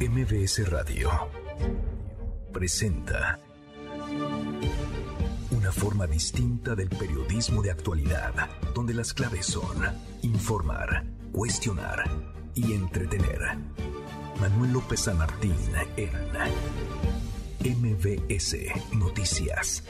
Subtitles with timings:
[0.00, 1.08] MBS Radio
[2.52, 3.38] presenta
[5.52, 8.32] una forma distinta del periodismo de actualidad,
[8.74, 9.84] donde las claves son
[10.22, 12.04] informar, cuestionar
[12.56, 13.40] y entretener.
[14.40, 15.54] Manuel López San Martín
[15.96, 16.10] en
[17.80, 18.56] MBS
[18.94, 19.84] Noticias.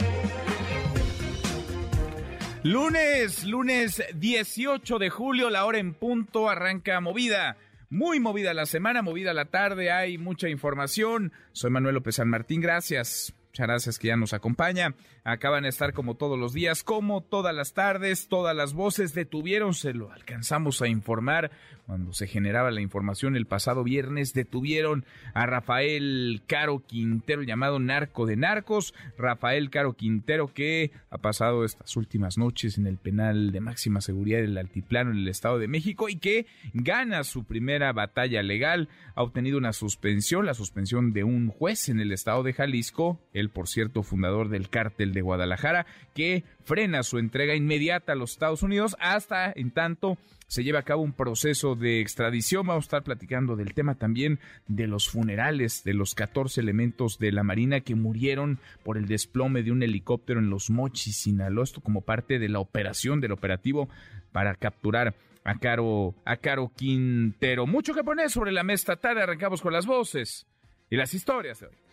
[2.62, 7.57] Lunes, lunes 18 de julio, la hora en punto, arranca movida.
[7.91, 11.33] Muy movida la semana, movida la tarde, hay mucha información.
[11.52, 13.34] Soy Manuel López San Martín, gracias.
[13.47, 14.95] Muchas gracias que ya nos acompaña.
[15.27, 19.73] Acaban de estar como todos los días, como todas las tardes, todas las voces detuvieron,
[19.73, 21.50] se lo alcanzamos a informar
[21.87, 28.24] cuando se generaba la información el pasado viernes, detuvieron a Rafael Caro Quintero, llamado narco
[28.24, 28.95] de narcos.
[29.19, 34.38] Rafael Caro Quintero que ha pasado estas últimas noches en el penal de máxima seguridad
[34.38, 38.88] del Altiplano en el Estado de México y que gana su primera batalla legal.
[39.14, 43.50] Ha obtenido una suspensión, la suspensión de un juez en el Estado de Jalisco, el
[43.50, 48.62] por cierto fundador del cártel de Guadalajara, que frena su entrega inmediata a los Estados
[48.62, 52.67] Unidos hasta en tanto se lleva a cabo un proceso de extradición.
[52.67, 57.33] Vamos a estar platicando del tema también de los funerales de los 14 elementos de
[57.33, 61.65] la Marina que murieron por el desplome de un helicóptero en Los Mochis, Sinaloa.
[61.65, 63.89] Esto como parte de la operación, del operativo
[64.33, 67.67] para capturar a Caro, a Caro Quintero.
[67.67, 69.23] Mucho que poner sobre la mesa tarde.
[69.23, 70.47] Arrancamos con las voces
[70.91, 71.83] y las historias de hoy.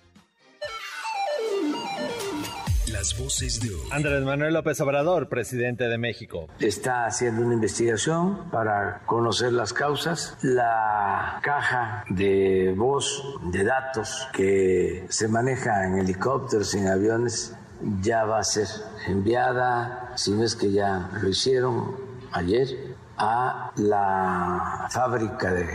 [3.02, 3.82] Las voces de hoy.
[3.90, 6.48] Andrés Manuel López Obrador, presidente de México.
[6.60, 10.38] Está haciendo una investigación para conocer las causas.
[10.44, 17.56] La caja de voz, de datos que se maneja en helicópteros, en aviones,
[18.04, 18.68] ya va a ser
[19.08, 21.96] enviada, si no es que ya lo hicieron
[22.32, 22.68] ayer,
[23.18, 25.66] a la fábrica de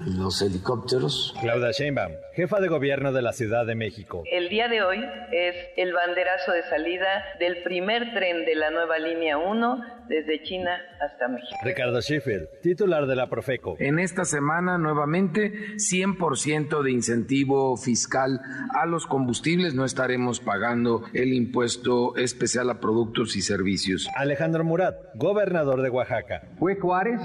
[0.00, 1.34] los helicópteros.
[1.40, 4.22] Claudia Sheinbaum, jefa de gobierno de la Ciudad de México.
[4.30, 8.98] El día de hoy es el banderazo de salida del primer tren de la nueva
[8.98, 11.56] línea 1 desde China hasta México.
[11.64, 13.76] Ricardo Sheffield, titular de la Profeco.
[13.78, 18.40] En esta semana nuevamente 100% de incentivo fiscal
[18.74, 24.08] a los combustibles, no estaremos pagando el impuesto especial a productos y servicios.
[24.14, 26.42] Alejandro Murat, gobernador de Oaxaca.
[26.58, 27.20] Fue Juárez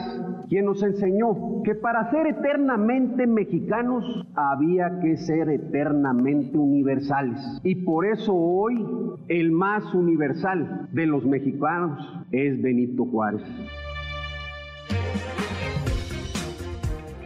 [0.49, 4.05] quien nos enseñó que para ser eternamente mexicanos
[4.35, 7.39] había que ser eternamente universales.
[7.63, 8.85] Y por eso hoy
[9.27, 11.99] el más universal de los mexicanos
[12.31, 13.41] es Benito Juárez.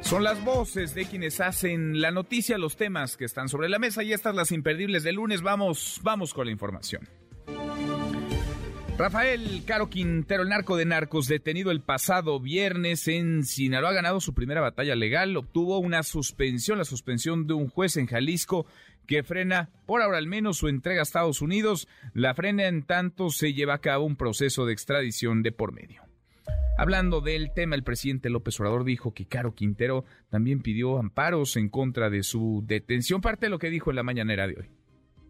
[0.01, 4.03] Son las voces de quienes hacen la noticia, los temas que están sobre la mesa
[4.03, 5.41] y estas las imperdibles de lunes.
[5.41, 7.01] Vamos, vamos con la información.
[8.97, 14.21] Rafael Caro Quintero, el narco de narcos, detenido el pasado viernes en Sinaloa, ha ganado
[14.21, 18.65] su primera batalla legal, obtuvo una suspensión, la suspensión de un juez en Jalisco
[19.05, 21.89] que frena, por ahora al menos, su entrega a Estados Unidos.
[22.13, 26.01] La frena en tanto se lleva a cabo un proceso de extradición de por medio.
[26.77, 31.67] Hablando del tema, el presidente López Obrador dijo que Caro Quintero también pidió amparos en
[31.67, 34.69] contra de su detención, parte de lo que dijo en la mañanera de hoy.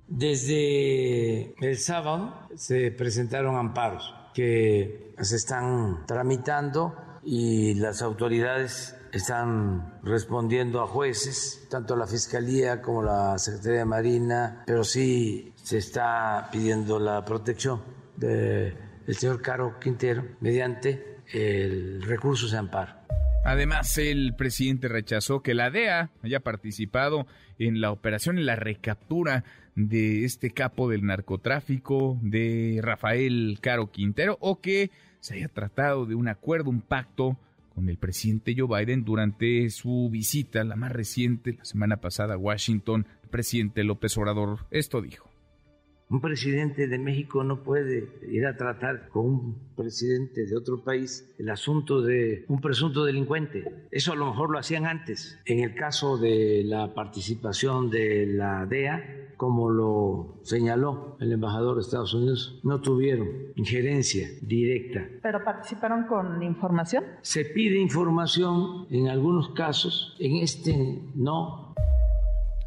[0.08, 10.82] Desde el sábado se presentaron amparos que se están tramitando y las autoridades están respondiendo
[10.82, 17.00] a jueces, tanto la Fiscalía como la Secretaría de Marina, pero sí se está pidiendo
[17.00, 17.82] la protección
[18.18, 18.76] del
[19.08, 23.05] señor Caro Quintero mediante el recurso de amparo.
[23.45, 27.28] Además, el presidente rechazó que la DEA haya participado
[27.59, 29.44] en la operación, en la recaptura
[29.75, 34.89] de este capo del narcotráfico, de Rafael Caro Quintero, o que
[35.19, 37.38] se haya tratado de un acuerdo, un pacto
[37.75, 42.38] con el presidente Joe Biden durante su visita, la más reciente, la semana pasada a
[42.38, 43.06] Washington.
[43.25, 45.34] El presidente López Obrador esto dijo.
[46.08, 51.34] Un presidente de México no puede ir a tratar con un presidente de otro país
[51.40, 53.88] el asunto de un presunto delincuente.
[53.90, 55.40] Eso a lo mejor lo hacían antes.
[55.46, 61.81] En el caso de la participación de la DEA, como lo señaló el embajador de
[61.81, 65.08] Estados Unidos, no tuvieron injerencia directa.
[65.24, 67.04] ¿Pero participaron con información?
[67.22, 71.74] Se pide información en algunos casos, en este no,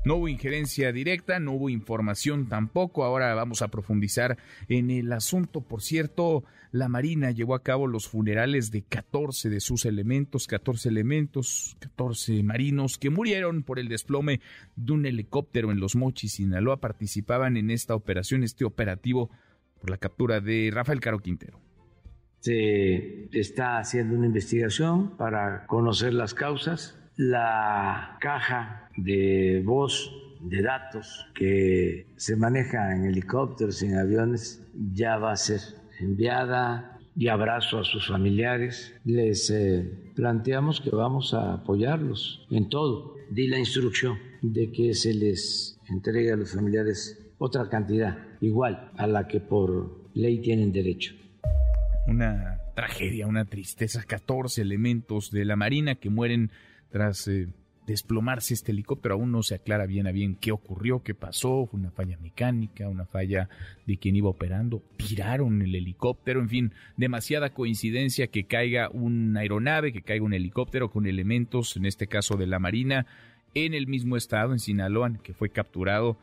[0.09, 3.05] no hubo injerencia directa, no hubo información tampoco.
[3.05, 4.39] Ahora vamos a profundizar
[4.71, 5.61] en el asunto.
[5.61, 10.89] Por cierto, la Marina llevó a cabo los funerales de 14 de sus elementos, 14
[10.89, 14.41] elementos, 14 marinos que murieron por el desplome
[14.77, 16.81] de un helicóptero en Los Mochis, Sinaloa.
[16.81, 19.29] Participaban en esta operación, este operativo
[19.79, 21.61] por la captura de Rafael Caro Quintero.
[22.39, 30.09] Se está haciendo una investigación para conocer las causas La caja de voz
[30.41, 35.59] de datos que se maneja en helicópteros en aviones ya va a ser
[35.99, 38.95] enviada y abrazo a sus familiares.
[39.05, 43.17] Les eh, planteamos que vamos a apoyarlos en todo.
[43.31, 49.09] Di la instrucción de que se les entregue a los familiares otra cantidad igual a
[49.09, 51.17] la que por ley tienen derecho.
[52.07, 56.53] Una tragedia, una tristeza, 14 elementos de la Marina que mueren
[56.91, 57.49] tras eh,
[57.89, 59.15] desplomarse este helicóptero.
[59.15, 61.67] Aún no se aclara bien a bien qué ocurrió, qué pasó.
[61.67, 63.49] Fue una falla mecánica, una falla
[63.87, 64.83] de quien iba operando.
[64.97, 66.41] Tiraron el helicóptero.
[66.41, 71.87] En fin, demasiada coincidencia que caiga una aeronave, que caiga un helicóptero con elementos, en
[71.87, 73.07] este caso de la Marina,
[73.55, 76.19] en el mismo estado, en Sinaloa, que fue capturado.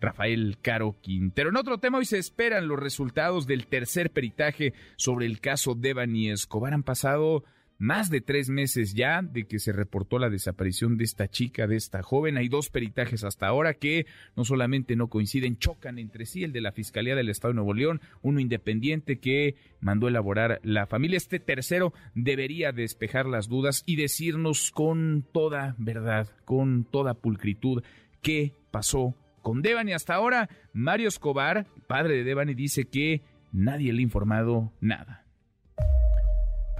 [0.00, 1.50] Rafael Caro Quintero.
[1.50, 6.30] En otro tema, hoy se esperan los resultados del tercer peritaje sobre el caso Devani
[6.30, 6.72] Escobar.
[6.72, 7.44] Han pasado
[7.80, 11.76] más de tres meses ya de que se reportó la desaparición de esta chica, de
[11.76, 12.36] esta joven.
[12.36, 14.04] Hay dos peritajes hasta ahora que
[14.36, 17.72] no solamente no coinciden, chocan entre sí, el de la Fiscalía del Estado de Nuevo
[17.72, 21.16] León, uno independiente que mandó elaborar la familia.
[21.16, 27.82] Este tercero debería despejar las dudas y decirnos con toda verdad, con toda pulcritud,
[28.20, 29.94] qué pasó con Devani.
[29.94, 33.22] Hasta ahora, Mario Escobar, padre de Devani, dice que
[33.52, 35.29] nadie le ha informado nada.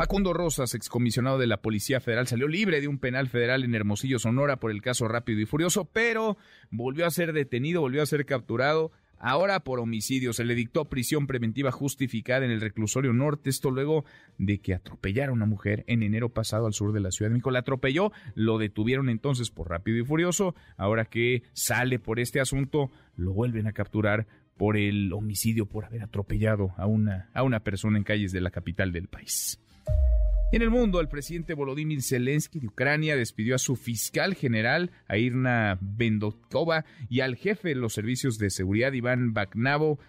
[0.00, 4.18] Facundo Rosas, excomisionado de la Policía Federal, salió libre de un penal federal en Hermosillo,
[4.18, 6.38] Sonora, por el caso Rápido y Furioso, pero
[6.70, 8.92] volvió a ser detenido, volvió a ser capturado.
[9.18, 14.06] Ahora por homicidio se le dictó prisión preventiva justificada en el reclusorio norte, esto luego
[14.38, 17.34] de que atropellara a una mujer en enero pasado al sur de la Ciudad de
[17.34, 17.50] México.
[17.50, 20.54] La atropelló, lo detuvieron entonces por rápido y furioso.
[20.78, 24.26] Ahora que sale por este asunto, lo vuelven a capturar
[24.56, 28.50] por el homicidio, por haber atropellado a una, a una persona en calles de la
[28.50, 29.60] capital del país.
[30.52, 35.16] En el mundo, el presidente Volodymyr Zelensky de Ucrania despidió a su fiscal general, a
[35.16, 40.00] Irna Bendokova, y al jefe de los servicios de seguridad, Iván Baknavo,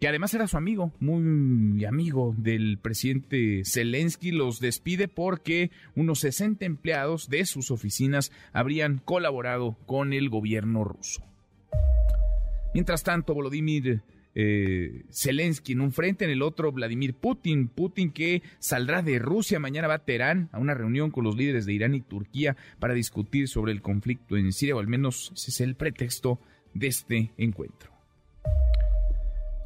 [0.00, 6.64] que además era su amigo, muy amigo del presidente Zelensky, los despide porque unos 60
[6.64, 11.24] empleados de sus oficinas habrían colaborado con el gobierno ruso.
[12.74, 14.02] Mientras tanto, Volodymyr
[14.34, 17.68] eh, Zelensky en un frente, en el otro Vladimir Putin.
[17.68, 21.66] Putin que saldrá de Rusia, mañana va a Teherán a una reunión con los líderes
[21.66, 25.50] de Irán y Turquía para discutir sobre el conflicto en Siria, o al menos ese
[25.50, 26.40] es el pretexto
[26.74, 27.94] de este encuentro.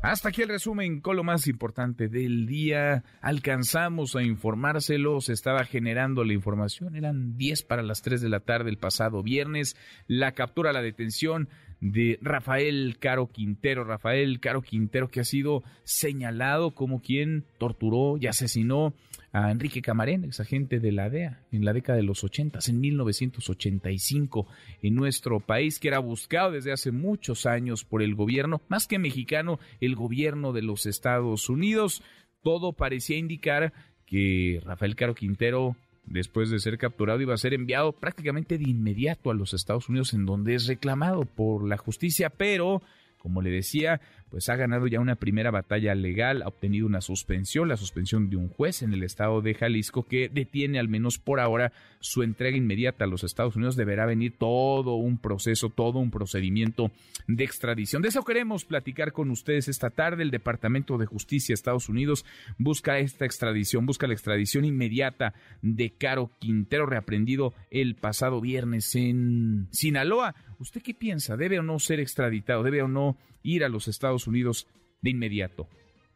[0.00, 3.02] Hasta aquí el resumen con lo más importante del día.
[3.20, 8.38] Alcanzamos a informárselo, se estaba generando la información, eran 10 para las 3 de la
[8.40, 9.76] tarde el pasado viernes.
[10.06, 11.48] La captura, la detención
[11.80, 13.84] de Rafael Caro Quintero.
[13.84, 18.94] Rafael Caro Quintero que ha sido señalado como quien torturó y asesinó
[19.32, 24.46] a Enrique Camarén, exagente de la DEA, en la década de los 80, en 1985,
[24.82, 28.98] en nuestro país, que era buscado desde hace muchos años por el gobierno, más que
[28.98, 32.02] mexicano, el gobierno de los Estados Unidos.
[32.42, 33.72] Todo parecía indicar
[34.06, 35.76] que Rafael Caro Quintero
[36.10, 40.14] después de ser capturado, iba a ser enviado prácticamente de inmediato a los Estados Unidos,
[40.14, 42.82] en donde es reclamado por la justicia, pero,
[43.18, 44.00] como le decía,
[44.30, 48.36] pues ha ganado ya una primera batalla legal, ha obtenido una suspensión, la suspensión de
[48.36, 52.56] un juez en el estado de Jalisco que detiene al menos por ahora su entrega
[52.56, 53.76] inmediata a los Estados Unidos.
[53.76, 56.90] Deberá venir todo un proceso, todo un procedimiento
[57.26, 58.02] de extradición.
[58.02, 60.22] De eso queremos platicar con ustedes esta tarde.
[60.22, 62.24] El Departamento de Justicia de Estados Unidos
[62.58, 69.68] busca esta extradición, busca la extradición inmediata de Caro Quintero, reaprendido el pasado viernes en
[69.70, 70.34] Sinaloa.
[70.58, 71.36] ¿Usted qué piensa?
[71.36, 72.62] ¿Debe o no ser extraditado?
[72.62, 74.66] ¿Debe o no ir a los Estados Unidos
[75.02, 75.68] de inmediato?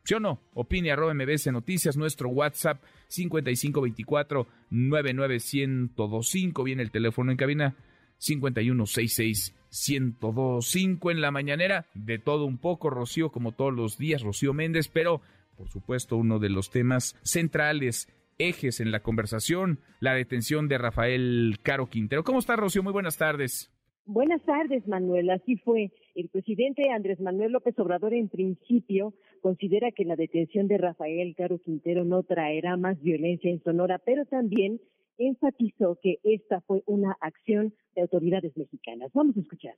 [0.05, 0.41] ¿Sí o no?
[0.55, 6.65] Opine arroba MBS Noticias, nuestro WhatsApp 5524 99125.
[6.65, 7.77] Viene el teléfono en cabina
[8.19, 11.87] 5166 1025 en la mañanera.
[11.95, 15.21] De todo un poco, Rocío, como todos los días, Rocío Méndez, pero
[15.57, 21.59] por supuesto uno de los temas centrales ejes en la conversación, la detención de Rafael
[21.63, 22.25] Caro Quintero.
[22.25, 22.83] ¿Cómo está, Rocío?
[22.83, 23.71] Muy buenas tardes.
[24.05, 25.31] Buenas tardes, Manuel.
[25.31, 25.93] Así fue.
[26.15, 31.59] El presidente Andrés Manuel López Obrador, en principio, considera que la detención de Rafael Caro
[31.59, 34.79] Quintero no traerá más violencia en Sonora, pero también
[35.17, 39.11] enfatizó que esta fue una acción de autoridades mexicanas.
[39.15, 39.75] Vamos a escuchar.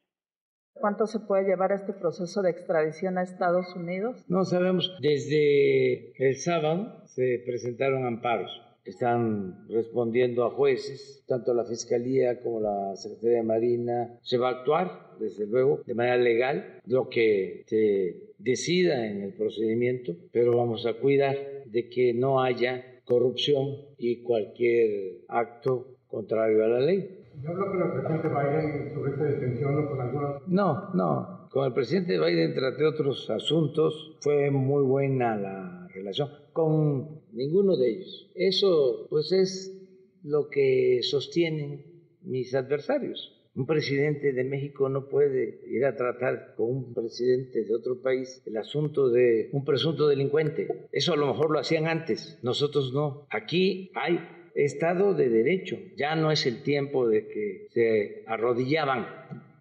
[0.73, 4.25] ¿Cuánto se puede llevar este proceso de extradición a Estados Unidos?
[4.29, 4.93] No sabemos.
[5.01, 8.51] Desde el sábado se presentaron amparos
[8.85, 14.19] están respondiendo a jueces, tanto la Fiscalía como la Secretaría de Marina.
[14.23, 19.33] Se va a actuar, desde luego, de manera legal, lo que se decida en el
[19.33, 21.37] procedimiento, pero vamos a cuidar
[21.67, 27.25] de que no haya corrupción y cualquier acto contrario a la ley.
[27.43, 30.41] ¿Ya habló con el presidente Biden sobre esta detención o con alguna?
[30.47, 31.49] No, no.
[31.51, 34.17] Con el presidente Biden traté otros asuntos.
[34.21, 36.29] Fue muy buena la relación.
[36.53, 38.31] Con ninguno de ellos.
[38.35, 39.75] Eso, pues, es
[40.23, 41.85] lo que sostienen
[42.23, 43.31] mis adversarios.
[43.55, 48.43] Un presidente de México no puede ir a tratar con un presidente de otro país
[48.47, 50.89] el asunto de un presunto delincuente.
[50.91, 53.29] Eso a lo mejor lo hacían antes, nosotros no.
[53.31, 54.19] Aquí hay
[54.57, 55.79] Estado de Derecho.
[55.97, 59.07] Ya no es el tiempo de que se arrodillaban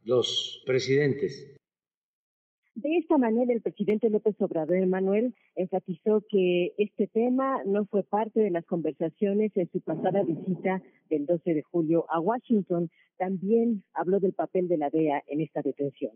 [0.05, 1.52] los presidentes.
[2.75, 8.39] De esta manera, el presidente López Obrador Manuel enfatizó que este tema no fue parte
[8.39, 12.89] de las conversaciones en su pasada visita del 12 de julio a Washington.
[13.17, 16.13] También habló del papel de la DEA en esta detención.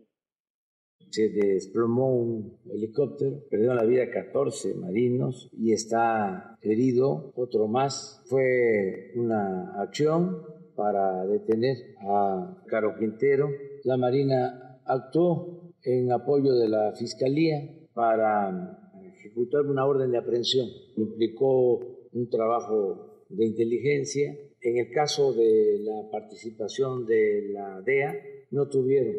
[1.10, 8.24] Se desplomó un helicóptero, perdió la vida 14 marinos y está herido otro más.
[8.28, 10.42] Fue una acción
[10.74, 13.48] para detener a Caro Quintero.
[13.84, 15.57] La Marina actuó
[15.88, 20.68] en apoyo de la Fiscalía para ejecutar una orden de aprehensión.
[20.96, 21.80] Implicó
[22.12, 24.36] un trabajo de inteligencia.
[24.60, 28.14] En el caso de la participación de la DEA,
[28.50, 29.16] no tuvieron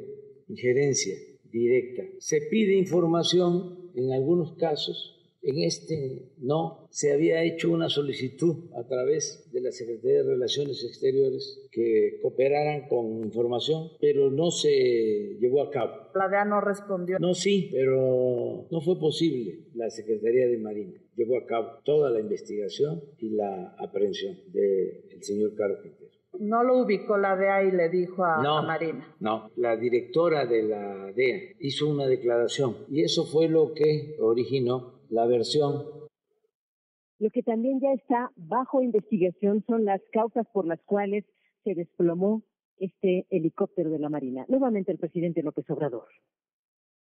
[0.48, 1.16] injerencia
[1.52, 2.04] directa.
[2.20, 8.88] Se pide información en algunos casos en este no, se había hecho una solicitud a
[8.88, 15.64] través de la Secretaría de Relaciones Exteriores que cooperaran con información, pero no se llevó
[15.64, 15.94] a cabo.
[16.16, 17.20] La DEA no respondió.
[17.20, 19.68] No, sí, pero no fue posible.
[19.76, 25.56] La Secretaría de Marina llevó a cabo toda la investigación y la aprehensión del señor
[25.56, 26.10] Caro Quintero.
[26.40, 29.16] No lo ubicó la DEA y le dijo a, a, Marina.
[29.20, 34.99] No, la directora de la DEA hizo una declaración y eso fue lo que originó
[35.10, 35.86] la versión.
[37.20, 41.26] Lo que también ya está bajo investigación son las causas por las cuales
[41.64, 42.44] se desplomó
[42.78, 44.46] este helicóptero de la Marina.
[44.48, 46.08] Nuevamente el presidente López Obrador.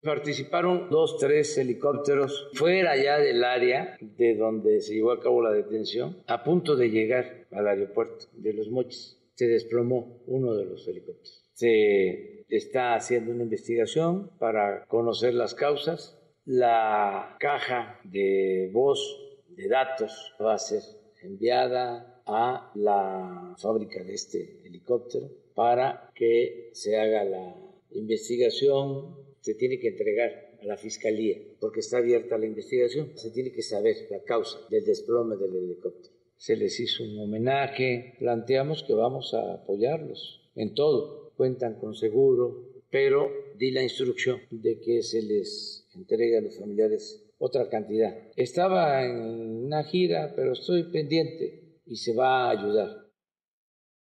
[0.02, 5.50] Participaron dos, tres helicópteros fuera ya del área de donde se llevó a cabo la
[5.50, 9.18] detención, a punto de llegar al aeropuerto de Los Mochis.
[9.34, 11.50] Se desplomó uno de los helicópteros.
[11.54, 20.34] Se está haciendo una investigación para conocer las causas la caja de voz de datos
[20.40, 20.82] va a ser
[21.22, 27.56] enviada a la fábrica de este helicóptero para que se haga la
[27.92, 29.16] investigación.
[29.40, 33.12] Se tiene que entregar a la fiscalía porque está abierta la investigación.
[33.16, 36.14] Se tiene que saber la causa del desplome del helicóptero.
[36.36, 38.14] Se les hizo un homenaje.
[38.18, 41.32] Planteamos que vamos a apoyarlos en todo.
[41.36, 47.24] Cuentan con seguro, pero di la instrucción de que se les entrega a los familiares
[47.38, 48.14] otra cantidad.
[48.36, 53.04] Estaba en una gira, pero estoy pendiente y se va a ayudar.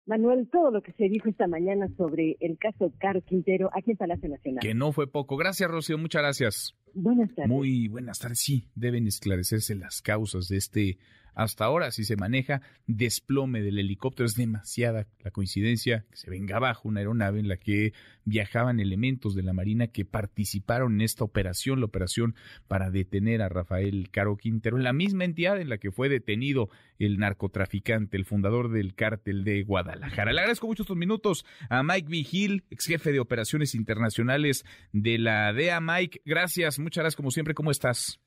[0.06, 3.96] Manuel, todo lo que se dijo esta mañana sobre el caso Caro Quintero aquí en
[3.96, 4.60] Palacio Nacional.
[4.60, 5.36] Que no fue poco.
[5.36, 5.98] Gracias, Rocío.
[5.98, 6.74] Muchas gracias.
[6.94, 7.48] Buenas tardes.
[7.48, 8.40] Muy buenas tardes.
[8.40, 10.98] Sí, deben esclarecerse las causas de este
[11.34, 16.56] hasta ahora, si se maneja desplome del helicóptero, es demasiada la coincidencia que se venga
[16.56, 17.92] abajo una aeronave en la que
[18.24, 22.34] viajaban elementos de la Marina que participaron en esta operación, la operación
[22.68, 26.68] para detener a Rafael Caro Quintero, en la misma entidad en la que fue detenido
[26.98, 30.32] el narcotraficante, el fundador del cártel de Guadalajara.
[30.32, 35.52] Le agradezco mucho estos minutos a Mike Vigil, ex jefe de operaciones internacionales de la
[35.52, 35.80] DEA.
[35.80, 38.20] Mike, gracias, muchas gracias como siempre, ¿cómo estás?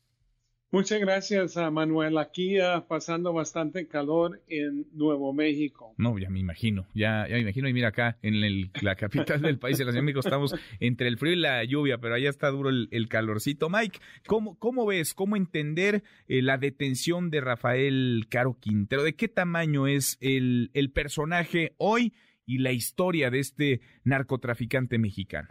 [0.74, 2.18] Muchas gracias, a Manuel.
[2.18, 5.94] Aquí uh, pasando bastante calor en Nuevo México.
[6.00, 7.70] No, ya me imagino, ya, ya me imagino.
[7.70, 10.56] Y mira acá, en el, la capital del país, en la Ciudad de México, estamos
[10.80, 13.70] entre el frío y la lluvia, pero allá está duro el, el calorcito.
[13.70, 19.04] Mike, ¿cómo, ¿cómo ves, cómo entender eh, la detención de Rafael Caro Quintero?
[19.04, 22.14] ¿De qué tamaño es el, el personaje hoy
[22.48, 25.50] y la historia de este narcotraficante mexicano?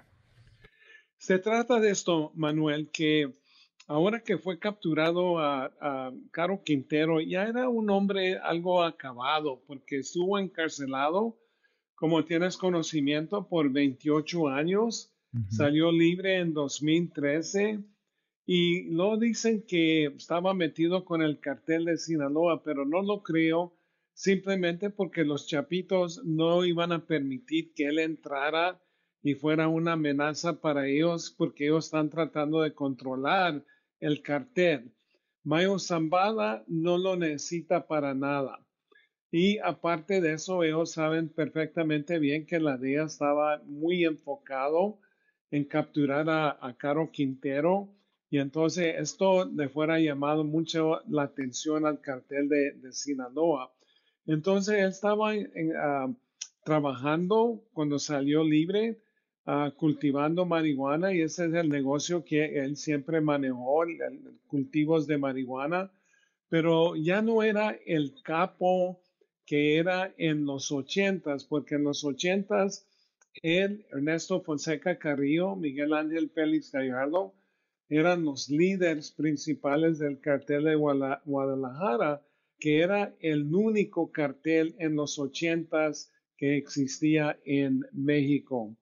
[1.17, 3.31] Se trata de esto, Manuel, que
[3.87, 10.39] ahora que fue capturado a, Caro Quintero, ya era un hombre algo acabado porque estuvo
[10.39, 11.39] encarcelado,
[11.95, 15.11] como tienes conocimiento, por 28 años.
[15.49, 17.83] Salió libre en 2013
[18.45, 23.73] y lo dicen que estaba metido con el cartel de Sinaloa, pero no lo creo
[24.15, 28.81] simplemente porque los chapitos no iban a permitir que él entrara
[29.23, 33.65] y fuera una amenaza para ellos porque ellos están tratando de controlar
[34.03, 34.93] el cartel.
[35.45, 38.59] Mayo Zambada no lo necesita para nada.
[39.31, 44.99] Y aparte de eso, ellos saben perfectamente bien que la DEA estaba muy enfocado
[45.51, 47.89] en capturar a, Caro Quintero.
[48.29, 53.73] Y entonces esto le fuera llamado mucho la atención al cartel de, Sinaloa.
[54.27, 56.13] Entonces él estaba ah,
[56.65, 59.01] trabajando cuando salió libre,
[59.47, 63.85] uh, cultivando marihuana y ese es el negocio que él siempre manejó,
[64.47, 65.91] cultivos de marihuana,
[66.49, 69.01] pero ya no era el capo
[69.47, 72.87] que era en los ochentas, porque en los ochentas
[73.43, 77.35] él, Ernesto Fonseca Carrillo, Miguel Ángel Félix Gallardo,
[77.89, 82.23] eran los líderes principales del cartel de Guadalajara,
[82.59, 88.77] que era el único cartel en los ochentas que existía en México.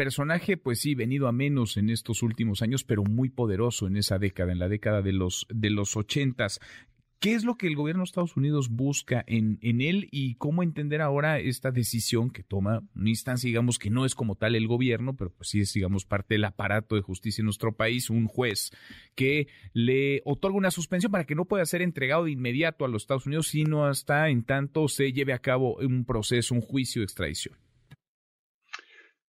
[0.00, 4.18] Personaje, pues sí, venido a menos en estos últimos años, pero muy poderoso en esa
[4.18, 6.58] década, en la década de los de los ochentas.
[7.18, 10.62] ¿Qué es lo que el gobierno de Estados Unidos busca en, en él y cómo
[10.62, 14.66] entender ahora esta decisión que toma una instancia, digamos, que no es como tal el
[14.66, 18.26] gobierno, pero pues sí es, digamos, parte del aparato de justicia en nuestro país, un
[18.26, 18.70] juez
[19.14, 23.02] que le otorga una suspensión para que no pueda ser entregado de inmediato a los
[23.02, 27.04] Estados Unidos, sino hasta en tanto se lleve a cabo un proceso, un juicio de
[27.04, 27.54] extradición?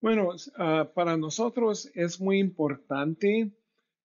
[0.02, 3.52] Bueno, uh, para nosotros es muy importante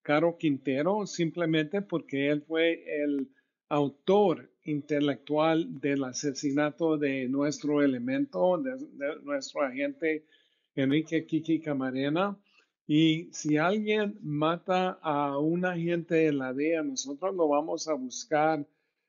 [0.03, 3.31] Caro Quintero, simplemente porque él fue el
[3.71, 8.76] autor intelectual del asesinato de nuestro elemento, de,
[9.23, 10.26] nuestro agente
[10.75, 12.38] Enrique Kiki Camarena.
[12.87, 18.67] Y si alguien mata a un agente de la DEA, nosotros lo vamos a buscar,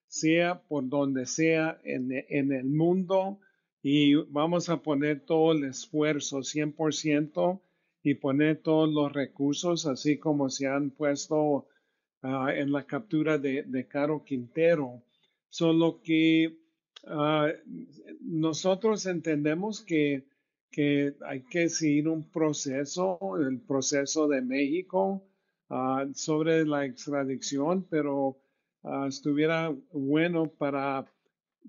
[0.08, 2.13] sea por donde sea en
[2.53, 3.41] el mundo,
[3.81, 7.62] y vamos a poner todo el esfuerzo, 100%,
[8.03, 11.67] y poner todos los recursos, así como se han puesto
[12.24, 15.03] uh, en la captura de, de, Caro Quintero.
[15.50, 16.57] Solo que
[17.03, 17.48] uh,
[18.22, 20.25] nosotros entendemos que,
[20.72, 25.24] que, hay que seguir un proceso, el proceso de México
[25.69, 28.38] uh, sobre la extradición, pero
[29.10, 31.05] estuviera bueno para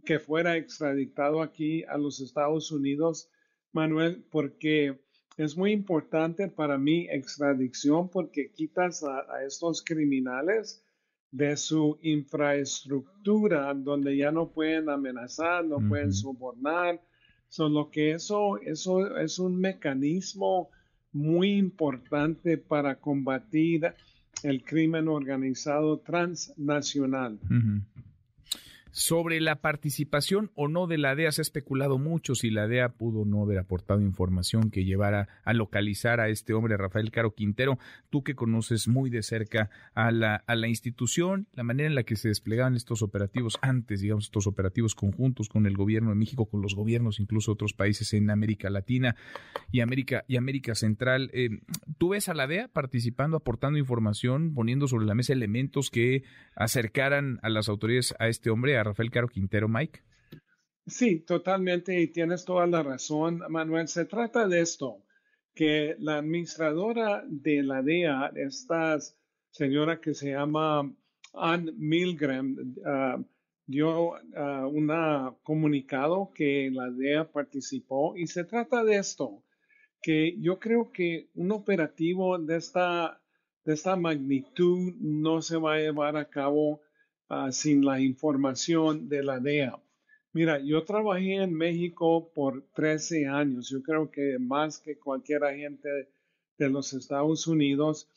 [0.04, 3.30] que fuera extraditado aquí a los Estados Unidos,
[3.72, 4.98] Manuel, porque
[5.36, 10.84] es muy importante para mí extradición porque quitas a, a estos criminales
[11.30, 17.00] de su infraestructura donde ya no pueden amenazar, no pueden sobornar.
[17.48, 20.70] Solo que eso, eso es un mecanismo
[21.12, 23.94] muy importante para combatir
[24.42, 27.38] el crimen organizado transnacional.
[28.90, 32.90] Sobre la participación o no de la DEA se ha especulado mucho si la DEA
[32.90, 37.79] pudo no haber aportado información que llevara a localizar a este hombre, Rafael Caro Quintero.
[38.09, 42.05] Tú que conoces muy de cerca a la, a la institución, la manera en la
[42.05, 46.46] que se desplegaban estos operativos antes, digamos, estos operativos conjuntos con el gobierno de México,
[46.46, 49.16] con los gobiernos incluso otros países en América Latina
[49.70, 51.31] y América, y América Central.
[51.35, 51.61] Eh,
[51.98, 56.22] ¿Tú ves a la DEA participando, aportando información, poniendo sobre la mesa elementos que
[56.55, 58.77] acercaran a las autoridades a este hombre?
[58.84, 60.00] Rafael Caro Quintero, Mike?
[60.86, 63.88] Sí, totalmente, y tienes toda la razón, Manuel.
[63.88, 65.04] Se trata de esto,
[65.54, 68.96] que la administradora de la DEA, esta
[69.50, 70.90] señora que se llama
[71.34, 73.24] Ann Milgram, uh,
[73.66, 74.88] dio uh, un
[75.42, 79.44] comunicado que la DEA participó, y se trata de esto,
[80.00, 83.20] que yo creo que un operativo de esta,
[83.64, 86.80] de esta magnitud no se va a llevar a cabo
[87.30, 89.78] uh, sin la información de la DEA.
[90.32, 95.88] Mira, yo trabajé en México por 13 años, yo creo que más que cualquier agente
[96.58, 98.08] de los Estados Unidos.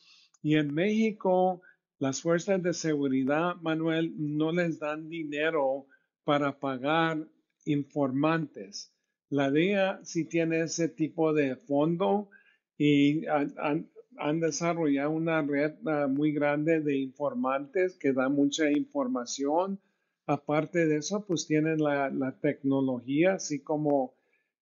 [0.42, 1.62] Y en México,
[1.98, 5.86] las fuerzas de seguridad, Manuel, no les dan dinero
[6.24, 7.26] para pagar
[7.64, 8.92] informantes.
[9.30, 12.28] La DEA sí tiene ese tipo de fondo
[12.76, 18.70] y han, han, han desarrollado una red uh, muy grande de informantes que da mucha
[18.70, 19.80] información.
[20.26, 24.14] Aparte de eso, pues tienen la, la tecnología, así como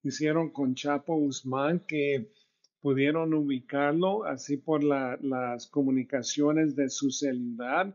[0.02, 2.32] hicieron con Chapo Guzmán, que
[2.80, 7.94] pudieron ubicarlo así por la, las comunicaciones de su celular.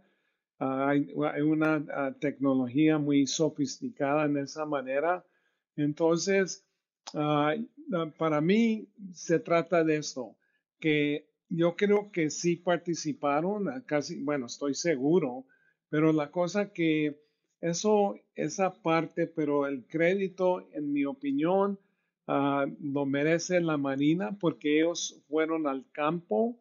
[0.60, 5.26] Uh, hay, hay, una uh, tecnología muy sofisticada en esa manera.
[5.76, 6.66] Entonces,
[8.18, 10.36] para mí se trata de esto,
[10.80, 15.46] que yo creo que sí participaron, casi, bueno, estoy seguro,
[15.90, 17.22] pero la cosa que
[17.62, 21.80] eso, esa parte, pero el crédito, en mi opinión,
[22.28, 26.60] uh, lo merece la Marina porque ellos fueron al campo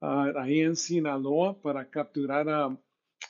[0.00, 2.78] uh, ahí en Sinaloa para capturar a,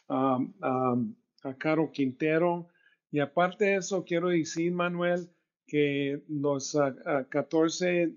[0.09, 0.96] a, a,
[1.44, 2.68] a Caro Quintero.
[3.11, 5.31] Y aparte de eso, quiero decir, Manuel,
[5.66, 6.94] que los uh,
[7.29, 8.12] 14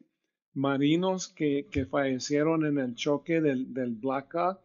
[0.58, 4.60] marinos que, que, fallecieron en el choque del, del Blackhawk.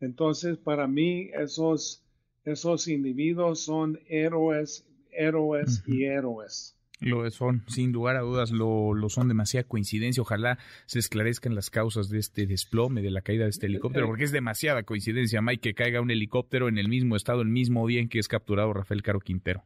[0.00, 2.02] Entonces, para mí, esos,
[2.44, 6.76] esos individuos son héroes héroes y héroes.
[7.00, 10.22] Lo son, sin lugar a dudas, lo, lo, son demasiada coincidencia.
[10.22, 14.22] Ojalá se esclarezcan las causas de este desplome, de la caída de este helicóptero, porque
[14.22, 18.00] es demasiada coincidencia, Mike, que caiga un helicóptero en el mismo estado, el mismo día
[18.00, 19.64] en que es capturado Rafael Caro Quintero.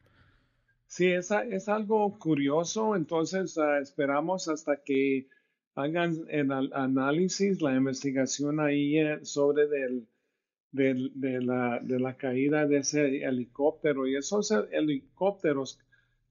[0.87, 5.27] Sí, es, es algo curioso, entonces uh, esperamos hasta que
[5.77, 10.07] hagan el análisis, la investigación ahí eh, sobre del,
[10.71, 14.07] del, de, la, de la caída de ese helicóptero.
[14.07, 15.79] Y esos helicópteros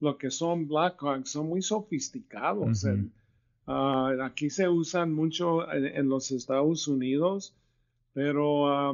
[0.01, 2.85] lo que son Blackhawks son muy sofisticados.
[3.65, 7.55] Ah, aquí se usan mucho en, los Estados Unidos,
[8.13, 8.93] pero ah,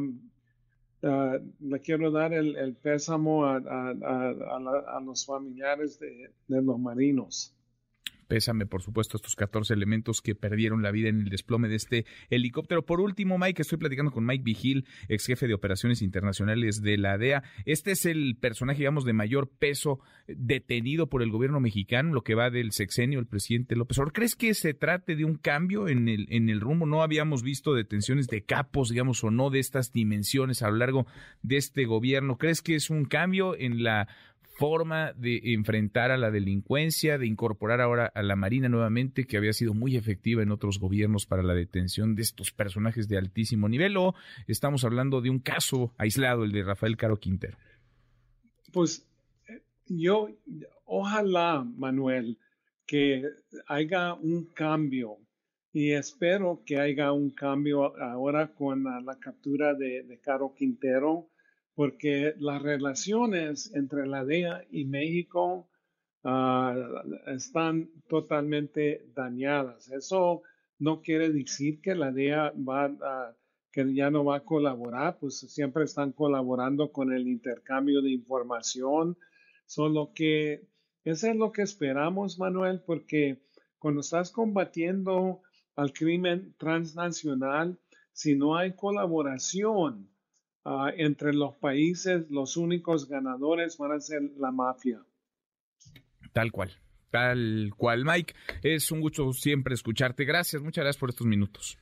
[1.02, 7.56] le quiero dar el, pésamo a, los familiares de los marinos.
[8.34, 12.08] Pésame, por supuesto, estos 14 elementos que perdieron la vida en el desplome de este
[12.32, 12.84] helicóptero.
[12.84, 17.20] Por último, Mike, estoy platicando con Mike Vigil, ex jefe de operaciones internacionales de la
[17.20, 17.44] DEA.
[17.66, 22.34] Este es el personaje, digamos, de mayor peso detenido por el gobierno mexicano, lo que
[22.34, 24.14] va del sexenio del presidente López Obrador.
[24.14, 26.88] ¿Crees que se trate de un cambio en el, en el rumbo?
[26.88, 31.06] No habíamos visto detenciones de capos, digamos, o no de estas dimensiones a lo largo
[31.44, 32.40] de este gobierno.
[32.40, 34.08] ¿Crees que es un cambio en la
[34.56, 39.54] forma de enfrentar a la delincuencia, de incorporar ahora a la Marina nuevamente, que había
[39.54, 43.98] sido muy efectiva en otros gobiernos para la detención de estos personajes de altísimo nivel,
[43.98, 44.16] o
[44.48, 47.58] estamos hablando de un caso aislado, el de Rafael Caro Quintero?
[48.72, 49.08] Pues
[49.88, 50.30] yo,
[50.86, 52.38] ojalá, Manuel,
[52.86, 53.24] que
[53.68, 55.18] haya un cambio
[55.72, 61.28] y espero que haya un cambio ahora con la, captura de, Caro Quintero
[61.76, 65.68] porque las relaciones entre la DEA y México
[66.24, 66.76] ah,
[67.28, 69.90] están totalmente dañadas.
[69.92, 70.44] Eso
[70.80, 73.36] no quiere decir que la DEA va
[73.74, 79.18] que ya no va a colaborar, pues siempre están colaborando con el intercambio de información.
[79.66, 80.68] Solo que
[81.04, 83.42] eso es lo que esperamos, Manuel, porque
[83.80, 85.42] cuando estás combatiendo
[85.76, 87.80] al crimen transnacional,
[88.12, 90.08] si no hay colaboración,
[90.66, 95.04] Ah, entre los países, los únicos ganadores van a ser la mafia.
[96.32, 96.72] Tal cual,
[97.12, 98.06] tal cual.
[98.06, 100.24] Mike, es un gusto siempre escucharte.
[100.24, 101.78] Gracias, muchas gracias por estos minutos.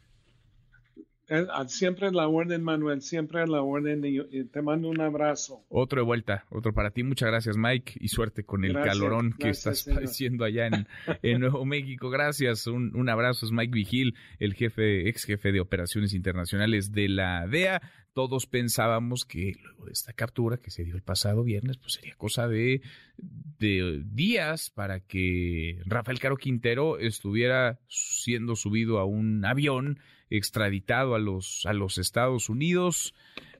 [1.34, 5.64] Ah, siempre la orden, Manuel, siempre la orden y te mando un abrazo.
[5.70, 7.04] Otro de vuelta, otro para ti.
[7.04, 10.88] Muchas gracias, Mike, y suerte con el calorón que estás padeciendo allá en,
[11.22, 12.10] en, Nuevo México.
[12.10, 13.46] Gracias, un, un abrazo.
[13.46, 17.82] Es Mike Vigil, el jefe, ex jefe de operaciones internacionales de la DEA
[18.14, 22.16] todos pensábamos que luego de esta captura que se dio el pasado viernes, pues sería
[22.16, 22.82] cosa de,
[23.18, 31.20] de, días para que Rafael Caro Quintero estuviera siendo subido a un avión extraditado a
[31.20, 33.14] los, a los Estados Unidos.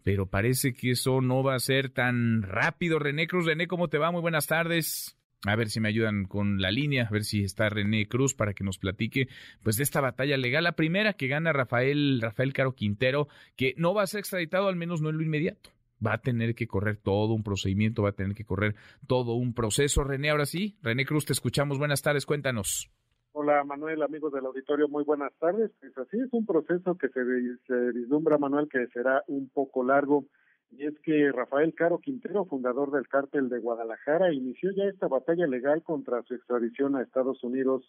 [0.04, 2.98] Pero parece que eso no va a ser tan rápido.
[2.98, 4.12] René Cruz, René, ¿cómo te va?
[4.12, 7.70] Muy buenas tardes a ver si me ayudan con la línea, a ver si está
[7.70, 9.28] René Cruz para que nos platique
[9.64, 13.94] pues de esta batalla legal, la primera que gana Rafael Rafael Caro Quintero, que no
[13.94, 15.72] va a ser extraditado al menos no en lo inmediato.
[16.06, 18.76] Va a tener que correr todo un procedimiento, va a tener que correr
[19.06, 20.04] todo un proceso.
[20.04, 21.78] René, ahora sí, René Cruz, te escuchamos.
[21.78, 22.90] Buenas tardes, cuéntanos.
[23.34, 25.72] Hola Manuel, amigos del auditorio, muy buenas tardes.
[25.80, 27.22] Pues así es un proceso que se,
[27.68, 30.26] se vislumbra, Manuel, que será un poco largo
[30.72, 35.46] y es que Rafael Caro Quintero, fundador del cártel de Guadalajara, inició ya esta batalla
[35.46, 37.84] legal contra su extradición a Estados Unidos,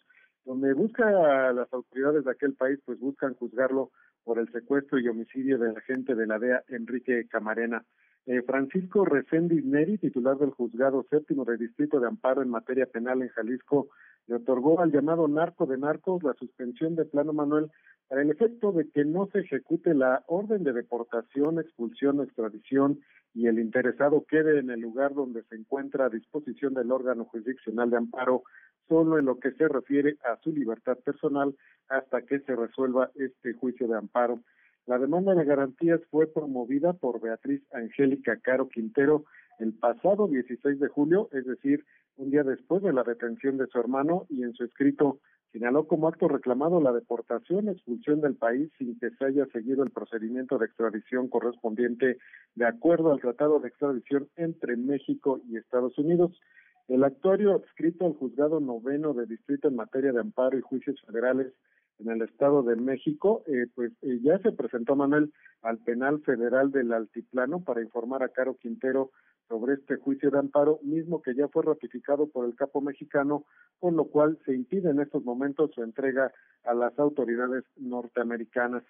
[0.45, 3.91] donde busca a las autoridades de aquel país, pues buscan juzgarlo
[4.23, 7.85] por el secuestro y homicidio del agente de la DEA, Enrique Camarena.
[8.25, 13.21] Eh, Francisco Reséndiz Neri, titular del juzgado séptimo del Distrito de Amparo en materia penal
[13.21, 13.89] en Jalisco,
[14.27, 17.69] le otorgó al llamado narco de narcos la suspensión de plano Manuel
[18.07, 22.99] para el efecto de que no se ejecute la orden de deportación, expulsión extradición
[23.33, 27.89] y el interesado quede en el lugar donde se encuentra a disposición del órgano jurisdiccional
[27.89, 28.43] de amparo
[28.87, 31.55] solo en lo que se refiere a su libertad personal
[31.89, 34.41] hasta que se resuelva este juicio de amparo.
[34.85, 39.23] La demanda de garantías fue promovida por Beatriz Angélica Caro Quintero
[39.59, 41.85] el pasado 16 de julio, es decir,
[42.17, 45.19] un día después de la detención de su hermano, y en su escrito
[45.51, 49.91] señaló como acto reclamado la deportación, expulsión del país sin que se haya seguido el
[49.91, 52.17] procedimiento de extradición correspondiente
[52.55, 56.39] de acuerdo al Tratado de Extradición entre México y Estados Unidos.
[56.87, 61.53] El actuario adscrito al juzgado noveno de distrito en materia de amparo y juicios federales
[61.99, 66.71] en el Estado de México, eh, pues eh, ya se presentó Manuel al penal federal
[66.71, 69.11] del Altiplano para informar a Caro Quintero
[69.47, 73.45] sobre este juicio de amparo, mismo que ya fue ratificado por el capo mexicano,
[73.79, 76.31] con lo cual se impide en estos momentos su entrega
[76.63, 78.83] a las autoridades norteamericanas.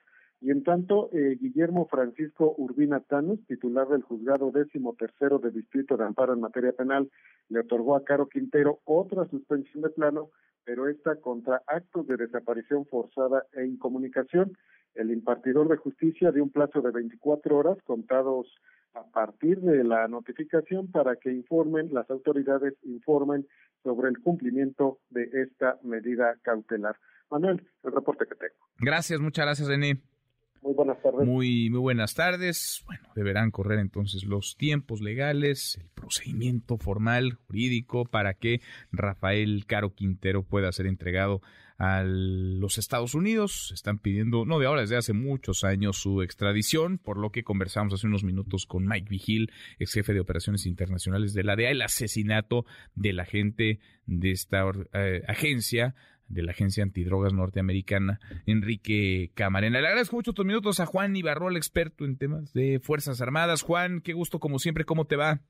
[0.44, 5.96] Y en tanto, eh, Guillermo Francisco Urbina Tanus, titular del juzgado décimo tercero del Distrito
[5.96, 7.10] de Amparo en materia penal,
[7.48, 10.32] le otorgó a Caro Quintero otra suspensión de plano,
[10.66, 14.58] pero esta contra actos de desaparición forzada e incomunicación.
[14.96, 18.54] El impartidor de justicia dio un plazo de 24 horas contados
[18.96, 23.48] a partir de la notificación para que informen, las autoridades informen
[23.82, 26.98] sobre el cumplimiento de esta medida cautelar.
[27.32, 28.56] Manuel, el reporte que tengo.
[28.80, 30.02] Gracias, muchas gracias, René.
[30.64, 31.28] Muy buenas tardes.
[31.28, 32.84] Muy, muy buenas tardes.
[32.86, 39.94] Bueno, deberán correr entonces los tiempos legales, el procedimiento formal, jurídico, para que Rafael Caro
[39.94, 41.42] Quintero pueda ser entregado
[41.78, 43.72] a los Estados Unidos.
[43.74, 47.94] Están pidiendo, no de ahora, desde hace muchos años, su extradición, por lo que conversamos
[47.94, 51.82] hace unos minutos con Mike Vigil, ex jefe de operaciones internacionales de la DEA, el
[51.82, 55.94] asesinato del agente de esta eh, agencia
[56.28, 59.82] de la Agencia Antidrogas Norteamericana, Enrique Camarena.
[59.82, 63.62] Le agradezco mucho tus minutos a Juan Ibarrol, experto en temas de Fuerzas Armadas.
[63.62, 65.42] Juan, qué gusto como siempre, ¿cómo te va?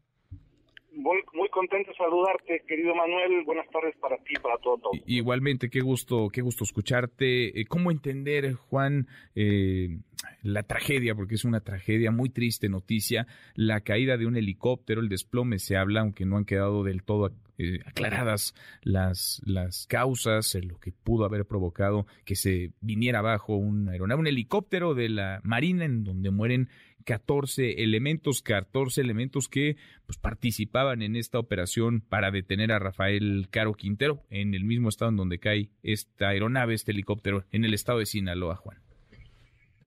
[0.96, 3.44] Muy, contento de saludarte, querido Manuel.
[3.46, 4.92] Buenas tardes para ti, para todo.
[5.06, 7.60] Igualmente, qué gusto, qué gusto escucharte.
[7.60, 10.00] Eh, ¿Cómo entender, Juan, eh,
[10.42, 15.10] la tragedia, porque es una tragedia muy triste noticia, la caída de un helicóptero, el
[15.10, 20.80] desplome se habla, aunque no han quedado del todo eh, aclaradas las, las causas, lo
[20.80, 25.86] que pudo haber provocado que se viniera abajo un aeronave, un helicóptero de la Marina
[25.86, 26.70] en donde mueren
[27.04, 33.74] 14 elementos, 14 elementos que pues, participaban en esta operación para detener a Rafael Caro
[33.74, 38.00] Quintero en el mismo estado en donde cae esta aeronave, este helicóptero, en el estado
[38.00, 38.78] de Sinaloa, Juan.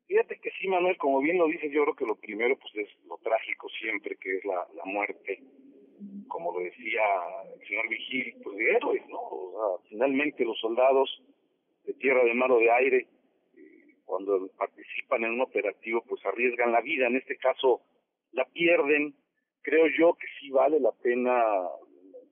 [0.07, 2.89] Fíjate que sí, Manuel, como bien lo dices, yo creo que lo primero pues es
[3.09, 5.43] lo trágico siempre, que es la, la muerte,
[6.29, 7.03] como lo decía
[7.55, 9.81] el señor Vigil, pues de héroes, ¿no?
[9.89, 11.23] Finalmente los soldados
[11.85, 13.09] de tierra, de mar de aire,
[14.05, 17.07] cuando participan en un operativo, pues arriesgan la vida.
[17.07, 17.83] En este caso,
[18.33, 19.15] la pierden.
[19.63, 21.45] Creo yo que sí vale la pena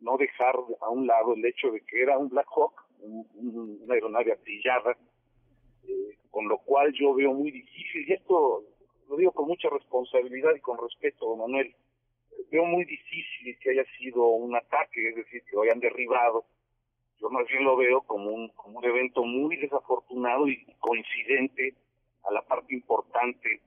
[0.00, 4.32] no dejar a un lado el hecho de que era un Black Hawk, una aeronave
[4.32, 4.96] artillada,
[5.88, 8.62] eh, con lo cual yo veo muy difícil, y esto
[9.08, 11.74] lo digo con mucha responsabilidad y con respeto, Manuel,
[12.50, 16.44] veo muy difícil que haya sido un ataque, es decir, que lo hayan derribado
[17.20, 21.74] yo más bien lo veo como un, como un evento muy desafortunado y coincidente
[22.24, 23.60] a la parte importante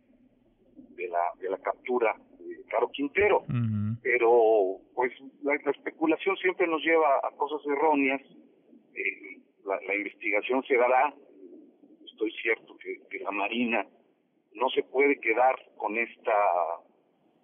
[0.96, 3.46] de la, de la captura de Caro Quintero.
[4.04, 8.22] Pero pues la, especulación siempre nos lleva a cosas erróneas.
[8.94, 11.14] Eh, la, investigación se dará.
[12.06, 13.86] Estoy cierto que, la Marina
[14.54, 16.34] no se puede quedar con esta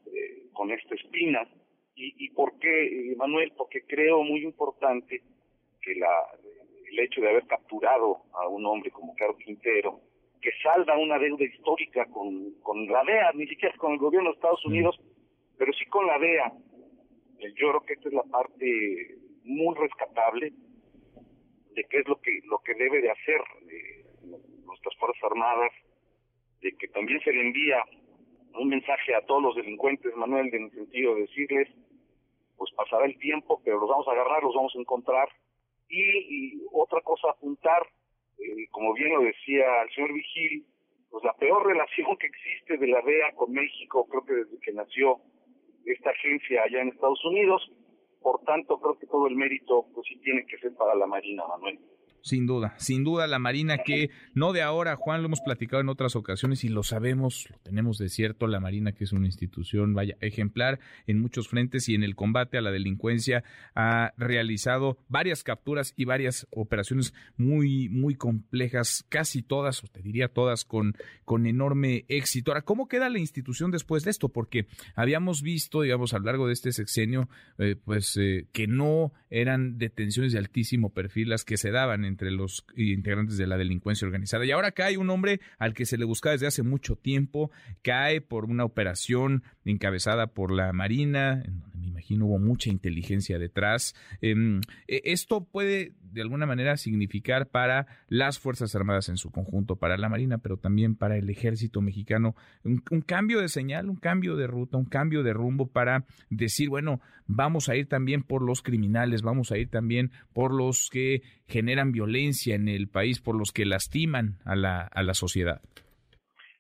[0.06, 1.48] eh, con esta espina.
[1.96, 3.52] ¿Y, ¿Y por qué, Manuel?
[3.58, 5.22] Porque creo muy importante
[5.82, 6.10] que la,
[6.94, 10.00] el hecho de haber capturado a un hombre como Carlos Quintero,
[10.42, 14.36] que salda una deuda histórica con, con la DEA, ni siquiera con el gobierno de
[14.36, 15.00] Estados Unidos,
[15.58, 16.54] pero sí con la DEA.
[17.40, 20.54] Eh, yo creo que esta es la parte muy rescatable
[21.76, 24.06] de qué es lo que lo que debe de hacer eh,
[24.66, 25.72] nuestras fuerzas armadas,
[26.62, 27.84] de que también se le envía
[28.60, 31.70] un mensaje a todos los delincuentes, Manuel, en el sentido de decirles,
[32.58, 35.30] pues pasará el tiempo, pero los vamos a agarrar, los vamos a encontrar,
[35.90, 37.86] y, otra cosa apuntar,
[38.40, 40.66] eh, como bien lo decía el señor Vigil,
[41.10, 44.74] pues la peor relación que existe de la DEA con México, creo que desde que
[44.74, 45.20] nació
[45.86, 47.72] esta agencia allá en Estados Unidos,
[48.22, 51.46] por tanto creo que todo el mérito pues sí tiene que ser para la Marina,
[51.48, 51.80] Manuel.
[52.24, 55.90] Sin duda, sin duda la Marina que no de ahora, Juan, lo hemos platicado en
[55.90, 59.94] otras ocasiones y lo sabemos, lo tenemos de cierto, la Marina que es una institución
[59.94, 63.44] vaya ejemplar en muchos frentes y en el combate a la delincuencia
[63.76, 70.30] ha realizado varias capturas y varias operaciones muy muy complejas, casi todas, o te diría
[70.30, 72.52] todas con con enorme éxito.
[72.52, 74.30] Ahora, ¿cómo queda la institución después de esto?
[74.30, 79.12] Porque habíamos visto, digamos, a lo largo de este sexenio, eh, pues eh, que no
[79.30, 84.06] eran detenciones de altísimo perfil las que se daban entre los integrantes de la delincuencia
[84.06, 84.46] organizada.
[84.46, 88.22] Y ahora cae un hombre al que se le busca desde hace mucho tiempo, cae
[88.22, 93.96] por una operación encabezada por la Marina, en donde me imagino hubo mucha inteligencia detrás.
[94.22, 99.78] Em, e, esto puede de alguna manera significar para las Fuerzas Armadas en su conjunto,
[99.78, 104.36] para la Marina, pero también para el ejército mexicano, un, cambio de señal, un cambio
[104.36, 108.62] de ruta, un cambio de rumbo para decir, bueno, vamos a ir también por los
[108.62, 113.52] criminales, vamos a ir también por los que generan violencia en el país, por los
[113.52, 115.62] que lastiman a la, a la sociedad.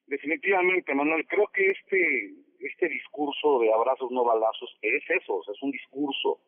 [0.08, 5.72] Definitivamente, Manuel, creo que este, este discurso de abrazos no balazos es eso, es un
[5.72, 6.40] discurso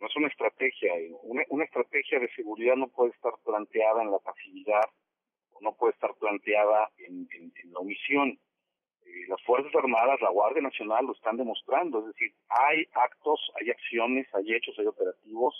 [0.00, 0.92] no es una estrategia.
[1.22, 4.82] Una, una estrategia de seguridad no puede estar planteada en la pasividad
[5.64, 7.26] no puede estar planteada en,
[7.72, 8.38] la omisión.
[9.06, 13.70] Eh, las Fuerzas Armadas, la Guardia Nacional lo están demostrando, es decir, hay actos, hay
[13.70, 15.54] acciones, hay hechos, hay operativos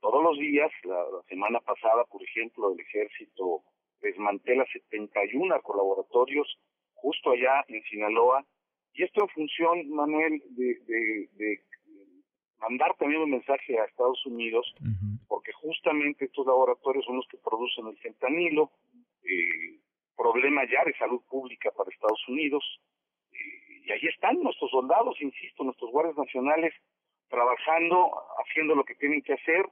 [0.00, 0.70] todos los días.
[0.84, 3.62] La, semana pasada, por ejemplo, el ejército
[4.00, 6.58] desmantela 71 colaboratorios
[6.94, 8.44] justo allá en Sinaloa.
[8.94, 11.60] Y esto en función, Manuel, de,
[12.58, 14.66] mandar también un mensaje a Estados Unidos,
[15.28, 18.72] porque justamente estos laboratorios son los que producen el fentanilo,
[19.22, 19.78] eh,
[20.16, 22.64] problema ya de salud pública para Estados Unidos.
[23.30, 26.74] Eh, y ahí están nuestros soldados, insisto, nuestros guardias nacionales
[27.28, 28.10] trabajando,
[28.42, 29.64] haciendo lo que tienen que hacer,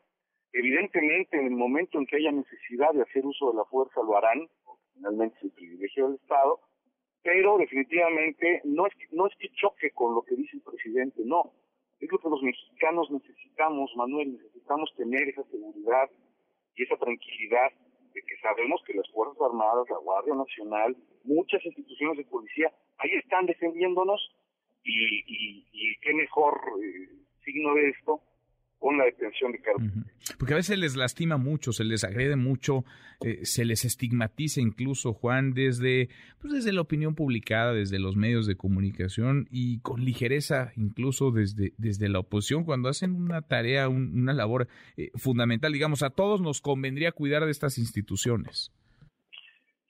[0.59, 4.17] Evidentemente, en el momento en que haya necesidad de hacer uso de la fuerza, lo
[4.17, 6.61] harán, porque finalmente es el privilegio del Estado,
[7.23, 11.53] pero definitivamente no es, no es que choque con lo que dice el presidente, no.
[12.01, 16.09] Es lo que los mexicanos necesitamos, Manuel, necesitamos tener esa seguridad
[16.75, 17.73] y esa tranquilidad
[18.15, 23.11] de que sabemos que las Fuerzas Armadas, la Guardia Nacional, muchas instituciones de policía, ahí
[23.11, 24.35] están defendiéndonos
[24.85, 27.11] y, y, qué mejor eh,
[27.45, 28.23] signo de esto
[28.87, 29.59] con la detención de.
[30.39, 32.85] Porque a veces les lastima mucho, se les agrede mucho,
[33.21, 36.09] eh, se les estigmatiza incluso, Juan, desde,
[36.41, 41.73] pues desde la opinión publicada, desde los medios de comunicación y con ligereza incluso desde,
[41.79, 45.73] desde la oposición cuando hacen una tarea, una labor eh, fundamental.
[45.73, 48.73] Digamos, a todos nos convendría cuidar de estas instituciones.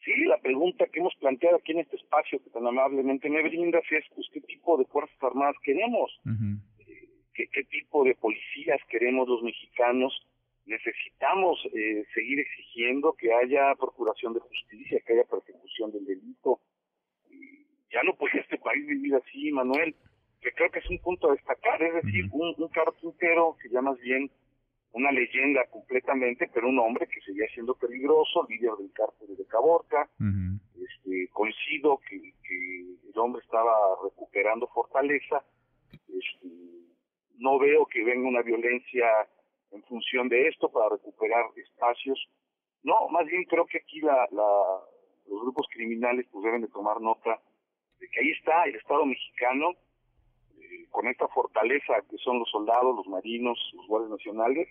[0.06, 3.82] Sí, la pregunta que hemos planteado aquí en este espacio que tan amablemente me brindas
[3.90, 6.10] es, pues, ¿qué tipo de Fuerzas Armadas queremos?
[7.36, 10.12] Qué, tipo de policías queremos los mexicanos.
[10.64, 16.60] Necesitamos eh, seguir exigiendo que haya procuración de justicia, que haya persecución del delito.
[17.92, 19.94] ya no puede este país vivir así, Manuel,
[20.40, 23.80] que creo que es un punto a destacar, es decir, un, un carpintero que ya
[23.80, 24.30] más bien
[24.96, 30.08] una leyenda completamente, pero un hombre que seguía siendo peligroso, líder del cártel de Caborca.
[30.74, 35.44] este, coincido que, que, el hombre estaba recuperando fortaleza.
[35.92, 36.48] Este,
[37.38, 39.06] no veo que venga una violencia
[39.72, 42.18] en función de esto para recuperar espacios.
[42.82, 44.28] No, más bien creo que aquí la,
[45.28, 47.40] los grupos criminales pues deben de tomar nota
[47.98, 49.70] de que ahí está el Estado mexicano
[50.58, 54.68] eh, con esta fortaleza que son los soldados, los marinos, los guardias nacionales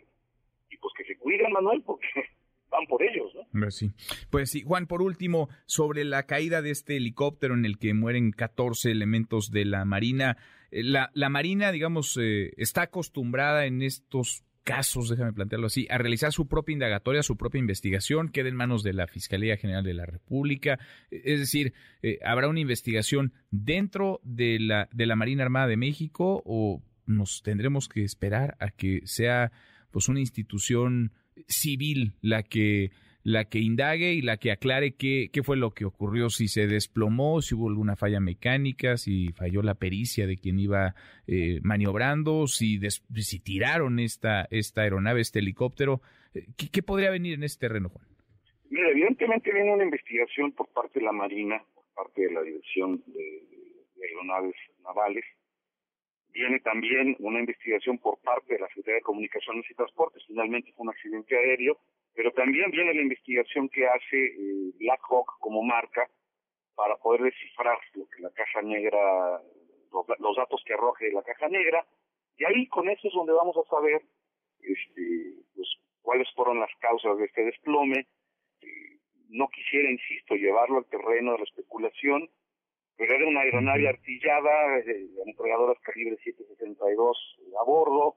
[0.69, 2.08] y pues que se cuiden, Manuel, porque
[2.69, 3.71] van por ellos, ¿no?
[3.71, 3.91] Sí.
[4.30, 8.32] Pues sí, Juan, por último, sobre la caída de este helicóptero en el que mueren
[8.32, 10.38] 14 elementos de la Marina,
[10.71, 16.32] la, la Marina, digamos, eh, está acostumbrada en estos casos, déjame plantearlo así, a realizar
[16.32, 20.06] su propia indagatoria, su propia investigación, queda en manos de la Fiscalía General de la
[20.06, 20.80] República.
[21.12, 21.73] Eh, es decir,
[22.23, 27.88] ¿habrá una investigación dentro de la, de la Marina Armada de México o nos tendremos
[27.88, 29.51] que esperar a que sea
[29.91, 31.13] pues una institución
[31.47, 32.91] civil la que
[33.25, 36.67] la que indague y la que aclare qué, qué fue lo que ocurrió, si se
[36.67, 40.93] desplomó, si hubo alguna falla mecánica, si falló la pericia de quien iba
[41.25, 46.01] eh, maniobrando, si, si tiraron esta, esta aeronave, este helicóptero.
[46.35, 48.05] Eh, ¿Qué, podría venir en este terreno, Juan?
[48.69, 53.03] Mira, evidentemente viene una investigación por parte de la Marina, por parte de la Dirección
[53.07, 53.41] de
[54.03, 55.25] Aeronaves Navales,
[56.35, 60.83] Viene también una investigación por parte de la Secretaría de Comunicaciones y Transportes, finalmente fue
[60.83, 61.79] un accidente aéreo,
[62.15, 66.10] pero también viene la investigación que hace eh, Black Hawk como marca
[66.73, 69.41] para poder descifrar lo que la caja negra,
[69.91, 71.86] los, datos que arroje la caja negra,
[72.38, 74.01] y ahí con eso es donde vamos a saber
[74.62, 75.67] este, pues,
[76.01, 78.08] cuáles fueron las causas de este desplome.
[78.62, 78.99] Eh,
[79.30, 82.30] no quisiera, insisto, llevarlo al terreno de la especulación,
[82.97, 88.15] pero era una aeronave artillada, eh, ametralladoras calibre 762 a bordo,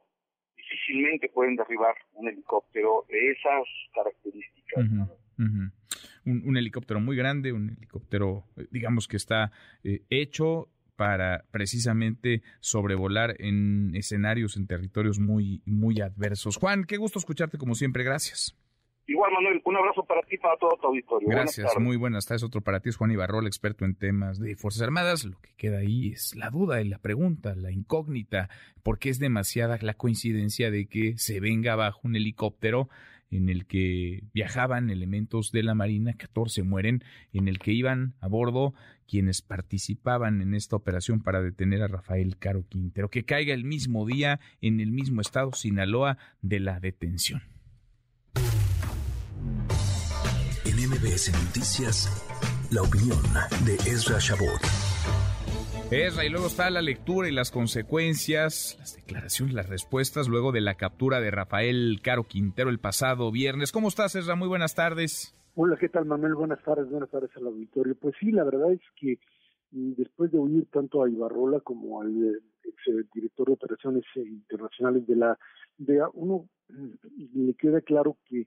[0.69, 5.09] difícilmente pueden derribar un helicóptero de esas características.
[6.25, 9.51] Un, helicóptero muy grande, un helicóptero, eh, digamos que está
[9.83, 16.57] eh, hecho para precisamente sobrevolar en escenarios, en territorios muy, muy adversos.
[16.57, 18.57] Juan, qué gusto escucharte como siempre, gracias.
[19.09, 21.31] Igual, Manuel, un abrazo para ti y para todo tu auditorio.
[21.31, 22.43] Gracias, muy buenas tardes.
[22.43, 25.25] Otro para ti es Juan Ibarrol, experto en temas de Fuerzas Armadas.
[25.25, 28.51] Lo que queda ahí es la duda y la pregunta, la incógnita,
[28.83, 32.91] porque es demasiada la coincidencia de que se venga abajo un helicóptero
[33.31, 37.03] en el que viajaban elementos de la Marina, 14 mueren,
[37.33, 38.75] en el que iban a bordo
[39.07, 44.05] quienes participaban en esta operación para detener a Rafael Caro Quintero, que caiga el mismo
[44.05, 47.41] día en el mismo estado, Sinaloa, de la detención.
[50.89, 52.09] MBS Noticias,
[52.73, 53.21] la opinión
[53.67, 54.63] de Ezra Shabot.
[55.91, 60.63] Ezra, y luego está la lectura y las consecuencias, las declaraciones, las respuestas luego de
[60.63, 63.71] la captura de Rafael Caro Quintero el pasado viernes.
[63.71, 64.35] ¿Cómo estás, Ezra?
[64.35, 65.37] Muy buenas tardes.
[65.57, 66.35] Hola, ¿qué tal Manuel?
[66.35, 67.95] Buenas tardes, buenas tardes al auditorio.
[67.95, 69.19] Pues sí, la verdad es que
[69.73, 74.05] mm, después de oír tanto a Ibarrola como al eh, ex eh, director de operaciones
[74.17, 75.39] internacionales de la
[75.77, 78.47] DEA, uno mm, le queda claro que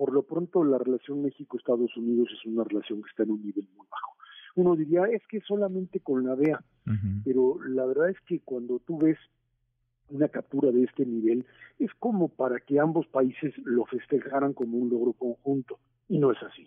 [0.00, 3.68] por lo pronto la relación México-Estados Unidos es una relación que está en un nivel
[3.76, 4.16] muy bajo.
[4.54, 6.64] Uno diría, es que solamente con la DEA,
[7.22, 9.18] pero la verdad es que cuando tú ves
[10.08, 11.44] una captura de este nivel,
[11.78, 15.78] es como para que ambos países lo festejaran como un logro conjunto,
[16.08, 16.66] y no es así.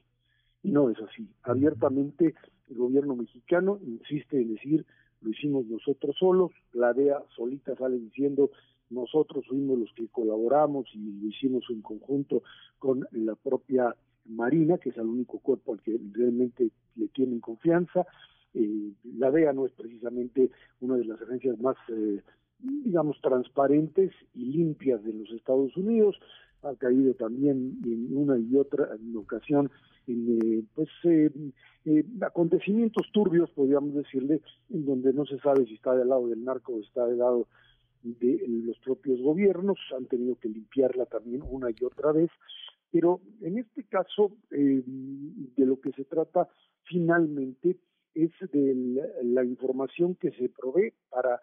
[0.61, 1.27] Y no es así.
[1.41, 2.35] Abiertamente
[2.69, 4.85] el gobierno mexicano insiste en decir,
[5.21, 8.51] lo hicimos nosotros solos, la DEA solita sale diciendo,
[8.89, 12.43] nosotros fuimos los que colaboramos y lo hicimos en conjunto
[12.79, 18.05] con la propia Marina, que es el único cuerpo al que realmente le tienen confianza.
[18.53, 22.21] Eh, la DEA no es precisamente una de las agencias más, eh,
[22.59, 26.17] digamos, transparentes y limpias de los Estados Unidos.
[26.61, 29.69] Ha caído también en una y otra ocasión
[30.07, 30.89] en eh, pues
[32.21, 36.73] acontecimientos turbios, podríamos decirle, en donde no se sabe si está del lado del narco
[36.73, 37.47] o está del lado
[38.03, 42.29] de los propios gobiernos, han tenido que limpiarla también una y otra vez,
[42.91, 46.47] pero en este caso eh, de lo que se trata
[46.83, 47.77] finalmente
[48.13, 51.41] es de la, información que se provee para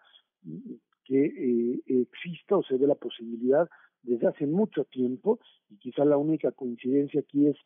[1.03, 3.67] que eh, exista o se dé la posibilidad
[4.03, 5.39] desde hace mucho tiempo,
[5.69, 7.57] y quizá la única coincidencia aquí es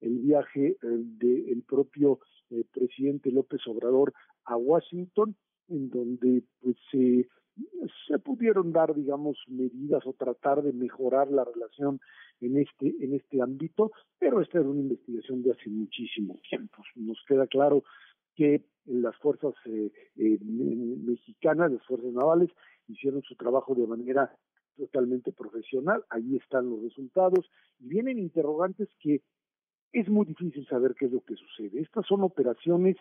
[0.00, 2.20] el viaje eh, del propio
[2.70, 4.12] presidente López Obrador
[4.44, 5.34] a Washington,
[5.68, 7.26] en donde pues se
[8.08, 12.00] se pudieron dar, digamos, medidas o tratar de mejorar la relación
[12.40, 16.82] en este en este ámbito, pero esta era una investigación de hace muchísimo tiempo.
[16.96, 17.84] Nos queda claro
[18.34, 22.50] que las fuerzas eh, eh, mexicanas, las fuerzas navales,
[22.88, 24.34] hicieron su trabajo de manera
[24.76, 26.04] totalmente profesional.
[26.10, 29.22] Ahí están los resultados y vienen interrogantes que
[29.92, 31.80] es muy difícil saber qué es lo que sucede.
[31.80, 32.96] Estas son operaciones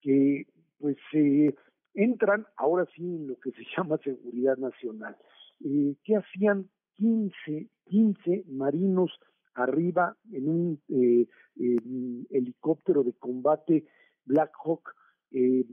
[0.00, 0.46] que,
[0.78, 1.54] pues, eh,
[1.94, 5.16] entran ahora sí en lo que se llama seguridad nacional.
[5.64, 9.10] Eh, ¿Qué hacían 15, 15 marinos
[9.54, 11.26] arriba en un eh,
[12.30, 13.86] helicóptero de combate
[14.24, 14.94] Black Hawk?
[15.34, 15.64] Eh,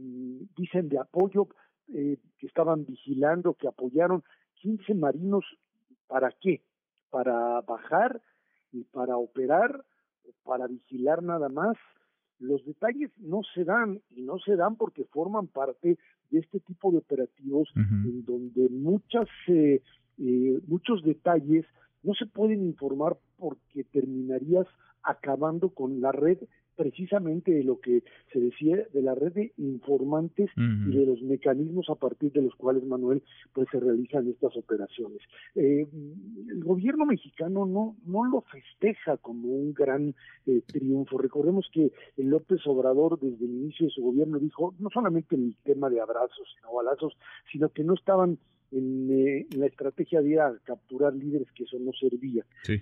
[0.56, 1.50] dicen de apoyo,
[1.94, 4.24] eh, que estaban vigilando, que apoyaron
[4.56, 5.44] 15 marinos,
[6.08, 6.64] ¿para qué?
[7.10, 8.22] ¿Para bajar
[8.72, 9.84] y para operar?
[10.44, 11.76] ¿Para vigilar nada más?
[12.40, 15.98] Los detalles no se dan y no se dan porque forman parte
[16.32, 19.82] de este tipo de operativos en donde muchas eh,
[20.18, 21.66] eh, muchos detalles
[22.04, 24.68] no se pueden informar porque terminarías
[25.04, 26.38] acabando con la red
[26.80, 31.90] precisamente de lo que se decía de la red de informantes y de los mecanismos
[31.90, 33.22] a partir de los cuales, Manuel,
[33.52, 35.20] pues se realizan estas operaciones.
[35.56, 35.86] Eh,
[36.50, 40.16] el gobierno mexicano no, no lo festeja como un gran
[40.48, 41.18] eh, triunfo.
[41.18, 45.58] Recordemos que el López Obrador desde el inicio de su gobierno dijo no solamente el
[45.66, 47.18] tema de abrazos, sino balazos,
[47.52, 48.38] sino que no estaban
[48.72, 52.46] en, eh, la estrategia de ir a capturar líderes que eso no servía.
[52.64, 52.82] Sí.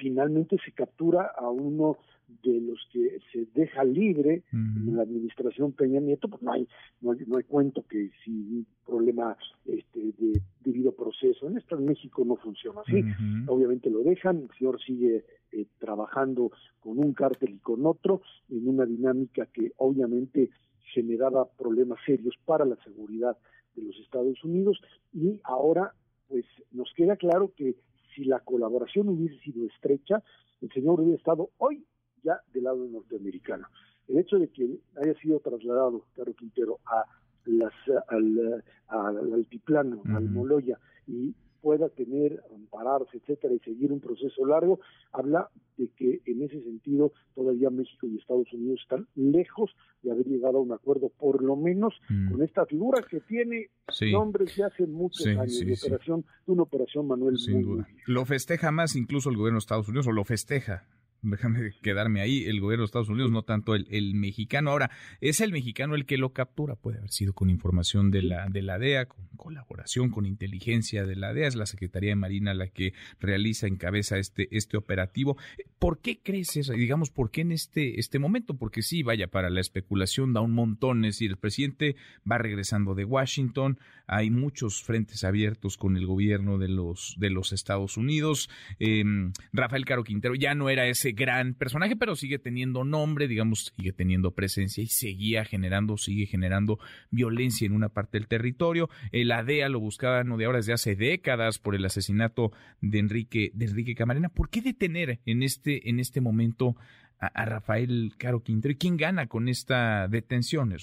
[0.00, 1.98] finalmente se captura a uno
[2.42, 6.68] de los que se deja libre en la administración Peña Nieto, pues no hay,
[7.00, 11.48] no hay, cuento que si un problema este, de debido proceso.
[11.48, 13.02] En esto en México no funciona así.
[13.46, 18.68] Obviamente lo dejan, el señor sigue eh, trabajando con un cártel y con otro en
[18.68, 20.50] una dinámica que obviamente
[20.94, 23.36] generaba problemas serios para la seguridad
[23.74, 24.80] de los Estados Unidos
[25.12, 25.94] y ahora
[26.28, 27.76] pues nos queda claro que
[28.14, 30.22] si la colaboración hubiese sido estrecha,
[30.60, 31.84] el señor hubiera estado hoy
[32.22, 33.66] ya del lado norteamericano.
[34.08, 37.04] El hecho de que haya sido trasladado Caro Quintero a
[37.44, 37.72] las,
[38.08, 44.80] al, al altiplano, al Moloya, y pueda tener, ampararse, etcétera, y seguir un proceso largo,
[45.12, 45.48] habla
[45.78, 49.70] de que en ese sentido todavía México y Estados Unidos están lejos
[50.02, 51.94] de haber llegado a un acuerdo, por lo menos
[52.30, 53.70] con esta figura que tiene
[54.10, 57.38] nombres de hace muchos años, de, operación, de una operación Manuel.
[57.38, 57.88] Sin duda.
[58.06, 60.88] Lo festeja más incluso el gobierno de Estados Unidos, o lo festeja
[61.22, 64.70] déjame quedarme ahí, el gobierno de Estados Unidos, no tanto el, mexicano.
[64.70, 68.48] Ahora, es el mexicano el que lo captura, puede haber sido con información de la,
[68.48, 72.54] de la DEA, con colaboración, con inteligencia de la DEA, es la Secretaría de Marina
[72.54, 75.36] la que realiza, encabeza este, este operativo.
[75.78, 76.72] ¿Por qué crees eso?
[76.72, 78.54] Digamos, ¿por qué en este, este momento?
[78.54, 81.96] Porque sí, vaya, para la especulación da un montón, es decir, el presidente
[82.30, 87.52] va regresando de Washington, hay muchos frentes abiertos con el gobierno de los, de los
[87.52, 88.50] Estados Unidos.
[88.78, 93.72] Em, Rafael Caro Quintero ya no era ese gran personaje, pero sigue teniendo nombre, digamos,
[93.76, 96.78] sigue teniendo presencia y seguía generando, sigue generando
[97.10, 98.88] violencia en una parte del territorio.
[99.12, 103.50] La DEA lo buscaba no de ahora, desde hace décadas por el asesinato de Enrique,
[103.54, 104.28] de Enrique Camarena.
[104.28, 106.76] ¿Por qué detener en este, en este momento
[107.22, 108.74] a, Rafael Caro Quintero.
[108.78, 110.72] ¿Quién gana con esta detención?
[110.72, 110.82] Es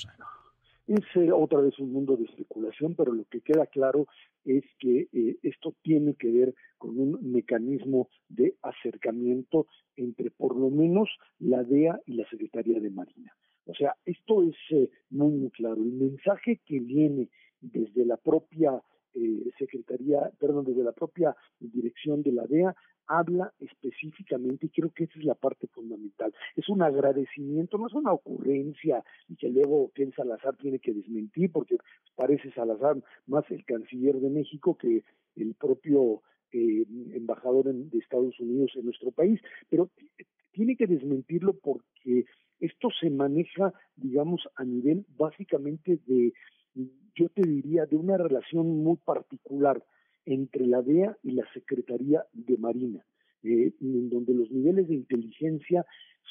[0.88, 4.08] eh, otra vez un mundo de especulación, pero lo que queda claro
[4.46, 10.70] es que eh, esto tiene que ver con un mecanismo de acercamiento entre por lo
[10.70, 11.10] menos
[11.40, 13.34] la DEA y la Secretaría de Marina.
[13.66, 15.76] O sea, esto es eh, muy, muy claro.
[15.76, 17.30] El mensaje que viene
[17.62, 18.82] desde la propia
[19.14, 22.76] eh, Secretaría, perdón, desde la propia dirección de la DEA,
[23.10, 27.94] habla específicamente, y creo que esa es la parte fundamental, es un agradecimiento, no es
[27.94, 31.78] una ocurrencia y que luego Ken Salazar tiene que desmentir, porque
[32.16, 35.04] parece Salazar más el canciller de México que
[35.36, 39.90] el propio eh, embajador de Estados Unidos en nuestro país, pero
[40.52, 42.26] tiene que desmentirlo porque
[42.60, 46.34] esto se maneja, digamos, a nivel básicamente de
[46.76, 49.84] yo te diría, de una relación muy particular
[50.26, 53.04] entre la DEA y la Secretaría de Marina,
[53.44, 55.86] eh, en donde los niveles de inteligencia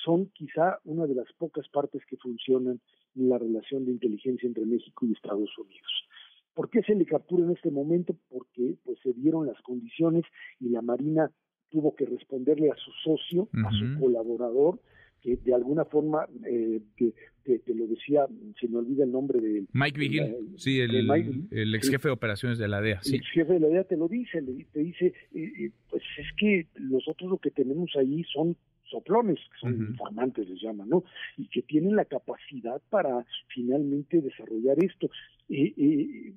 [0.05, 2.81] son quizá una de las pocas partes que funcionan
[3.17, 6.09] en la relación de inteligencia entre México y Estados Unidos.
[6.55, 8.17] ¿Por qué se le captura en este momento?
[8.29, 10.25] Porque pues se dieron las condiciones
[10.61, 11.31] y la Marina
[11.71, 14.81] tuvo que responderle a su socio, a su colaborador,
[15.21, 17.13] que de alguna forma, eh, que,
[17.45, 18.27] te, lo decía,
[18.61, 19.65] se me olvida el nombre de...
[19.73, 23.01] Mike Vigil, sí, el, ex jefe de operaciones de la DEA.
[23.03, 23.15] Sí.
[23.15, 24.43] El ex jefe de la DEA te lo dice,
[24.73, 28.57] te dice, eh, eh, pues es que nosotros lo que tenemos ahí son
[28.91, 31.05] soplones, que son informantes les llaman, ¿no?
[31.37, 35.11] Y que tienen la capacidad para finalmente desarrollar esto.
[35.49, 36.33] Eh,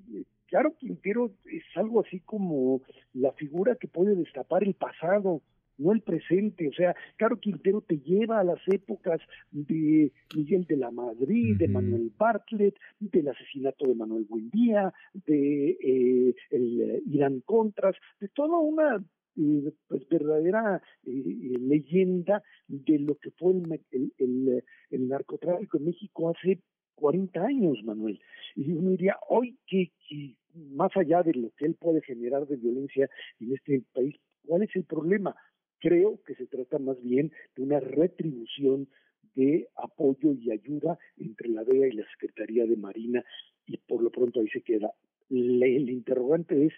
[0.47, 2.82] claro, Quintero es algo así como
[3.13, 5.41] la figura que puede destapar el pasado,
[5.82, 6.67] no el presente.
[6.69, 9.19] O sea, Caro Quintero te lleva a las épocas
[9.51, 16.36] de Miguel de la Madrid, de Manuel Bartlett, del asesinato de Manuel Buendía, de eh,
[16.51, 19.03] el eh, Irán Contras, de toda una
[19.38, 26.59] eh, pues verdadera leyenda de lo que fue el, el, el, narcotráfico en México hace
[26.95, 28.19] 40 años, Manuel.
[28.55, 32.57] Y uno diría, hoy que, que más allá de lo que él puede generar de
[32.57, 33.09] violencia
[33.39, 34.15] en este país,
[34.45, 35.36] ¿cuál es el problema?
[35.82, 38.88] Creo que se trata más bien de una retribución
[39.34, 43.25] de apoyo y ayuda entre la DEA y la Secretaría de Marina
[43.65, 44.91] y por lo pronto ahí se queda.
[45.32, 46.73] el interrogante es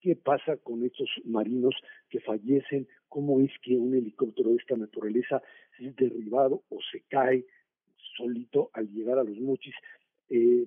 [0.00, 1.74] qué pasa con estos marinos
[2.10, 5.40] que fallecen, cómo es que un helicóptero de esta naturaleza
[5.78, 7.46] es derribado o se cae
[8.16, 9.74] solito al llegar a los mochis.
[10.30, 10.66] Eh,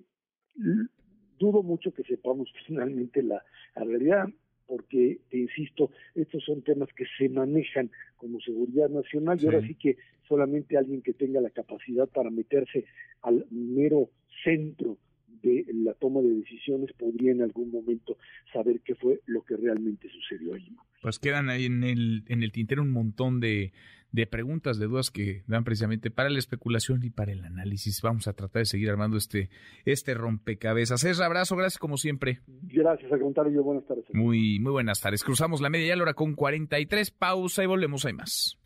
[1.37, 3.43] dudo mucho que sepamos finalmente la
[3.75, 4.27] realidad
[4.72, 9.76] porque, te insisto, estos son temas que se manejan como seguridad nacional y ahora sí
[9.76, 9.97] que
[10.30, 12.86] solamente alguien que tenga la capacidad para meterse
[13.22, 14.11] al mero
[14.45, 14.95] centro
[15.41, 18.17] de la toma de decisiones podría en algún momento
[18.53, 20.75] saber qué fue lo que realmente sucedió allí.
[21.01, 23.73] Pues quedan ahí en el, en el tintero un montón de,
[24.11, 28.01] de preguntas, de dudas que dan precisamente para la especulación y para el análisis.
[28.01, 29.49] Vamos a tratar de seguir armando este,
[29.85, 31.03] este rompecabezas.
[31.03, 32.39] Es abrazo, gracias como siempre.
[32.47, 34.05] Gracias, al contrario, buenas tardes.
[34.13, 35.23] Muy, muy buenas tardes.
[35.23, 38.57] Cruzamos la media ya la hora con 43, pausa y volvemos, hay más.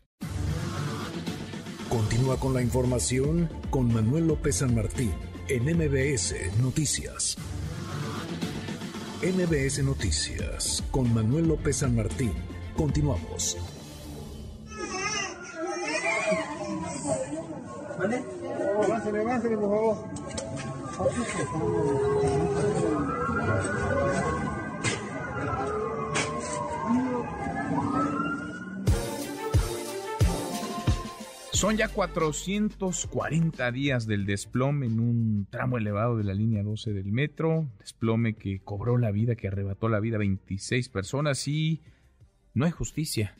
[1.88, 5.12] Continúa con la información con Manuel López San Martín
[5.48, 7.36] en MBS Noticias.
[9.22, 12.32] MBS Noticias con Manuel López San Martín.
[12.76, 13.56] Continuamos.
[17.98, 18.24] ¿Vale?
[31.56, 37.10] Son ya 440 días del desplome en un tramo elevado de la línea 12 del
[37.10, 41.80] metro, desplome que cobró la vida, que arrebató la vida a 26 personas y
[42.52, 43.38] no hay justicia.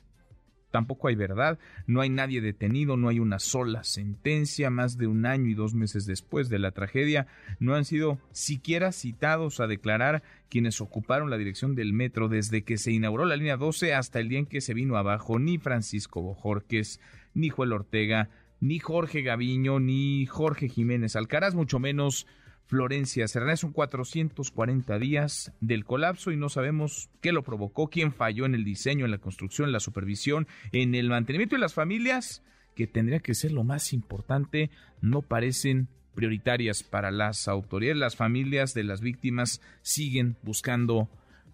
[0.70, 5.26] Tampoco hay verdad, no hay nadie detenido, no hay una sola sentencia, más de un
[5.26, 7.26] año y dos meses después de la tragedia,
[7.60, 12.78] no han sido siquiera citados a declarar quienes ocuparon la dirección del metro desde que
[12.78, 16.22] se inauguró la línea 12 hasta el día en que se vino abajo, ni Francisco
[16.22, 16.98] Bojorques,
[17.36, 18.30] ni Joel Ortega,
[18.60, 22.26] ni Jorge Gaviño, ni Jorge Jiménez Alcaraz, mucho menos
[22.64, 23.56] Florencia Serrano.
[23.56, 28.64] Son 440 días del colapso y no sabemos qué lo provocó, quién falló en el
[28.64, 32.42] diseño, en la construcción, en la supervisión, en el mantenimiento y las familias,
[32.74, 34.70] que tendría que ser lo más importante,
[35.00, 37.98] no parecen prioritarias para las autoridades.
[37.98, 41.08] Las familias de las víctimas siguen buscando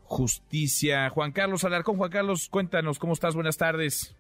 [0.05, 1.11] justicia.
[1.11, 4.17] Juan Carlos Alarcón, Juan Carlos, cuéntanos cómo estás, buenas tardes.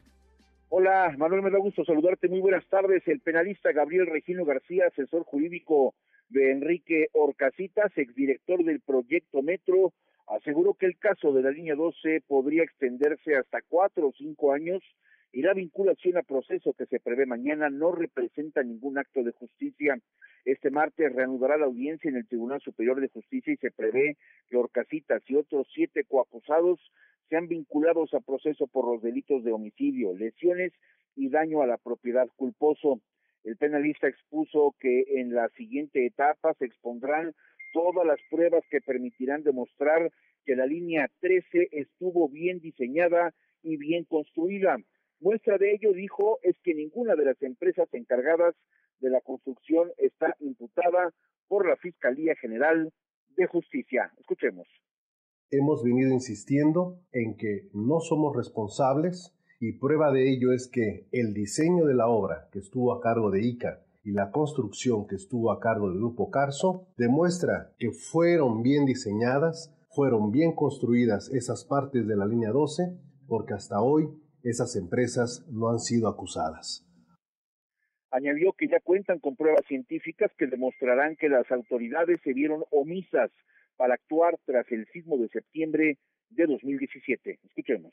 [0.75, 2.31] Hola, Manuel, me da gusto saludarte.
[2.31, 3.07] Muy buenas tardes.
[3.07, 5.95] El penalista Gabriel Regino García, asesor jurídico
[6.31, 9.93] de Enrique Orcasitas, exdirector del proyecto Metro,
[10.29, 14.83] aseguró que el caso de la línea 12 podría extenderse hasta cuatro o cinco años
[15.31, 19.99] y la vinculación a proceso que se prevé mañana no representa ningún acto de justicia.
[20.47, 24.17] Este martes reanudará la audiencia en el Tribunal Superior de Justicia y se prevé
[24.49, 26.81] que Orcasitas y otros siete coacusados
[27.33, 30.71] sean vinculados a proceso por los delitos de homicidio, lesiones
[31.17, 33.01] y daño a la propiedad culposo.
[33.43, 37.33] El penalista expuso que en la siguiente etapa se expondrán
[37.73, 40.13] todas las pruebas que permitirán demostrar
[40.45, 44.77] que la línea 13 estuvo bien diseñada y bien construida.
[45.19, 48.55] Muestra de ello, dijo, es que ninguna de las empresas encargadas
[49.01, 51.15] de la construcción está imputada
[51.49, 52.93] por la Fiscalía General
[53.37, 54.13] de Justicia.
[54.19, 54.69] Escuchemos.
[55.55, 61.35] Hemos venido insistiendo en que no somos responsables y prueba de ello es que el
[61.35, 65.53] diseño de la obra que estuvo a cargo de ICA y la construcción que estuvo
[65.53, 72.07] a cargo del Grupo Carso demuestra que fueron bien diseñadas, fueron bien construidas esas partes
[72.07, 72.85] de la línea 12,
[73.29, 74.09] porque hasta hoy
[74.43, 76.89] esas empresas no han sido acusadas.
[78.11, 83.31] Añadió que ya cuentan con pruebas científicas que demostrarán que las autoridades se vieron omisas
[83.77, 85.99] para actuar tras el sismo de septiembre
[86.31, 87.39] de 2017.
[87.43, 87.93] Escuchemos.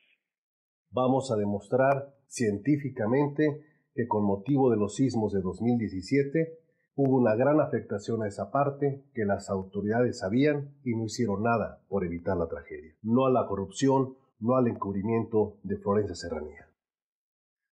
[0.92, 3.62] Vamos a demostrar científicamente
[3.94, 6.58] que con motivo de los sismos de 2017
[6.96, 11.82] hubo una gran afectación a esa parte que las autoridades sabían y no hicieron nada
[11.88, 12.96] por evitar la tragedia.
[13.02, 16.68] No a la corrupción, no al encubrimiento de Florencia Serranía.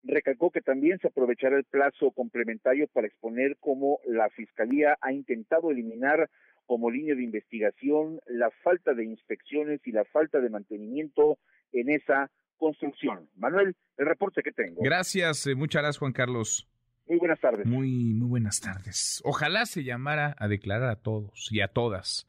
[0.03, 5.71] Recalcó que también se aprovechará el plazo complementario para exponer cómo la Fiscalía ha intentado
[5.71, 6.29] eliminar
[6.67, 11.39] como línea de investigación la falta de inspecciones y la falta de mantenimiento
[11.73, 13.29] en esa construcción.
[13.37, 14.83] Manuel, el reporte que tengo.
[14.83, 16.69] Gracias, eh, muchas gracias Juan Carlos.
[17.07, 17.67] Muy buenas tardes.
[17.67, 19.21] Muy, muy buenas tardes.
[19.25, 22.27] Ojalá se llamara a declarar a todos y a todas,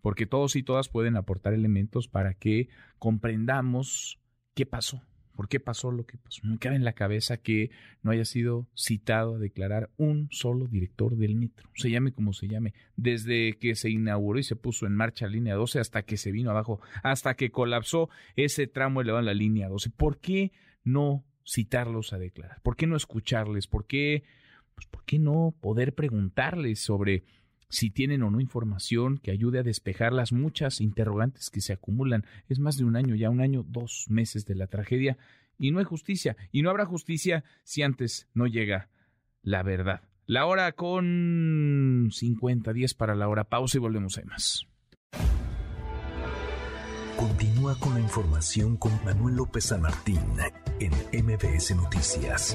[0.00, 4.20] porque todos y todas pueden aportar elementos para que comprendamos
[4.54, 5.02] qué pasó
[5.34, 6.40] ¿Por qué pasó lo que pasó?
[6.44, 7.70] Me cabe en la cabeza que
[8.02, 12.48] no haya sido citado a declarar un solo director del metro, se llame como se
[12.48, 16.16] llame, desde que se inauguró y se puso en marcha la línea 12 hasta que
[16.16, 19.90] se vino abajo, hasta que colapsó ese tramo elevado en la línea 12.
[19.90, 20.52] ¿Por qué
[20.84, 22.60] no citarlos a declarar?
[22.62, 23.66] ¿Por qué no escucharles?
[23.66, 24.24] ¿Por qué,
[24.74, 27.24] pues, ¿por qué no poder preguntarles sobre
[27.72, 32.26] si tienen o no información que ayude a despejar las muchas interrogantes que se acumulan.
[32.48, 35.16] Es más de un año, ya un año, dos meses de la tragedia,
[35.56, 36.36] y no hay justicia.
[36.52, 38.90] Y no habrá justicia si antes no llega
[39.42, 40.02] la verdad.
[40.26, 43.44] La hora con 50, 10 para la hora.
[43.44, 44.66] Pausa y volvemos a más.
[47.16, 50.20] Continúa con la información con Manuel López San Martín
[50.78, 50.92] en
[51.24, 52.54] MBS Noticias.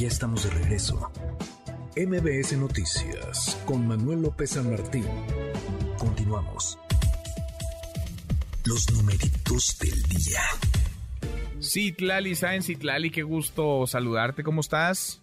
[0.00, 1.12] Ya estamos de regreso.
[1.94, 5.04] MBS Noticias con Manuel López San Martín.
[5.98, 6.78] Continuamos.
[8.64, 10.40] Los numeritos del día.
[11.60, 14.42] Citlali Sáenz, Citlali, qué gusto saludarte.
[14.42, 15.20] ¿Cómo estás?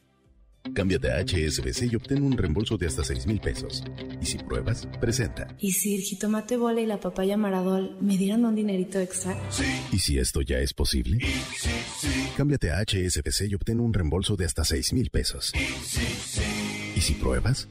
[0.74, 3.84] Cámbiate a HSBC y obtén un reembolso de hasta 6 mil pesos.
[4.22, 5.48] Y si pruebas, presenta.
[5.60, 9.36] ¿Y si el jitomate bola y la papaya maradol me dieran un dinerito extra?
[9.52, 9.66] Sí.
[9.92, 11.20] ¿Y si esto ya es posible?
[11.20, 15.54] Sí, sí, Cámbiate a HSBC y obtén un reembolso de hasta 6 mil pesos.
[16.96, 17.68] ¿Y si pruebas?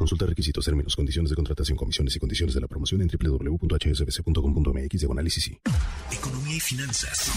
[0.00, 5.08] Consulta requisitos, términos, condiciones de contratación, comisiones y condiciones de la promoción en www.hsbc.com.mx de
[5.10, 5.50] análisis.
[6.10, 7.30] Economía y finanzas.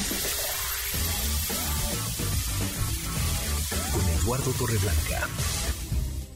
[4.24, 5.28] Eduardo Torreblanca.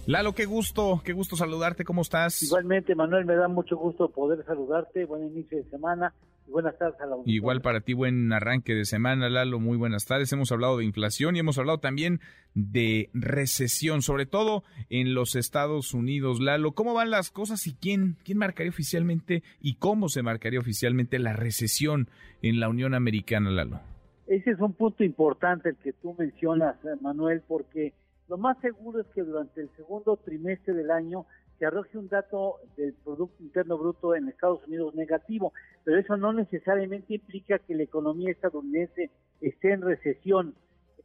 [0.08, 2.44] Lalo, qué gusto, qué gusto saludarte, ¿cómo estás?
[2.44, 6.14] Igualmente, Manuel, me da mucho gusto poder saludarte, buen inicio de semana
[6.46, 7.34] y buenas tardes a la audiencia.
[7.34, 10.34] Igual para ti, buen arranque de semana, Lalo, muy buenas tardes.
[10.34, 12.20] Hemos hablado de inflación y hemos hablado también
[12.54, 16.42] de recesión, sobre todo en los Estados Unidos.
[16.42, 21.20] Lalo, ¿cómo van las cosas y quién, quién marcaría oficialmente y cómo se marcaría oficialmente
[21.20, 22.10] la recesión
[22.42, 23.80] en la Unión Americana, Lalo?
[24.28, 27.94] Ese es un punto importante el que tú mencionas, eh, Manuel, porque
[28.28, 31.26] lo más seguro es que durante el segundo trimestre del año
[31.58, 35.54] se arroje un dato del Producto Interno Bruto en Estados Unidos negativo,
[35.86, 40.56] pero eso no necesariamente implica que la economía estadounidense esté en recesión.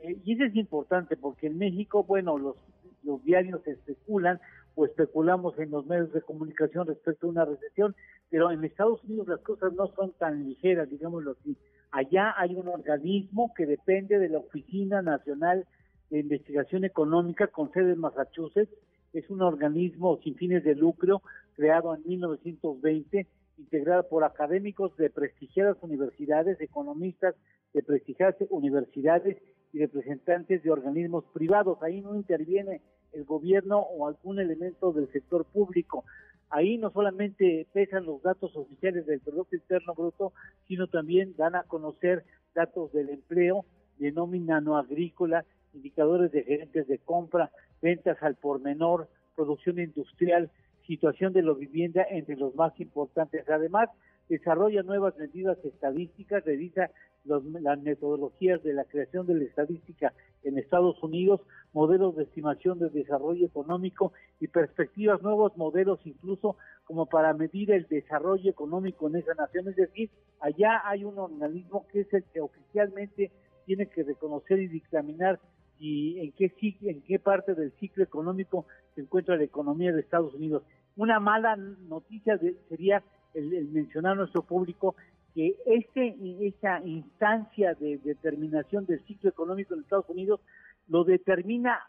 [0.01, 2.57] Eh, y eso es importante porque en México, bueno, los,
[3.05, 4.41] los diarios especulan
[4.75, 7.95] o especulamos en los medios de comunicación respecto a una recesión,
[8.31, 11.57] pero en Estados Unidos las cosas no son tan ligeras, digámoslo así.
[11.93, 15.67] Allá hay un organismo que depende de la Oficina Nacional
[16.09, 18.73] de Investigación Económica con sede en Massachusetts.
[19.13, 21.21] Es un organismo sin fines de lucro
[21.55, 23.27] creado en 1920,
[23.59, 27.35] integrado por académicos de prestigiadas universidades, economistas
[27.75, 29.37] de prestigiadas universidades
[29.73, 31.83] y representantes de organismos privados.
[31.83, 32.81] Ahí no interviene
[33.13, 36.05] el gobierno o algún elemento del sector público.
[36.51, 40.33] Ahí no solamente pesan los datos oficiales del Producto Interno Bruto,
[40.69, 43.65] sino también dan a conocer datos del empleo,
[43.99, 47.51] de nómina no agrícola, indicadores de gerentes de compra,
[47.81, 50.51] ventas al por menor, producción industrial,
[50.87, 53.49] situación de la vivienda entre los más importantes.
[53.49, 53.89] Además,
[54.29, 56.91] desarrolla nuevas medidas estadísticas, revisa
[57.25, 60.13] las metodologías de la creación de la estadística
[60.43, 61.41] en Estados Unidos,
[61.73, 67.87] modelos de estimación de desarrollo económico y perspectivas, nuevos modelos incluso como para medir el
[67.87, 69.69] desarrollo económico en esa nación.
[69.69, 70.11] Es decir,
[70.41, 73.31] allá hay un organismo que es el que oficialmente
[73.67, 75.39] tiene que reconocer y dictaminar
[75.79, 76.53] y en qué,
[76.83, 80.65] en qué parte del ciclo económico se encuentra la economía de Estados Unidos.
[80.97, 83.03] Una mala noticia sería
[83.35, 84.97] el, mencionar a nuestro público
[85.35, 86.17] que este,
[86.47, 90.41] esa instancia de determinación del ciclo económico en Estados Unidos
[90.89, 91.81] lo determina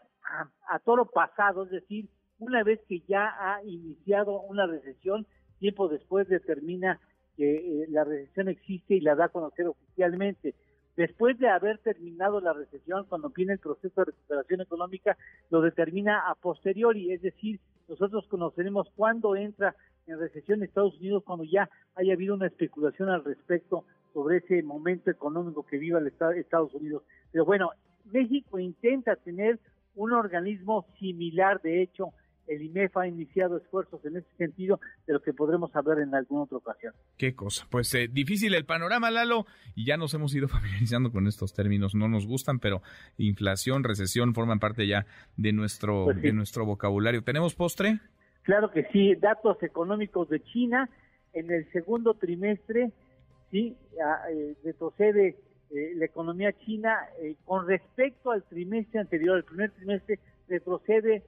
[0.68, 5.26] a, toro pasado, es decir, una vez que ya ha iniciado una recesión,
[5.58, 6.98] tiempo después determina
[7.36, 10.54] que eh, la recesión existe y la da a conocer oficialmente.
[10.96, 15.16] Después de haber terminado la recesión, cuando viene el proceso de recuperación económica,
[15.50, 19.74] lo determina a posteriori, es decir, nosotros conoceremos cuándo entra
[20.06, 25.10] en recesión Estados Unidos cuando ya haya habido una especulación al respecto sobre ese momento
[25.10, 27.02] económico que vive el Estados Unidos.
[27.32, 27.70] Pero bueno,
[28.12, 29.58] México intenta tener
[29.94, 32.12] un organismo similar, de hecho,
[32.46, 36.42] el IMEF ha iniciado esfuerzos en ese sentido, de lo que podremos hablar en alguna
[36.42, 36.92] otra ocasión.
[37.16, 37.66] Qué cosa.
[37.70, 41.94] Pues eh, difícil el panorama, Lalo, y ya nos hemos ido familiarizando con estos términos.
[41.94, 42.82] No nos gustan, pero
[43.16, 47.22] inflación, recesión forman parte ya de nuestro, pues de nuestro vocabulario.
[47.22, 48.00] ¿Tenemos postre?
[48.44, 50.88] Claro que sí, datos económicos de China
[51.32, 52.92] en el segundo trimestre,
[53.50, 53.76] sí,
[54.30, 55.36] eh, retrocede
[55.70, 61.24] eh, la economía china eh, con respecto al trimestre anterior, el primer trimestre retrocede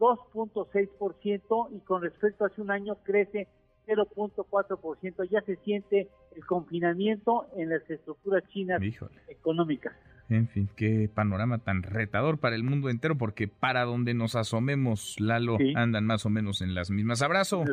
[0.00, 3.46] 2.6% y con respecto a hace un año crece
[3.86, 5.28] 0.4%.
[5.28, 8.80] Ya se siente el confinamiento en las estructuras chinas
[9.28, 9.94] económicas.
[10.30, 15.16] En fin, qué panorama tan retador para el mundo entero, porque para donde nos asomemos,
[15.18, 17.20] Lalo, andan más o menos en las mismas.
[17.20, 17.64] Abrazo.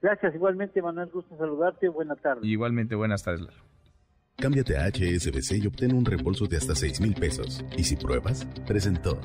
[0.00, 1.88] Gracias, igualmente, Manuel, gusto saludarte.
[1.90, 2.42] Buenas tardes.
[2.44, 3.62] Igualmente, buenas tardes, Lalo.
[4.38, 7.62] Cámbiate a HSBC y obtén un reembolso de hasta 6 mil pesos.
[7.76, 9.20] Y si pruebas, presentó.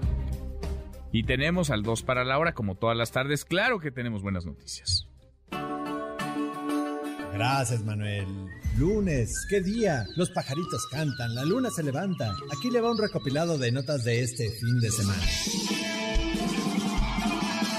[1.13, 3.45] Y tenemos al 2 para la hora, como todas las tardes.
[3.45, 5.07] Claro que tenemos buenas noticias.
[7.33, 8.27] Gracias, Manuel.
[8.77, 10.05] Lunes, qué día.
[10.17, 12.35] Los pajaritos cantan, la luna se levanta.
[12.57, 15.23] Aquí le va un recopilado de notas de este fin de semana.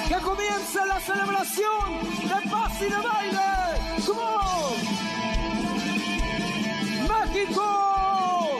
[0.09, 4.07] ¡Que comience la celebración de paz y de baile!
[4.07, 4.26] ¡Come
[7.09, 8.05] ¡México!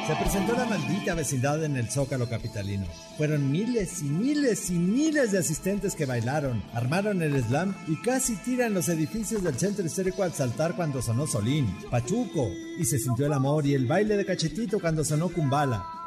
[0.07, 2.86] Se presentó la maldita vecindad en el Zócalo capitalino.
[3.16, 8.36] Fueron miles y miles y miles de asistentes que bailaron, armaron el slam y casi
[8.36, 12.48] tiran los edificios del centro histórico al saltar cuando sonó Solín, Pachuco,
[12.78, 15.95] y se sintió el amor y el baile de cachetito cuando sonó Kumbala.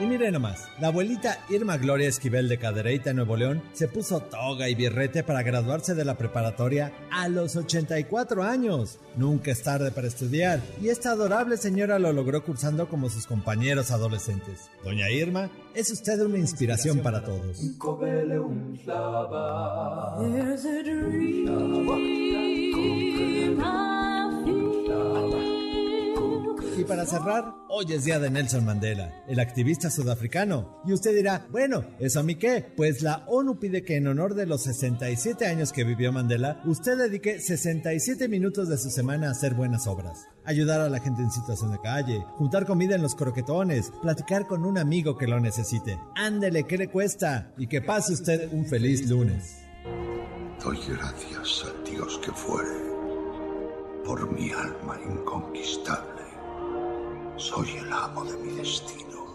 [0.00, 4.68] Y miren nomás, la abuelita Irma Gloria Esquivel de Cadereyta, Nuevo León, se puso toga
[4.68, 8.98] y birrete para graduarse de la preparatoria a los 84 años.
[9.16, 13.92] Nunca es tarde para estudiar, y esta adorable señora lo logró cursando como sus compañeros
[13.92, 14.68] adolescentes.
[14.82, 17.60] Doña Irma, es usted una inspiración para todos.
[26.88, 30.82] Para cerrar, hoy es día de Nelson Mandela, el activista sudafricano.
[30.84, 32.66] Y usted dirá, bueno, ¿eso a mí qué?
[32.76, 36.98] Pues la ONU pide que en honor de los 67 años que vivió Mandela, usted
[36.98, 40.26] dedique 67 minutos de su semana a hacer buenas obras.
[40.44, 44.66] Ayudar a la gente en situación de calle, juntar comida en los croquetones, platicar con
[44.66, 45.98] un amigo que lo necesite.
[46.16, 47.54] Ándele, ¿qué le cuesta?
[47.56, 49.56] Y que pase usted un feliz lunes.
[50.62, 52.94] Doy gracias a Dios que fuere
[54.04, 56.13] por mi alma inconquistable.
[57.36, 59.34] Soy el amo de mi destino.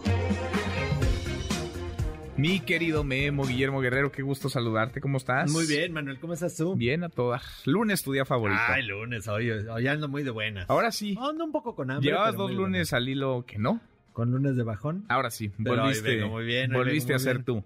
[2.36, 5.00] Mi querido Memo, Guillermo Guerrero, qué gusto saludarte.
[5.00, 5.50] ¿Cómo estás?
[5.50, 6.74] Muy bien, Manuel, ¿cómo estás tú?
[6.74, 7.62] Bien, a todas.
[7.66, 8.60] Lunes, tu día favorito.
[8.68, 10.68] Ay, lunes, hoy, hoy ando muy de buenas.
[10.70, 11.16] Ahora sí.
[11.20, 12.08] Ando un poco con hambre.
[12.10, 13.80] Llevabas dos lunes al hilo que no.
[14.12, 15.04] ¿Con lunes de bajón?
[15.08, 17.44] Ahora sí, Pero volviste, vengo muy bien, volviste a ser bien.
[17.44, 17.64] tú.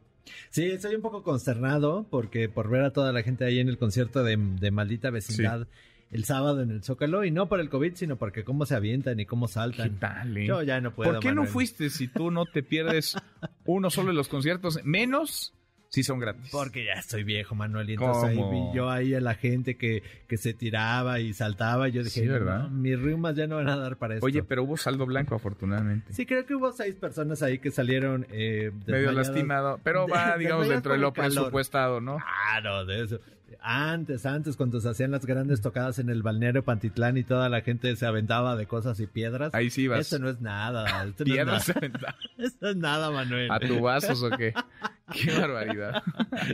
[0.50, 3.78] Sí, estoy un poco consternado porque por ver a toda la gente ahí en el
[3.78, 5.66] concierto de, de Maldita Vecindad
[6.10, 9.18] el sábado en el Zócalo y no por el COVID, sino porque cómo se avientan
[9.20, 9.90] y cómo saltan.
[9.90, 10.46] ¿Qué tal, eh?
[10.46, 11.12] Yo ya no puedo.
[11.12, 13.16] ¿Por qué no fuiste si tú no te pierdes
[13.64, 14.80] uno solo de los conciertos?
[14.84, 15.52] Menos
[15.88, 16.48] si son gratis.
[16.50, 20.02] Porque ya estoy viejo, Manuel, y entonces ahí vi yo ahí a la gente que,
[20.26, 22.64] que se tiraba y saltaba y yo dije, Sí, ¿verdad?
[22.64, 24.26] "No, mis rimas ya no van a dar para esto.
[24.26, 26.12] Oye, pero hubo saldo blanco, afortunadamente.
[26.12, 30.68] Sí, creo que hubo seis personas ahí que salieron eh, Medio lastimado, pero va, digamos,
[30.68, 32.16] dentro de lo presupuestado, ¿no?
[32.18, 33.20] Claro, de eso.
[33.60, 37.60] Antes, antes, cuando se hacían las grandes tocadas en el balneario Pantitlán y toda la
[37.62, 39.54] gente se aventaba de cosas y piedras.
[39.54, 40.00] Ahí sí ibas.
[40.00, 40.84] Esto no es nada.
[41.04, 41.78] Esto no es Piedras se nada.
[41.86, 42.14] aventaban.
[42.38, 43.50] Esto es nada, Manuel.
[43.50, 44.54] ¿A tu vasos o qué?
[45.12, 46.02] Qué barbaridad.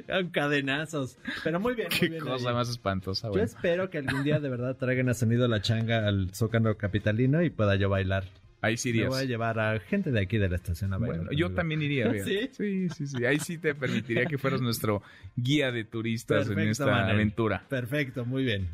[0.09, 1.17] Con cadenazos.
[1.45, 2.25] Pero muy bien, muy Qué bien.
[2.25, 2.55] cosa ahí.
[2.55, 6.35] más espantosa, Yo espero que algún día de verdad traigan a sonido la changa al
[6.35, 8.25] Zócalo Capitalino y pueda yo bailar.
[8.63, 9.09] Ahí sí Me irías.
[9.11, 11.19] voy a llevar a gente de aquí de la estación a bailar.
[11.19, 12.13] Bueno, yo también iría.
[12.25, 12.51] ¿Sí?
[12.53, 13.25] sí, sí, sí.
[13.25, 15.03] Ahí sí te permitiría que fueras nuestro
[15.37, 17.15] guía de turistas en esta Manuel.
[17.17, 17.65] aventura.
[17.69, 18.69] Perfecto, muy bien.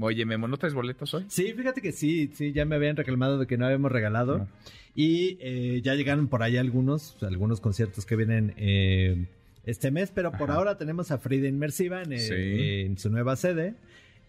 [0.00, 1.24] Oye, Memo, ¿no traes boletos hoy?
[1.28, 4.38] Sí, fíjate que sí, sí, ya me habían reclamado de que no habíamos regalado.
[4.38, 4.48] No.
[4.94, 9.26] Y eh, ya llegaron por ahí algunos, algunos conciertos que vienen eh,
[9.64, 12.32] este mes, pero por ahora tenemos a Frida Inmersiva en, Sí.
[12.34, 13.74] en su nueva sede.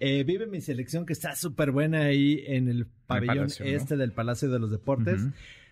[0.06, 3.72] Eh, vive mi selección que está súper buena ahí en el pabellón Palacio, ¿no?
[3.72, 5.22] este del Palacio de los Deportes.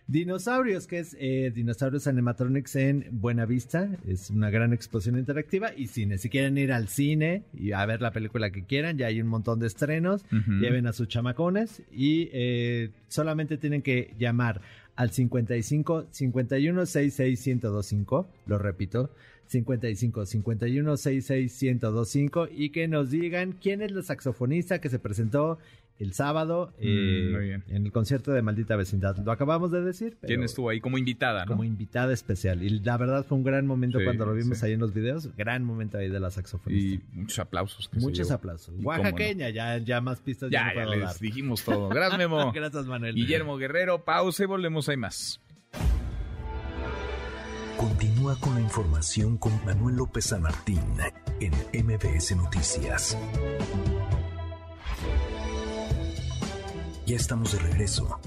[0.07, 3.89] Dinosaurios, que es eh, Dinosaurios Animatronics en Buenavista.
[4.07, 5.71] Es una gran exposición interactiva.
[5.75, 6.17] Y cine.
[6.17, 9.27] Si quieren ir al cine y a ver la película que quieran, ya hay un
[9.27, 10.23] montón de estrenos.
[10.61, 14.61] Lleven a sus chamacones y eh, solamente tienen que llamar
[14.95, 18.29] al 55 51 66 1025.
[18.45, 19.11] Lo repito.
[19.51, 25.59] 55 51 66 1025 y que nos digan quién es la saxofonista que se presentó
[25.99, 27.63] el sábado eh, Mm, muy bien.
[27.67, 29.17] en el concierto de Maldita Vecindad.
[29.17, 30.17] Lo acabamos de decir.
[30.19, 31.51] pero ¿Quién estuvo ahí como invitada, no?
[31.51, 32.63] Como invitada especial.
[32.63, 34.65] Y la verdad fue un gran momento Sí, cuando lo vimos sí.
[34.65, 35.29] ahí en los videos.
[35.37, 36.95] Gran momento ahí de la saxofonista.
[36.95, 37.87] Y muchos aplausos.
[37.87, 38.73] que Muchos aplausos.
[38.73, 38.87] No.
[38.87, 41.19] Oaxaqueña, ya, ya más pistas ya, Ya, no ya les dar.
[41.19, 41.89] dijimos todo.
[41.93, 42.51] Gracias, Memo.
[42.51, 43.13] Gracias, Manuel.
[43.13, 44.89] Guillermo Guerrero, pausa y volvemos.
[44.89, 45.39] Hay más.
[47.81, 50.83] Continúa con la información con Manuel López San Martín
[51.39, 51.51] en
[51.83, 53.17] MBS Noticias.
[57.07, 58.19] Ya estamos de regreso.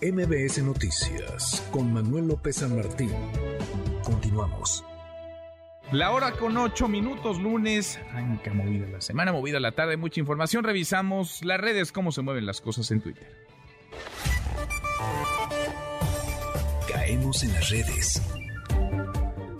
[0.00, 3.10] MBS Noticias con Manuel López San Martín.
[4.04, 4.84] Continuamos.
[5.90, 7.98] La hora con ocho minutos, lunes.
[8.12, 10.62] Arranca movida la semana, movida la tarde, mucha información.
[10.62, 13.26] Revisamos las redes, cómo se mueven las cosas en Twitter.
[16.86, 18.37] Caemos en las redes.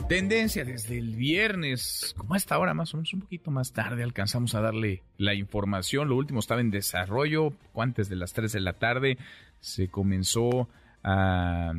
[0.08, 4.02] Tendencia desde el viernes, como a esta hora más o menos, un poquito más tarde,
[4.02, 6.08] alcanzamos a darle la información.
[6.08, 9.18] Lo último estaba en desarrollo, antes de las 3 de la tarde
[9.60, 10.70] se comenzó
[11.04, 11.74] a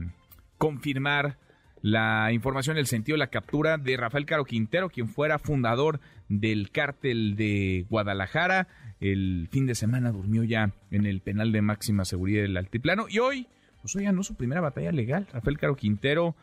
[0.60, 1.38] confirmar
[1.82, 6.70] la información el sentido de la captura de Rafael Caro Quintero, quien fuera fundador del
[6.70, 8.68] cártel de Guadalajara.
[9.00, 13.18] El fin de semana durmió ya en el penal de máxima seguridad del Altiplano y
[13.18, 13.48] hoy,
[13.82, 15.26] pues hoy ganó su primera batalla legal.
[15.34, 16.36] Rafael Caro Quintero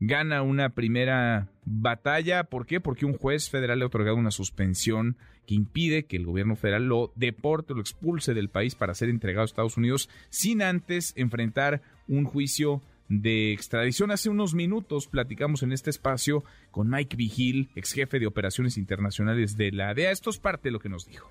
[0.00, 2.44] gana una primera batalla.
[2.44, 2.80] ¿Por qué?
[2.80, 6.86] Porque un juez federal le ha otorgado una suspensión que impide que el gobierno federal
[6.86, 11.82] lo deporte lo expulse del país para ser entregado a Estados Unidos sin antes enfrentar
[12.06, 14.10] un juicio de extradición.
[14.10, 19.56] Hace unos minutos platicamos en este espacio con Mike Vigil, ex jefe de operaciones internacionales
[19.56, 20.10] de la DEA.
[20.10, 21.30] Esto es parte de lo que nos dijo.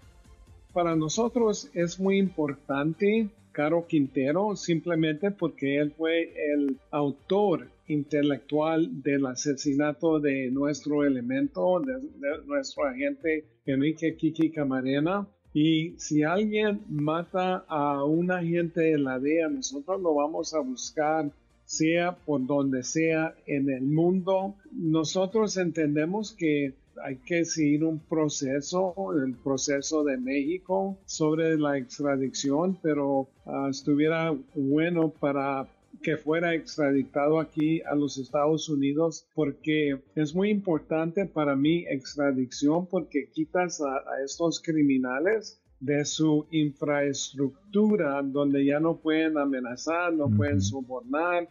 [0.74, 9.26] Para nosotros es muy importante Caro Quintero simplemente porque él fue el autor intelectual del
[9.26, 15.28] asesinato de nuestro elemento, de, nuestro agente Enrique Kiki Camarena.
[15.54, 21.32] Y si alguien mata a un agente de la DEA, nosotros lo vamos a buscar
[21.68, 24.56] sea por donde sea en el mundo.
[24.72, 26.74] Nosotros entendemos que
[27.04, 34.36] hay que seguir un proceso, el proceso de México sobre la extradición, pero ah, estuviera
[34.56, 35.68] bueno para
[36.02, 42.88] que fuera extraditado aquí a los Estados Unidos porque es muy importante para mí extradición
[42.88, 50.62] porque quitas a, estos criminales de su infraestructura donde ya no pueden amenazar, no pueden
[50.62, 51.50] sobornar.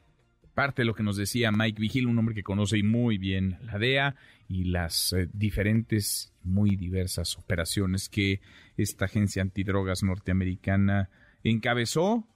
[0.54, 3.78] Parte de lo que nos decía Mike Vigil, un hombre que conoce muy bien la
[3.78, 4.16] DEA
[4.48, 8.40] y las eh, diferentes, muy diversas operaciones que
[8.76, 11.10] esta agencia antidrogas norteamericana
[11.44, 12.26] encabezó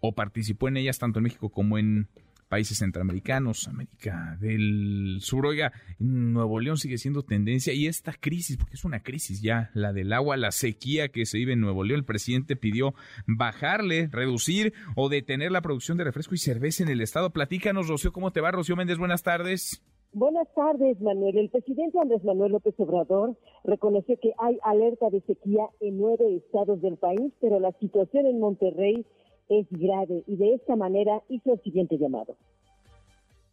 [0.00, 2.08] o participó en ellas tanto en México como en
[2.48, 5.46] países centroamericanos, América del Sur.
[5.46, 9.92] Oiga, Nuevo León sigue siendo tendencia y esta crisis, porque es una crisis ya, la
[9.92, 12.94] del agua, la sequía que se vive en Nuevo León, el presidente pidió
[13.26, 17.30] bajarle, reducir o detener la producción de refresco y cerveza en el estado.
[17.30, 18.50] Platícanos, Rocío, ¿cómo te va?
[18.52, 19.82] Rocío Méndez, buenas tardes.
[20.12, 21.36] Buenas tardes, Manuel.
[21.36, 26.80] El presidente Andrés Manuel López Obrador reconoció que hay alerta de sequía en nueve estados
[26.80, 29.04] del país, pero la situación en Monterrey
[29.48, 32.36] es grave y de esta manera hizo el siguiente llamado.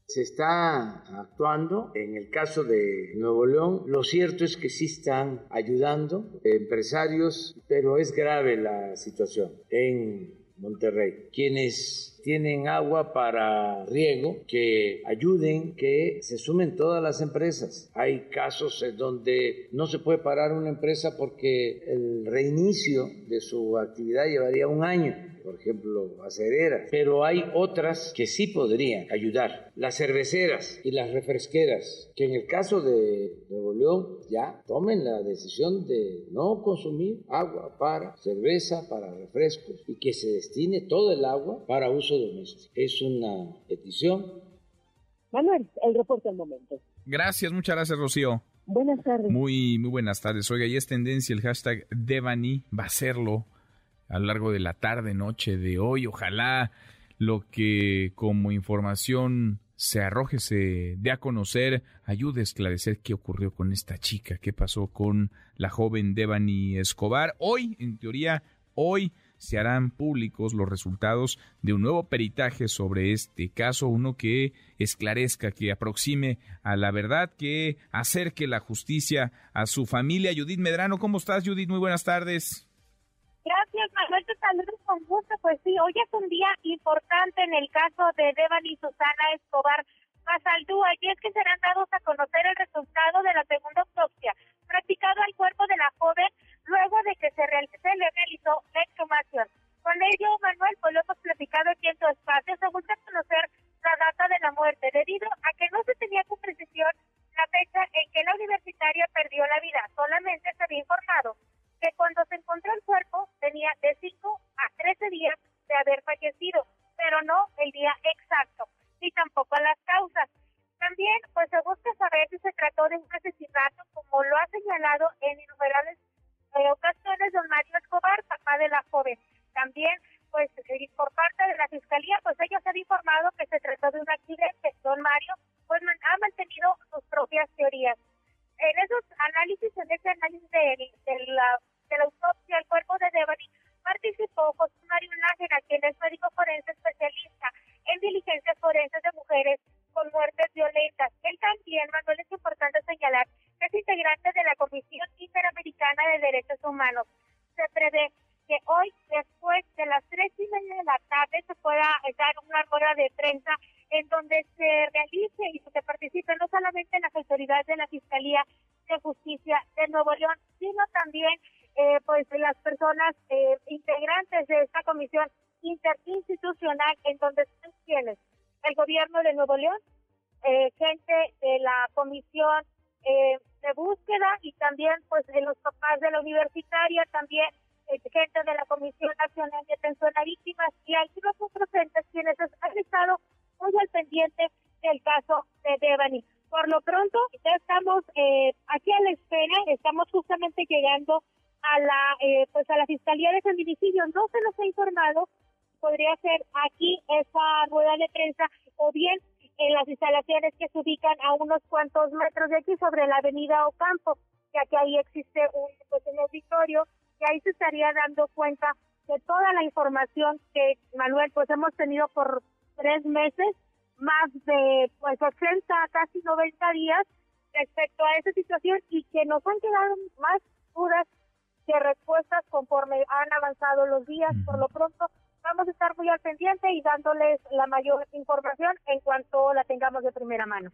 [0.05, 3.83] Se está actuando en el caso de Nuevo León.
[3.87, 11.29] Lo cierto es que sí están ayudando empresarios, pero es grave la situación en Monterrey.
[11.33, 17.91] Quienes tienen agua para riego, que ayuden, que se sumen todas las empresas.
[17.93, 23.77] Hay casos en donde no se puede parar una empresa porque el reinicio de su
[23.77, 29.97] actividad llevaría un año por ejemplo, acereras, pero hay otras que sí podrían ayudar, las
[29.97, 35.85] cerveceras y las refresqueras, que en el caso de Nuevo León ya tomen la decisión
[35.85, 41.65] de no consumir agua para cerveza, para refrescos y que se destine todo el agua
[41.67, 42.12] para uso
[42.75, 44.25] Es una petición.
[45.31, 46.79] Manuel, el reporte al momento.
[47.05, 48.43] Gracias, muchas gracias, Rocío.
[48.65, 49.29] Buenas tardes.
[49.29, 50.49] Muy, muy buenas tardes.
[50.51, 53.45] Oiga, y es tendencia el hashtag Devani, va a serlo
[54.07, 56.05] a lo largo de la tarde, noche de hoy.
[56.05, 56.71] Ojalá
[57.17, 63.53] lo que como información se arroje, se dé a conocer, ayude a esclarecer qué ocurrió
[63.53, 67.35] con esta chica, qué pasó con la joven Devani Escobar.
[67.39, 68.43] Hoy, en teoría,
[68.75, 69.11] hoy
[69.43, 75.51] se harán públicos los resultados de un nuevo peritaje sobre este caso, uno que esclarezca,
[75.51, 80.31] que aproxime a la verdad, que acerque la justicia a su familia.
[80.35, 81.69] Judith Medrano, ¿cómo estás, Judith?
[81.69, 82.69] Muy buenas tardes.
[83.43, 84.25] Gracias, Manuel.
[84.25, 85.35] Te saludo con gusto.
[85.41, 89.85] Pues sí, hoy es un día importante en el caso de Devan y Susana Escobar
[90.23, 92.55] Pasaldúa, y es que serán dados a conocer el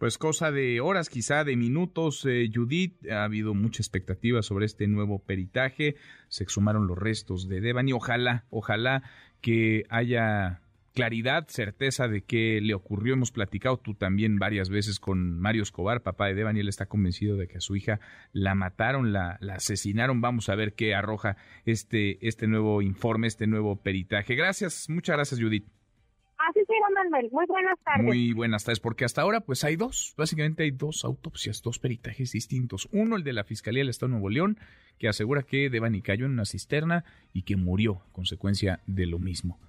[0.10, 4.88] Pues cosa de horas, quizá de minutos, eh, Judith, ha habido mucha expectativa sobre este
[4.88, 5.98] nuevo peritaje,
[6.30, 9.04] se exhumaron los restos de Devani, ojalá, ojalá
[9.40, 10.62] que haya
[10.96, 13.14] claridad, certeza de qué le ocurrió.
[13.14, 17.38] Hemos platicado tú también varias veces con Mario Escobar, papá de Devani, él está convencido
[17.38, 18.00] de que a su hija
[18.34, 20.22] la mataron, la, asesinaron.
[20.22, 24.34] Vamos a ver qué arroja este, este nuevo informe, este nuevo peritaje.
[24.34, 25.68] Gracias, muchas gracias Judith.
[26.50, 26.62] Así
[27.32, 28.06] Muy buenas tardes.
[28.06, 32.32] Muy buenas tardes, porque hasta ahora pues hay dos, básicamente hay dos autopsias, dos peritajes
[32.32, 32.90] distintos.
[32.92, 34.58] Uno, el de la Fiscalía del Estado de Nuevo León,
[34.98, 39.20] que asegura que Devani cayó en una cisterna y que murió a consecuencia de lo
[39.20, 39.60] mismo.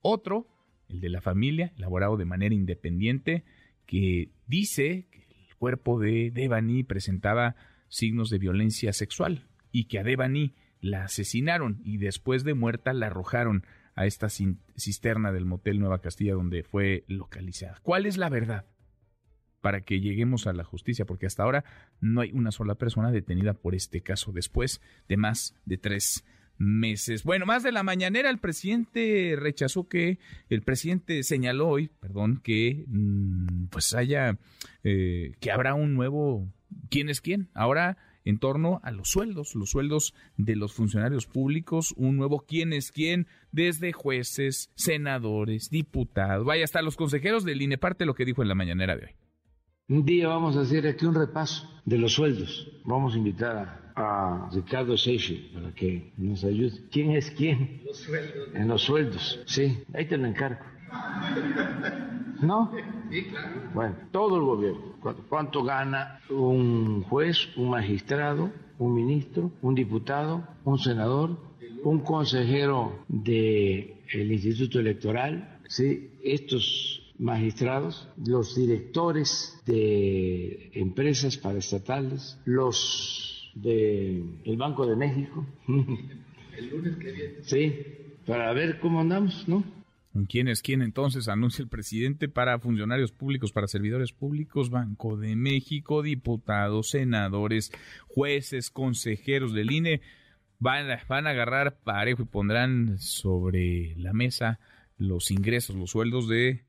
[0.00, 0.48] Otro,
[0.88, 3.44] el de la familia, elaborado de manera independiente,
[3.86, 7.54] que dice que el cuerpo de Devani presentaba
[7.88, 13.06] signos de violencia sexual y que a Devani la asesinaron y después de muerta la
[13.06, 13.64] arrojaron
[13.94, 17.78] a esta cisterna del motel Nueva Castilla donde fue localizada.
[17.82, 18.66] ¿Cuál es la verdad?
[19.60, 21.64] Para que lleguemos a la justicia, porque hasta ahora
[22.00, 26.24] no hay una sola persona detenida por este caso después de más de tres
[26.58, 27.24] meses.
[27.24, 30.18] Bueno, más de la mañanera, el presidente rechazó que,
[30.48, 34.38] el presidente señaló hoy, perdón, que mm, pues haya,
[34.84, 36.48] eh, que habrá un nuevo,
[36.88, 37.48] ¿quién es quién?
[37.54, 42.72] Ahora en torno a los sueldos, los sueldos de los funcionarios públicos, un nuevo quién
[42.72, 48.14] es quién, desde jueces, senadores, diputados, vaya hasta los consejeros del INE, parte de lo
[48.14, 49.12] que dijo en la mañanera de hoy.
[49.88, 52.70] Un día vamos a hacer aquí un repaso de los sueldos.
[52.84, 56.88] Vamos a invitar a, Ricardo Seixi para que nos ayude.
[56.90, 57.82] ¿Quién es quién?
[57.84, 58.48] Los sueldos.
[58.54, 59.82] En los sueldos, sí.
[59.92, 60.64] Ahí te lo encargo.
[62.42, 62.72] ¿No?
[63.10, 63.70] Sí, claro.
[63.74, 64.92] Bueno, todo el gobierno.
[65.28, 71.38] ¿Cuánto gana un juez, un magistrado, un ministro, un diputado, un senador,
[71.84, 75.60] un consejero del Instituto Electoral?
[75.68, 85.46] Sí, estos magistrados, los directores de empresas paraestatales, los del el Banco de México.
[86.56, 87.34] El lunes que viene.
[87.42, 87.74] Sí,
[88.26, 89.64] para ver cómo andamos, ¿no?
[90.28, 91.28] ¿Quién es quién entonces?
[91.28, 97.72] Anuncia el presidente para funcionarios públicos, para servidores públicos, Banco de México, diputados, senadores,
[98.08, 100.02] jueces, consejeros del INE.
[100.58, 104.60] Van, van a agarrar parejo y pondrán sobre la mesa
[104.98, 106.64] los ingresos, los sueldos de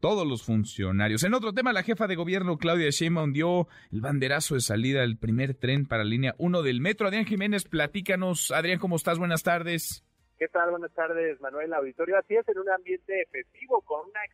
[0.00, 1.22] todos los funcionarios.
[1.22, 5.16] En otro tema, la jefa de gobierno Claudia Sheinbaum dio el banderazo de salida del
[5.16, 7.06] primer tren para línea 1 del metro.
[7.06, 8.50] Adrián Jiménez, platícanos.
[8.50, 9.18] Adrián, ¿cómo estás?
[9.18, 10.04] Buenas tardes.
[10.42, 10.72] ¿Qué tal?
[10.72, 12.18] Buenas tardes, Manuel Auditorio.
[12.18, 14.24] Así es, en un ambiente festivo con una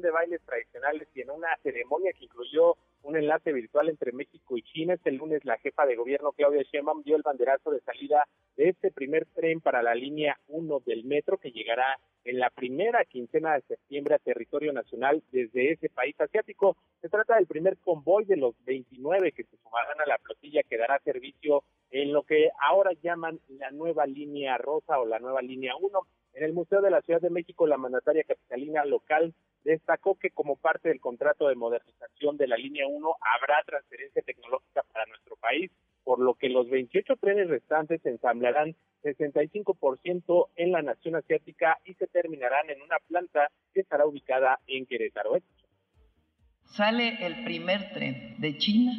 [0.00, 4.62] de bailes tradicionales y en una ceremonia que incluyó un enlace virtual entre México y
[4.62, 4.94] China.
[4.94, 8.26] Este lunes la jefa de gobierno Claudia Sheinbaum dio el banderazo de salida
[8.56, 13.04] de este primer tren para la línea 1 del metro que llegará en la primera
[13.04, 16.76] quincena de septiembre a territorio nacional desde ese país asiático.
[17.00, 20.78] Se trata del primer convoy de los 29 que se sumarán a la flotilla que
[20.78, 25.74] dará servicio en lo que ahora llaman la nueva línea rosa o la nueva línea
[25.76, 26.00] 1.
[26.34, 30.56] En el Museo de la Ciudad de México, la mandataria capitalina local destacó que como
[30.56, 35.70] parte del contrato de modernización de la línea 1 habrá transferencia tecnológica para nuestro país,
[36.04, 38.74] por lo que los 28 trenes restantes se ensamblarán
[39.04, 44.86] 65% en la nación asiática y se terminarán en una planta que estará ubicada en
[44.86, 45.38] Querétaro.
[46.64, 48.92] Sale el primer tren de China,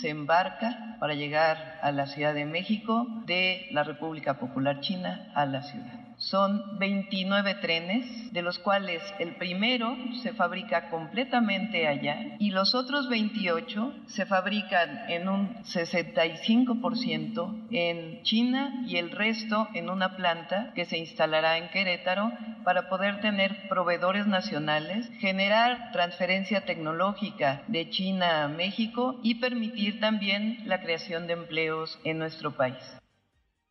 [0.00, 5.44] se embarca para llegar a la Ciudad de México de la República Popular China a
[5.44, 6.07] la ciudad.
[6.18, 13.08] Son 29 trenes, de los cuales el primero se fabrica completamente allá y los otros
[13.08, 20.86] 28 se fabrican en un 65% en China y el resto en una planta que
[20.86, 22.32] se instalará en Querétaro
[22.64, 30.58] para poder tener proveedores nacionales, generar transferencia tecnológica de China a México y permitir también
[30.64, 32.97] la creación de empleos en nuestro país.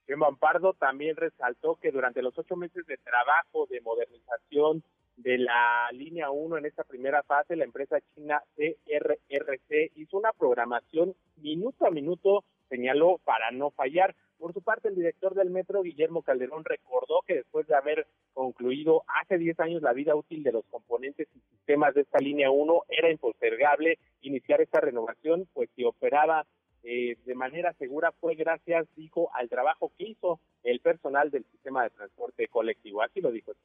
[0.07, 4.81] Gemma Pardo también resaltó que durante los ocho meses de trabajo de modernización
[5.17, 11.13] de la línea 1 en esta primera fase, la empresa china CRRC hizo una programación
[11.35, 14.15] minuto a minuto, señaló, para no fallar.
[14.37, 19.03] Por su parte, el director del metro, Guillermo Calderón, recordó que después de haber concluido
[19.07, 22.83] hace 10 años la vida útil de los componentes y sistemas de esta línea 1,
[22.87, 26.45] era impostergable iniciar esta renovación, pues si operaba
[26.83, 31.83] eh, de manera segura fue gracias, dijo, al trabajo que hizo el personal del sistema
[31.83, 33.01] de transporte colectivo.
[33.01, 33.57] Así lo dijo el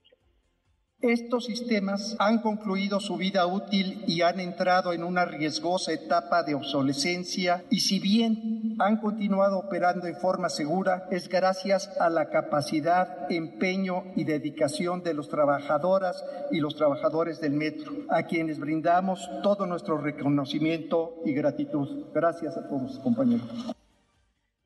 [1.03, 6.55] Estos sistemas han concluido su vida útil y han entrado en una riesgosa etapa de
[6.55, 13.27] obsolescencia y si bien han continuado operando en forma segura es gracias a la capacidad,
[13.33, 19.66] empeño y dedicación de los trabajadoras y los trabajadores del metro, a quienes brindamos todo
[19.66, 22.12] nuestro reconocimiento y gratitud.
[22.15, 23.74] Gracias a todos, compañeros.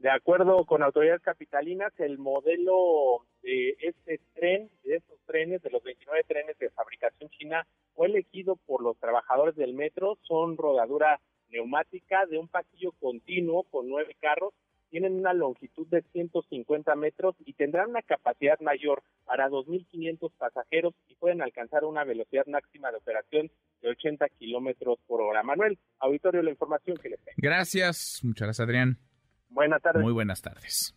[0.07, 5.83] De acuerdo con autoridades capitalinas, el modelo de este tren, de estos trenes, de los
[5.83, 10.16] 29 trenes de fabricación china, fue elegido por los trabajadores del metro.
[10.23, 14.55] Son rodadura neumática de un pasillo continuo con nueve carros.
[14.91, 21.16] Tienen una longitud de 150 metros y tendrán una capacidad mayor para 2.500 pasajeros y
[21.16, 23.51] pueden alcanzar una velocidad máxima de operación
[23.83, 25.43] de 80 kilómetros por hora.
[25.43, 27.35] Manuel, auditorio, la información que les tengo.
[27.39, 28.99] Gracias, muchas gracias, Adrián.
[29.48, 30.02] Buenas tardes.
[30.02, 30.94] Muy buenas tardes.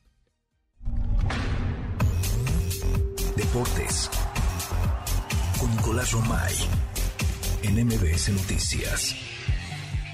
[3.36, 4.10] Deportes.
[5.60, 6.54] Con Nicolás Romay.
[7.64, 9.16] En MBS Noticias.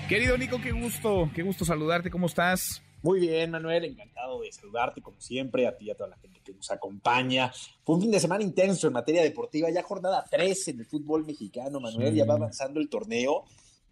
[0.09, 2.09] Querido Nico, qué gusto, qué gusto saludarte.
[2.11, 2.81] ¿Cómo estás?
[3.01, 6.39] Muy bien, Manuel, encantado de saludarte como siempre, a ti y a toda la gente
[6.43, 7.51] que nos acompaña.
[7.83, 11.23] Fue un fin de semana intenso en materia deportiva, ya jornada 3 en el fútbol
[11.25, 12.17] mexicano, Manuel, Sí.
[12.17, 13.43] ya va avanzando el torneo.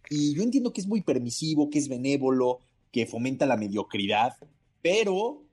[0.09, 2.59] Y yo entiendo que es muy permisivo, que es benévolo,
[2.93, 4.37] que fomenta la mediocridad,
[4.81, 5.43] pero,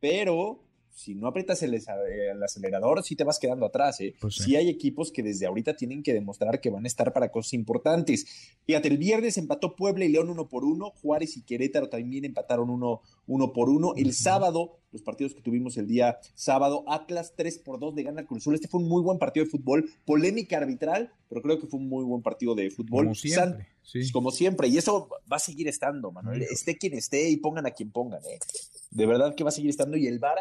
[0.00, 0.64] pero,
[0.98, 1.94] si no aprietas el, esa-
[2.32, 4.14] el acelerador, sí te vas quedando atrás, ¿eh?
[4.20, 4.42] Pues sí.
[4.42, 7.54] sí hay equipos que desde ahorita tienen que demostrar que van a estar para cosas
[7.54, 8.26] importantes.
[8.66, 12.68] Fíjate, el viernes empató Puebla y León uno por uno, Juárez y Querétaro también empataron
[12.70, 13.94] uno, uno por uno.
[13.96, 18.26] El sábado, los partidos que tuvimos el día sábado, Atlas 3 por 2 de gana
[18.26, 18.54] Cruz Azul.
[18.56, 21.88] Este fue un muy buen partido de fútbol, polémica arbitral, pero creo que fue un
[21.88, 23.04] muy buen partido de fútbol.
[23.04, 26.42] Como siempre, San- Como siempre, y eso va a seguir estando, Manuel.
[26.42, 28.38] Esté quien esté y pongan a quien pongan, ¿eh?
[28.90, 30.38] De verdad que va a seguir estando y el VAR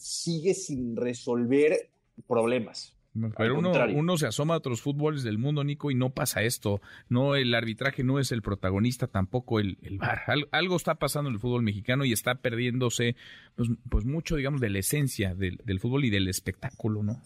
[0.00, 1.90] sigue sin resolver
[2.26, 2.96] problemas.
[3.36, 6.80] Pero uno, se asoma a otros fútboles del mundo, Nico, y no pasa esto.
[7.08, 10.20] No, el arbitraje no es el protagonista, tampoco el, el VAR.
[10.28, 13.16] Al- algo está pasando en el fútbol mexicano y está perdiéndose,
[13.56, 17.20] pues, pues mucho, digamos, de la esencia del, del fútbol y del espectáculo, ¿no?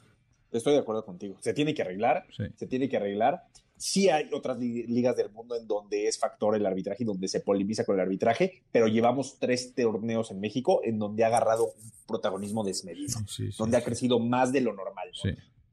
[0.53, 1.37] Estoy de acuerdo contigo.
[1.41, 2.27] Se tiene que arreglar,
[2.57, 3.43] se tiene que arreglar.
[3.77, 7.29] Sí hay otras li- ligas del mundo en donde es factor el arbitraje y donde
[7.29, 11.65] se polemiza con el arbitraje, pero llevamos tres torneos en México en donde ha agarrado
[11.67, 13.19] un protagonismo desmedido,
[13.59, 15.09] donde ha crecido más de lo normal.
[15.09, 15.21] ¿no?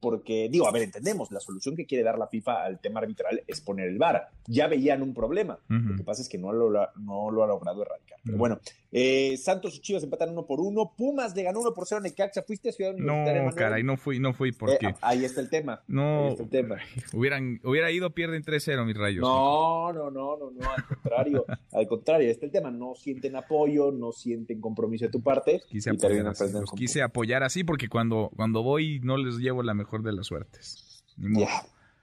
[0.02, 3.44] Porque, digo, a ver, entendemos, la solución que quiere dar la FIFA al tema arbitral
[3.48, 4.30] es poner el VAR.
[4.48, 5.60] Ya veían un problema.
[5.68, 8.20] Lo que pasa es que no lo, no lo ha logrado erradicar.
[8.24, 8.60] Pero bueno,
[8.92, 10.92] eh, Santos y Chivas empatan uno por uno.
[10.98, 12.42] Pumas le ganó uno por cero a Necaxa.
[12.42, 13.56] ¿Fuiste a Ciudad Universitaria, No, Manuel?
[13.56, 14.88] caray, no fui, no fui porque...
[14.88, 15.82] Eh, ahí está el tema.
[15.88, 16.78] no, Ahí está el tema.
[17.14, 19.22] hubieran, hubiera ido, pierden 3-0 mis rayos.
[19.22, 23.36] No, no, no, no, no, al contrario, al contrario, este es el tema, no sienten
[23.36, 26.46] apoyo, no sienten compromiso de tu parte quise apoyar, así,
[26.76, 31.04] quise apoyar así porque cuando, cuando voy no les llevo la mejor de las suertes.
[31.18, 31.48] Ni modo.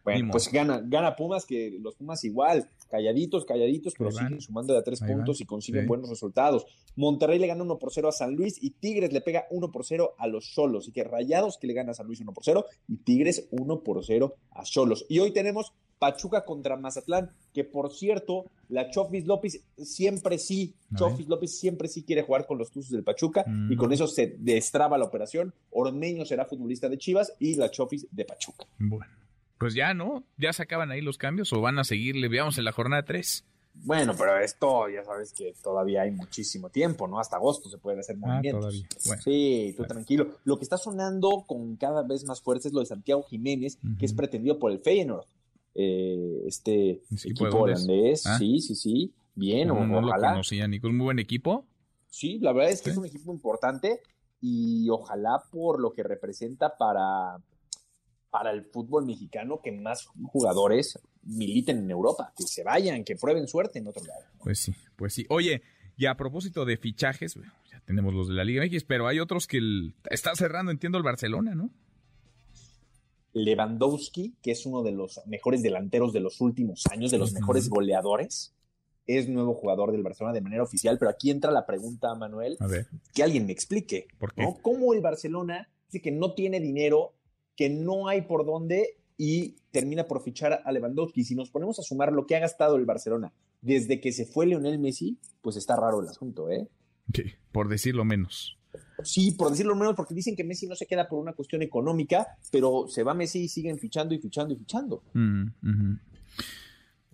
[0.05, 4.25] Bueno, Ni pues gana, gana Pumas, que los Pumas igual, calladitos, calladitos, pero van.
[4.25, 5.89] siguen sumando de a tres van, puntos y consiguen sí.
[5.89, 6.67] buenos resultados.
[6.97, 9.85] Monterrey le gana 1 por 0 a San Luis y Tigres le pega 1 por
[9.85, 10.85] 0 a los Cholos.
[10.85, 13.81] Así que Rayados que le gana a San Luis 1 por 0 y Tigres 1
[13.83, 15.05] por 0 a Cholos.
[15.09, 21.27] Y hoy tenemos Pachuca contra Mazatlán, que por cierto, la Chofis López siempre sí, Chofis
[21.29, 23.73] López siempre sí quiere jugar con los Tuzos del Pachuca Mm.
[23.73, 25.53] y con eso se destraba la operación.
[25.71, 28.67] Ormeño será futbolista de Chivas y la Chofis de Pachuca.
[28.79, 29.07] Bueno,
[29.59, 30.25] pues ya, ¿no?
[30.37, 32.29] ¿Ya se acaban ahí los cambios o van a seguirle?
[32.29, 33.45] Veamos en la jornada 3.
[33.81, 37.21] Bueno, pero esto ya sabes que todavía hay muchísimo tiempo, ¿no?
[37.21, 38.61] Hasta agosto se pueden hacer Ah, movimientos.
[38.61, 38.89] todavía.
[39.07, 39.23] Bueno.
[39.23, 40.29] sí, tú tranquilo.
[40.45, 44.05] Lo que está sonando con cada vez más fuerza es lo de Santiago Jiménez, que
[44.07, 45.27] es pretendido por el Feyenoord.
[45.81, 48.37] Eh, este equipo holandés, Ah.
[48.37, 49.13] sí, sí, sí.
[49.37, 50.31] Bien, no, no lo ojalá.
[50.33, 50.89] conocía, Nico.
[50.89, 51.65] Es muy buen equipo.
[52.09, 54.01] Sí, la verdad es que es un equipo importante
[54.41, 57.37] y ojalá por lo que representa para,
[58.31, 63.47] para el fútbol mexicano que más jugadores militen en Europa, que se vayan, que prueben
[63.47, 64.23] suerte en otro lado.
[64.43, 65.27] Pues sí, pues sí.
[65.29, 65.63] Oye,
[65.97, 67.37] y a propósito de fichajes,
[67.71, 70.99] ya tenemos los de la Liga X, pero hay otros que el- está cerrando, entiendo,
[70.99, 71.71] el Barcelona, ¿no?
[73.45, 77.69] Lewandowski, que es uno de los mejores delanteros de los últimos años, de los mejores
[77.69, 78.55] goleadores,
[79.07, 82.67] es nuevo jugador del Barcelona de manera oficial, pero aquí entra la pregunta, Manuel, A
[82.67, 82.89] ver.
[83.15, 84.43] que alguien me explique, ¿Por qué?
[84.43, 84.59] ¿no?
[84.61, 87.15] ¿Cómo el Barcelona dice que no tiene dinero,
[87.57, 91.25] que no hay por dónde y termina por fichar a Lewandowski?
[91.25, 93.33] Si nos ponemos a sumar lo que ha gastado el Barcelona
[93.63, 96.69] desde que se fue Lionel Messi, pues está raro el asunto, ¿eh?
[97.15, 98.58] Sí, por decirlo menos.
[99.05, 102.37] Sí, por decirlo menos, porque dicen que Messi no se queda por una cuestión económica,
[102.51, 105.03] pero se va Messi y siguen fichando y fichando y fichando.
[105.15, 105.95] Mm.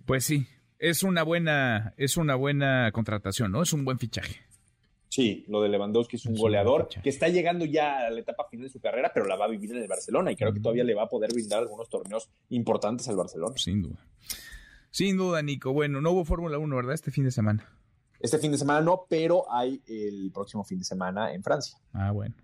[0.04, 0.46] Pues sí,
[0.78, 3.62] es una buena, es una buena contratación, ¿no?
[3.62, 4.40] Es un buen fichaje.
[5.08, 8.66] Sí, lo de Lewandowski es un goleador que está llegando ya a la etapa final
[8.66, 10.82] de su carrera, pero la va a vivir en el Barcelona y creo que todavía
[10.82, 13.54] le va a poder brindar algunos torneos importantes al Barcelona.
[13.56, 14.04] Sin duda.
[14.90, 15.72] Sin duda, Nico.
[15.72, 16.94] Bueno, no hubo Fórmula 1, ¿verdad?
[16.94, 17.64] Este fin de semana.
[18.24, 21.78] Este fin de semana no, pero hay el próximo fin de semana en Francia.
[21.92, 22.34] Ah, bueno.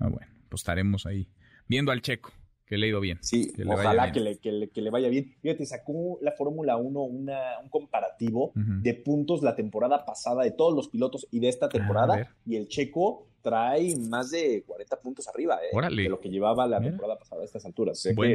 [0.00, 0.26] Ah, bueno.
[0.48, 1.28] Pues estaremos ahí
[1.68, 2.32] viendo al checo
[2.66, 3.18] que le ha ido bien.
[3.22, 5.36] Sí, ojalá que le, que, le, vaya bien.
[5.40, 10.74] Fíjate, sacó la Fórmula 1 una, un comparativo de puntos la temporada pasada de todos
[10.74, 12.34] los pilotos y de esta temporada.
[12.44, 16.80] y el checo trae más de 40 puntos arriba eh, de lo que llevaba la
[16.80, 18.04] temporada pasada a estas alturas.
[18.16, 18.34] Buen,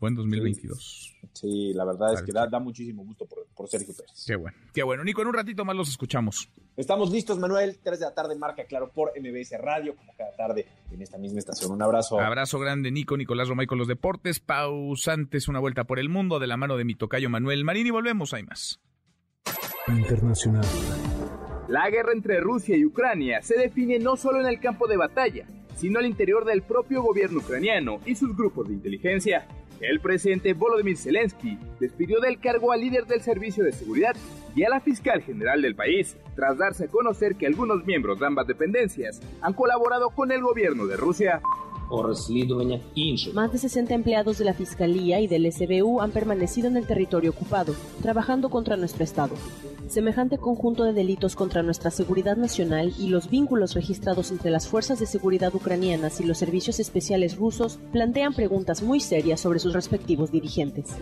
[0.00, 1.16] buen 2022.
[1.32, 4.24] Sí, la verdad es que da, da, muchísimo gusto por, por Sergio Pérez.
[4.26, 4.56] Qué bueno.
[4.72, 5.04] Qué bueno.
[5.04, 6.48] Nico, en un ratito más los escuchamos.
[6.76, 7.78] Estamos listos, Manuel.
[7.82, 11.40] 3 de la tarde, marca claro por MBS Radio, como cada tarde en esta misma
[11.40, 11.72] estación.
[11.72, 12.20] Un abrazo.
[12.20, 14.40] Abrazo grande, Nico, Nicolás Romay con los deportes.
[14.40, 17.90] Pausantes, una vuelta por el mundo de la mano de mi tocayo Manuel Marín y
[17.90, 18.32] volvemos.
[18.34, 18.80] Hay más.
[19.88, 20.64] Internacional.
[21.68, 25.46] La guerra entre Rusia y Ucrania se define no solo en el campo de batalla,
[25.76, 29.46] sino al interior del propio gobierno ucraniano y sus grupos de inteligencia.
[29.80, 34.16] El presidente Volodymyr Zelensky despidió del cargo al líder del Servicio de Seguridad
[34.56, 38.26] y a la fiscal general del país, tras darse a conocer que algunos miembros de
[38.26, 41.40] ambas dependencias han colaborado con el gobierno de Rusia.
[43.32, 47.30] Más de 60 empleados de la Fiscalía y del SBU han permanecido en el territorio
[47.30, 49.34] ocupado, trabajando contra nuestro Estado.
[49.88, 55.00] Semejante conjunto de delitos contra nuestra seguridad nacional y los vínculos registrados entre las fuerzas
[55.00, 60.30] de seguridad ucranianas y los servicios especiales rusos plantean preguntas muy serias sobre sus respectivos
[60.30, 60.94] dirigentes.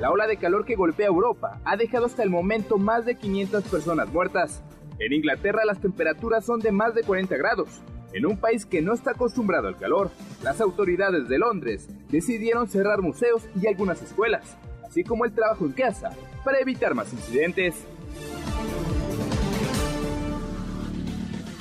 [0.00, 3.62] La ola de calor que golpea Europa ha dejado hasta el momento más de 500
[3.64, 4.62] personas muertas.
[4.98, 7.68] En Inglaterra las temperaturas son de más de 40 grados.
[8.14, 10.12] En un país que no está acostumbrado al calor,
[10.44, 15.72] las autoridades de Londres decidieron cerrar museos y algunas escuelas, así como el trabajo en
[15.72, 16.12] casa,
[16.44, 17.74] para evitar más incidentes.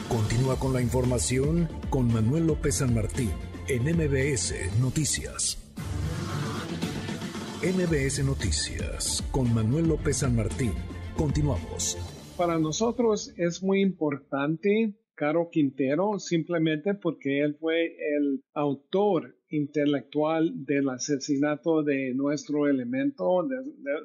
[0.08, 3.32] Continúa con la información con Manuel López San Martín
[3.68, 5.58] en MBS Noticias.
[7.64, 10.74] MBS Noticias con Manuel López San Martín.
[11.18, 11.98] Continuamos.
[12.38, 20.90] Para nosotros es muy importante Caro Quintero simplemente porque él fue el autor intelectual del
[20.90, 23.58] asesinato de nuestro elemento, de,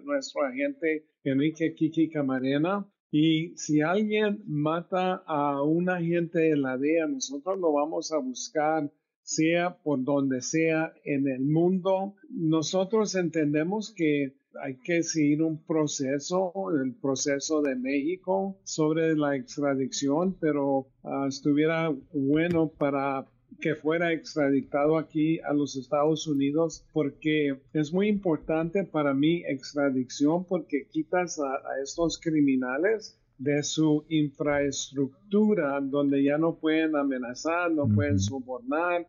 [0.04, 2.86] nuestro agente Enrique Kiki Camarena.
[3.10, 8.92] Y si alguien mata a un agente de la DEA, nosotros lo vamos a buscar
[9.22, 12.14] sea por donde sea en el mundo.
[12.30, 16.52] Nosotros entendemos que hay que seguir un proceso,
[16.82, 23.26] el proceso de México sobre la extradición, pero ah, estuviera bueno para
[23.60, 30.44] que fuera extraditado aquí a los Estados Unidos porque es muy importante para mí extradición
[30.44, 38.18] porque quitas a, estos criminales de su infraestructura donde ya no pueden amenazar, no pueden
[38.18, 39.06] sobornar,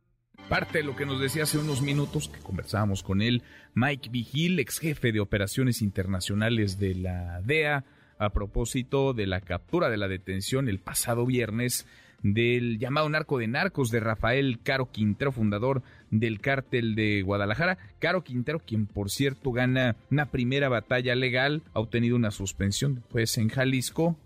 [0.47, 3.43] Parte de lo que nos decía hace unos minutos que conversábamos con él,
[3.75, 7.85] Mike Vigil, ex jefe de operaciones internacionales de la DEA,
[8.17, 11.87] a propósito de la captura de la detención el pasado viernes
[12.21, 17.77] del llamado narco de narcos de Rafael Caro Quintero, fundador del cártel de Guadalajara.
[17.99, 23.37] Caro Quintero, quien por cierto gana una primera batalla legal, ha obtenido una suspensión pues
[23.37, 24.17] en Jalisco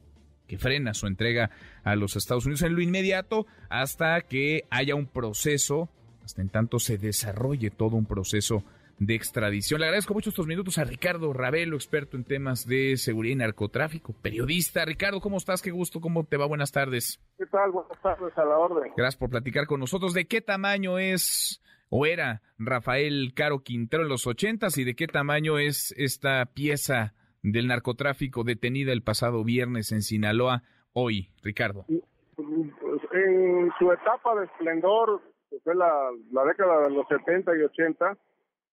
[0.47, 1.51] que frena su entrega
[1.83, 5.89] a los Estados Unidos en lo inmediato hasta que haya un proceso
[6.23, 8.63] hasta en tanto se desarrolle todo un proceso
[8.99, 9.79] de extradición.
[9.79, 14.13] Le agradezco mucho estos minutos a Ricardo Ravelo, experto en temas de seguridad y narcotráfico,
[14.21, 14.85] periodista.
[14.85, 15.61] Ricardo, ¿cómo estás?
[15.61, 16.45] Qué gusto, ¿cómo te va?
[16.45, 17.19] Buenas tardes.
[17.37, 17.71] ¿Qué tal?
[17.71, 18.91] Buenas tardes, a la orden.
[18.95, 20.13] Gracias por platicar con nosotros.
[20.13, 25.07] ¿De qué tamaño es o era Rafael Caro Quintero en los ochentas y de qué
[25.07, 30.63] tamaño es esta pieza del narcotráfico detenida el pasado viernes en Sinaloa
[30.93, 31.85] hoy, Ricardo?
[31.87, 35.21] En su etapa de esplendor
[35.63, 38.17] fue la, la década de los 70 y 80,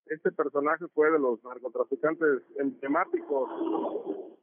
[0.07, 3.51] este personaje fue de los narcotraficantes emblemáticos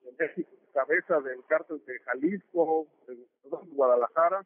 [0.03, 3.17] de México, cabeza del cártel de Jalisco, de
[3.73, 4.45] Guadalajara,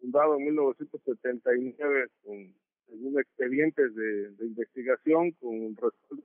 [0.00, 2.54] fundado en 1979 con
[2.86, 5.76] según expedientes de, investigación con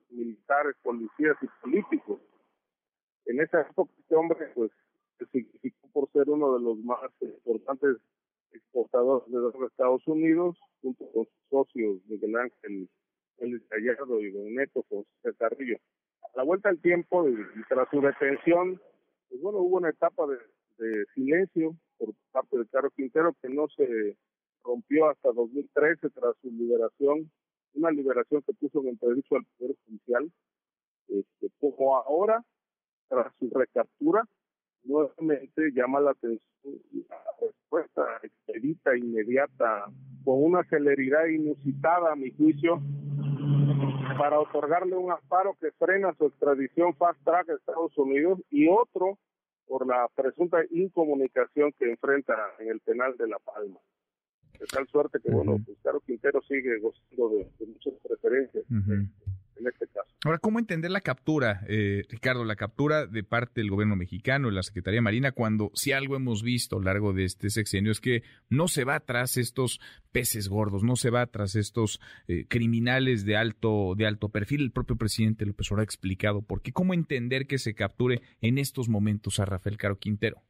[0.10, 2.20] militares, policías y políticos.
[3.26, 4.72] En esa época este hombre pues
[5.18, 7.98] se significó por ser uno de los más importantes
[8.54, 12.90] exportadores de los Estados Unidos, junto con sus socios Miguel Ángel
[13.40, 15.78] el Gallardo y Don Neto José Carrillo.
[16.24, 17.36] A la vuelta del tiempo y,
[17.68, 18.82] tras su detención,
[19.30, 20.38] pues bueno, hubo una etapa de,
[21.14, 24.16] silencio por parte de Caro Quintero que no se
[24.64, 27.30] rompió hasta 2013 tras su liberación,
[27.74, 30.32] una liberación que puso en entredicho al Poder Judicial.
[31.10, 32.46] Este, como ahora,
[33.10, 34.24] tras su recaptura,
[34.84, 36.50] nuevamente llama la atención
[37.08, 39.86] la respuesta expedita, inmediata,
[40.24, 42.82] con una celeridad inusitada, a mi juicio,
[44.18, 49.18] para otorgarle un amparo que frena su extradición fast track a Estados Unidos y otro
[49.68, 53.80] por la presunta incomunicación que enfrenta en el penal de La Palma.
[54.60, 58.66] De tal suerte que, bueno, pues Caro Quintero sigue gozando de, muchas preferencias
[59.60, 60.10] en este caso.
[60.26, 64.64] Ahora, ¿cómo entender la captura, eh, Ricardo, la captura de parte del gobierno mexicano, la
[64.64, 68.24] Secretaría Marina, cuando si algo hemos visto a lo largo de este sexenio es que
[68.50, 69.80] no se va tras estos
[70.12, 74.62] peces gordos, no se va tras estos eh, criminales de alto, de alto perfil?
[74.62, 76.72] El propio presidente López Obrador ha explicado por qué.
[76.74, 80.44] ¿Cómo entender que se capture en estos momentos a Rafael Caro Quintero?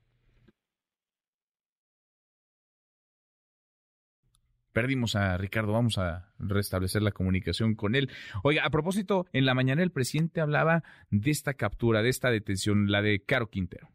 [4.80, 8.10] Perdimos a Ricardo, vamos a restablecer la comunicación con él.
[8.44, 12.90] Oiga, a propósito, en la mañana el presidente hablaba de esta captura, de esta detención,
[12.90, 13.90] la de Caro Quintero.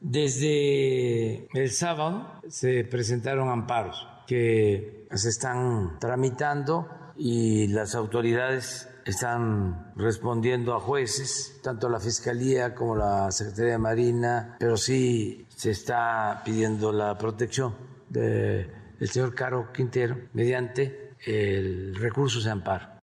[0.00, 10.74] Desde el sábado se presentaron amparos que se están tramitando y las autoridades están respondiendo
[10.74, 16.90] a jueces, tanto la Fiscalía como la Secretaría de Marina, pero sí se está pidiendo
[16.90, 17.76] la protección
[18.08, 23.00] de el señor Caro Quintero mediante el recurso de amparo.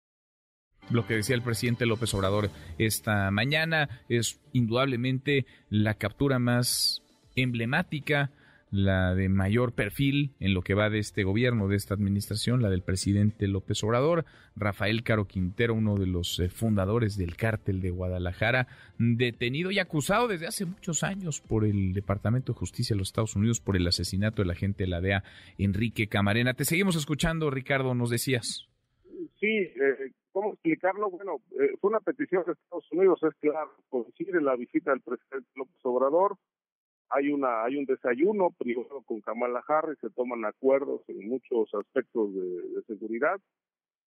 [0.90, 7.02] Lo que decía el presidente López Obrador esta mañana es indudablemente la captura más
[7.36, 8.30] emblemática
[8.76, 12.70] la de mayor perfil en lo que va de este gobierno, de esta administración, la
[12.70, 14.26] del presidente López Obrador,
[14.56, 20.28] Rafael Caro Quintero, uno de los eh, fundadores del cártel de Guadalajara, detenido y acusado
[20.28, 23.88] desde hace muchos años por el Departamento de Justicia de los Estados Unidos por el
[23.88, 25.24] asesinato del agente de la DEA,
[25.58, 26.54] Enrique Camarena.
[26.54, 28.68] Te seguimos escuchando, Ricardo, nos decías.
[29.40, 31.10] Sí, eh, ¿cómo explicarlo?
[31.10, 35.50] Bueno, eh, fue una petición de Estados Unidos, es claro, coincide la visita del presidente
[35.56, 36.38] López Obrador,
[37.16, 42.34] hay una hay un desayuno privado con Kamala Harris, se toman acuerdos en muchos aspectos
[42.34, 43.40] de, seguridad,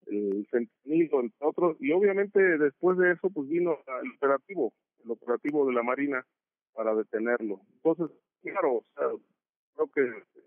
[0.07, 4.73] el fentanilo entre otros, y obviamente después de eso pues vino el operativo,
[5.05, 6.25] el operativo de la Marina
[6.75, 7.61] para detenerlo.
[7.77, 8.11] Entonces,
[8.43, 10.03] claro, creo que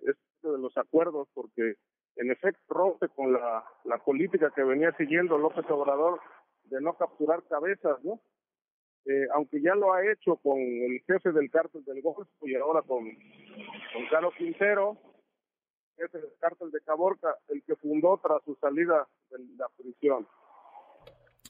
[0.07, 1.75] es de los acuerdos porque
[2.17, 6.19] en efecto rompe con la, la política que venía siguiendo López Obrador
[6.65, 8.21] de no capturar cabezas, ¿no?
[9.05, 12.81] Eh, aunque ya lo ha hecho con el jefe del cártel del Golfo y ahora
[12.83, 14.97] con, con Carlos Quintero,
[15.97, 20.27] jefe del cártel de Caborca, el que fundó tras su salida de la prisión.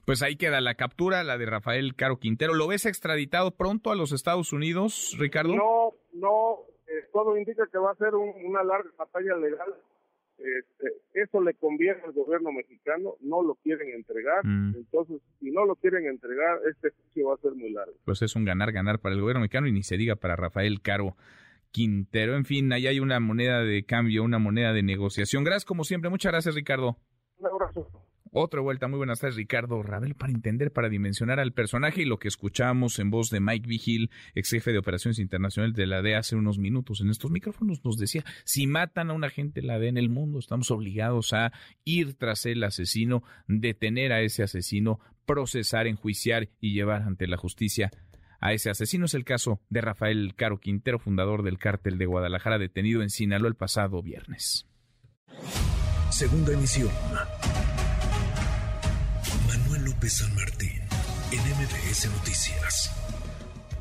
[0.06, 2.53] Pues ahí queda la captura, la de Rafael Caro Quintero.
[2.53, 5.53] ¿Lo ves extraditado pronto a los Estados Unidos, Ricardo?
[5.53, 9.76] No, no, eh, todo indica que va a ser una larga batalla legal
[10.43, 14.76] este, eso le conviene al gobierno mexicano, no lo quieren entregar, mm.
[14.76, 17.93] entonces si no lo quieren entregar, este juicio va a ser muy largo.
[18.05, 21.15] Pues es un ganar-ganar para el gobierno mexicano y ni se diga para Rafael Caro
[21.72, 22.35] Quintero.
[22.35, 25.43] En fin, ahí hay una moneda de cambio, una moneda de negociación.
[25.43, 26.97] Gracias como siempre, muchas gracias Ricardo.
[27.38, 27.88] Un abrazo.
[28.33, 32.17] Otra vuelta, muy buenas tardes, Ricardo Rabel, para entender, para dimensionar al personaje y lo
[32.17, 36.19] que escuchamos en voz de Mike Vigil, ex jefe de operaciones internacionales de la DEA
[36.19, 39.79] hace unos minutos en estos micrófonos, nos decía, si matan a un agente de la
[39.79, 41.51] DEA en el mundo, estamos obligados a
[41.83, 47.91] ir tras el asesino, detener a ese asesino, procesar, enjuiciar y llevar ante la justicia
[48.39, 49.07] a ese asesino.
[49.07, 53.49] Es el caso de Rafael Caro Quintero, fundador del cártel de Guadalajara, detenido en Sinaloa
[53.49, 54.69] el pasado viernes.
[56.11, 56.89] Segunda emisión.
[59.81, 60.79] San Martín,
[61.31, 62.91] en MBS Noticias.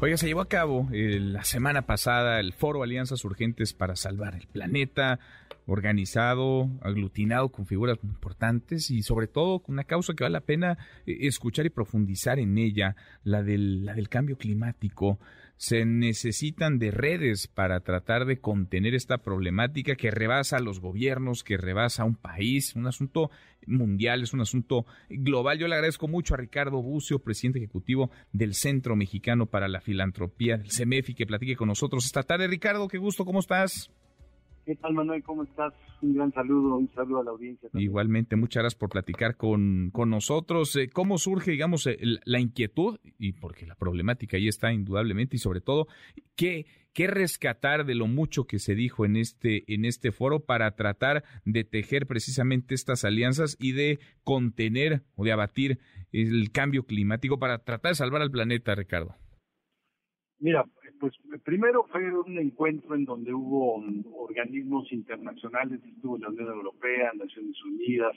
[0.00, 4.34] Oiga, se llevó a cabo eh, la semana pasada el foro Alianzas Urgentes para Salvar
[4.34, 5.18] el Planeta,
[5.66, 10.78] organizado, aglutinado con figuras importantes y sobre todo con una causa que vale la pena
[11.06, 15.18] eh, escuchar y profundizar en ella, la del cambio climático
[15.60, 21.44] se necesitan de redes para tratar de contener esta problemática que rebasa a los gobiernos,
[21.44, 23.30] que rebasa a un país, un asunto
[23.66, 25.58] mundial, es un asunto global.
[25.58, 30.56] Yo le agradezco mucho a Ricardo Bucio, presidente ejecutivo del Centro Mexicano para la Filantropía,
[30.56, 32.48] del CEMEFI, que platique con nosotros esta tarde.
[32.48, 33.90] Ricardo, qué gusto, ¿cómo estás?
[34.70, 35.20] ¿Qué tal, Manuel?
[35.24, 35.74] ¿Cómo estás?
[36.00, 37.68] Un gran saludo, un saludo a la audiencia.
[37.74, 40.76] Igualmente, muchas gracias por platicar con, con nosotros.
[40.76, 43.00] Eh, ¿Cómo surge, digamos, eh, la inquietud?
[43.18, 45.88] Y porque la problemática ahí está indudablemente, y sobre todo,
[46.36, 50.70] ¿qué, qué rescatar de lo mucho que se dijo en este, en este foro para
[50.76, 55.80] tratar de tejer precisamente estas alianzas y de contener o de abatir
[56.12, 59.16] el cambio climático para tratar de salvar al planeta, Ricardo?
[60.40, 60.64] Mira,
[60.98, 61.12] pues
[61.44, 63.84] primero fue un encuentro en donde hubo
[64.16, 68.16] organismos internacionales, estuvo la Unión Europea, Naciones Unidas,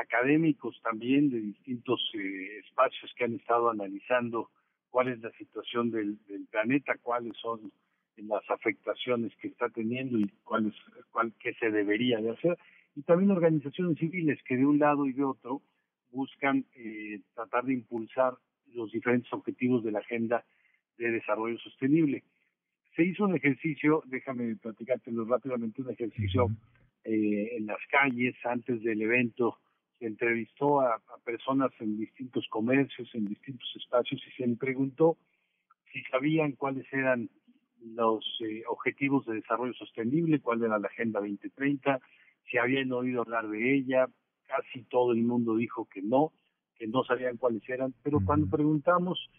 [0.00, 4.50] académicos también de distintos eh, espacios que han estado analizando
[4.88, 7.72] cuál es la situación del, planeta, cuáles son
[8.16, 10.74] las afectaciones que está teniendo y cuál es,
[11.10, 12.56] cuál, qué se debería de hacer.
[12.94, 15.60] Y también organizaciones civiles que de un lado y de otro
[16.12, 18.34] buscan eh, tratar de impulsar
[18.72, 20.44] los diferentes objetivos de la Agenda
[20.98, 22.24] de Desarrollo Sostenible.
[22.94, 26.48] Se hizo un ejercicio, déjame platicártelo rápidamente, un ejercicio
[27.04, 29.58] eh, en las calles antes del evento.
[29.98, 35.16] Se entrevistó a, personas en distintos comercios, en distintos espacios y se le preguntó
[35.92, 37.28] si sabían cuáles eran
[37.80, 42.00] los eh, objetivos de desarrollo sostenible, cuál era la Agenda 2030,
[42.50, 44.08] si habían oído hablar de ella,
[44.46, 46.32] casi todo el mundo dijo que no,
[46.78, 49.30] que no sabían cuáles eran, pero cuando preguntamos,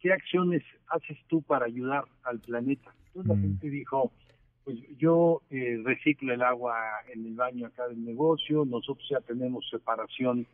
[0.00, 2.94] ¿qué acciones haces tú para ayudar al planeta?
[3.08, 4.12] Entonces la gente dijo,
[4.64, 6.74] pues yo eh, reciclo el agua
[7.14, 10.46] en el baño acá del negocio, nosotros ya tenemos separación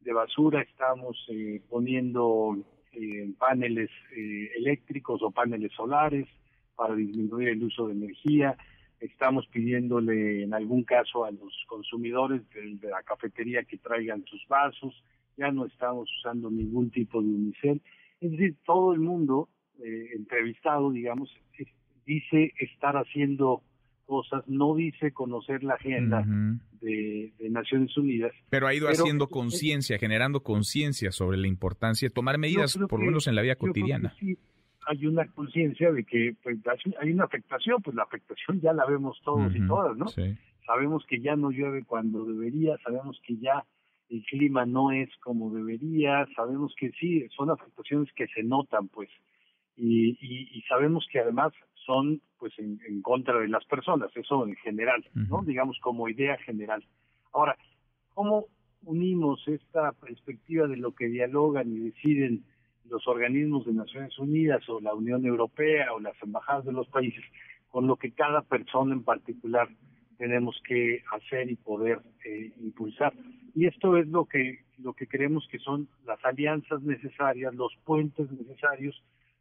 [0.00, 2.58] de basura, estamos eh, poniendo
[2.92, 3.90] eh, paneles
[4.56, 6.28] eléctricos o paneles solares
[6.76, 8.56] para disminuir el uso de energía,
[9.00, 14.94] estamos pidiéndole en algún caso a los consumidores de, la cafetería que traigan sus vasos,
[15.36, 17.80] ya no estamos usando ningún tipo de unicel.
[18.24, 19.48] Es decir, todo el mundo
[19.78, 21.30] eh, entrevistado, digamos,
[22.06, 23.62] dice estar haciendo
[24.06, 26.24] cosas, no dice conocer la agenda
[26.80, 28.32] de, Naciones Unidas.
[28.50, 33.06] Pero ha ido haciendo conciencia, generando conciencia sobre la importancia de tomar medidas, por lo
[33.06, 34.14] menos en la vida cotidiana
[34.86, 36.58] hay una conciencia de que pues,
[37.00, 40.06] hay una afectación, pues la afectación ya la vemos todos y todas, ¿no?
[40.66, 43.64] Sabemos que ya no llueve cuando debería, sabemos que ya
[44.10, 49.08] el clima no es como debería, sabemos que sí, son afectaciones que se notan, pues,
[49.76, 51.52] y, y, sabemos que además
[51.84, 55.42] son, pues, en, contra de las personas, eso en general, ¿no?
[55.42, 56.84] Digamos como idea general.
[57.32, 57.56] Ahora,
[58.14, 58.46] ¿cómo
[58.84, 62.44] unimos esta perspectiva de lo que dialogan y deciden
[62.88, 67.24] los organismos de Naciones Unidas o la Unión Europea o las embajadas de los países
[67.68, 69.68] con lo que cada persona en particular
[70.24, 73.12] tenemos que hacer y poder eh, impulsar.
[73.54, 78.30] Y esto es lo que lo que creemos que son las alianzas necesarias, los puentes
[78.30, 79.00] necesarios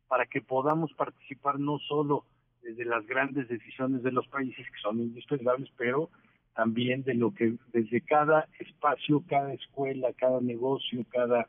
[0.09, 2.25] para que podamos participar no solo
[2.61, 6.09] desde las grandes decisiones de los países que son indispensables, pero
[6.53, 11.47] también de lo que desde cada espacio, cada escuela, cada negocio, cada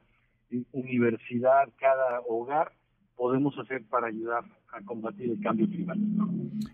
[0.70, 2.70] universidad, cada hogar
[3.16, 4.44] podemos hacer para ayudar
[4.74, 6.28] a combatir el cambio climático.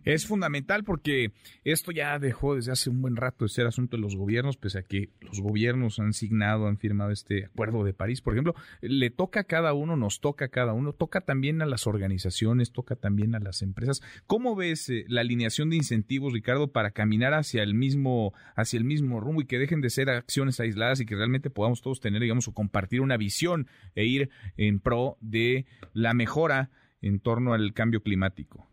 [0.05, 1.33] Es fundamental porque
[1.65, 4.79] esto ya dejó desde hace un buen rato de ser asunto de los gobiernos, pese
[4.79, 9.11] a que los gobiernos han signado, han firmado este acuerdo de París, por ejemplo, le
[9.11, 12.97] toca a cada uno, nos toca a cada uno, toca también a las organizaciones, toca
[12.97, 14.01] también a las empresas.
[14.27, 18.85] ¿Cómo ves eh, la alineación de incentivos, Ricardo, para caminar hacia el mismo, hacia el
[18.85, 22.23] mismo rumbo y que dejen de ser acciones aisladas y que realmente podamos todos tener,
[22.23, 26.71] digamos, o compartir una visión e ir en pro de la mejora
[27.03, 28.67] en torno al cambio climático?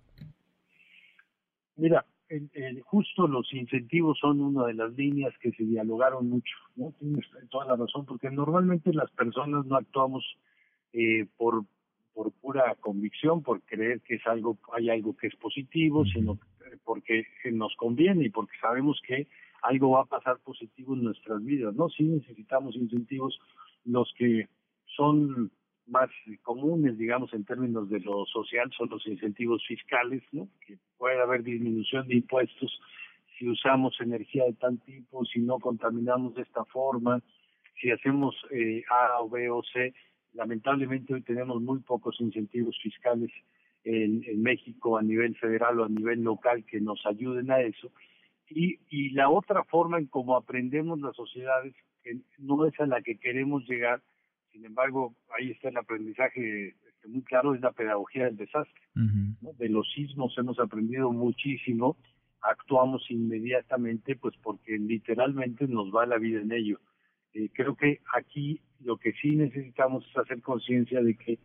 [1.76, 2.06] Mira,
[2.84, 6.94] justo los incentivos son una de las líneas que se dialogaron mucho, ¿no?
[7.00, 10.26] Tienes toda la razón, porque normalmente las personas no actuamos
[10.94, 11.66] eh, por
[12.18, 16.40] por pura convicción, por creer que es algo, hay algo que es positivo, sino
[16.84, 19.28] porque nos conviene y porque sabemos que
[19.62, 21.90] algo va a pasar positivo en nuestras vidas, ¿no?
[21.90, 23.40] Sí necesitamos incentivos,
[23.86, 24.48] los que
[24.96, 25.52] son
[25.88, 26.10] más
[26.44, 30.48] comunes, digamos, en términos de lo social, son los incentivos fiscales, ¿no?
[30.66, 32.80] Que puede haber disminución de impuestos
[33.38, 37.22] si usamos energía de tal tipo, si no contaminamos de esta forma,
[37.80, 39.94] si hacemos eh, A o B o C.
[40.34, 43.32] Lamentablemente hoy tenemos muy pocos incentivos fiscales
[43.84, 47.92] en, en, México a nivel federal o a nivel local que nos ayuden a eso.
[48.50, 51.74] Y, y la otra forma en cómo aprendemos las sociedades,
[52.04, 54.02] que no es a la que queremos llegar,
[54.58, 58.82] sin embargo, ahí está el aprendizaje este, muy claro, es la pedagogía del desastre.
[58.96, 61.96] De los sismos hemos aprendido muchísimo,
[62.42, 66.80] actuamos inmediatamente, pues porque literalmente nos va la vida en ello.
[67.34, 71.38] Eh, creo que aquí lo que sí necesitamos es hacer conciencia de que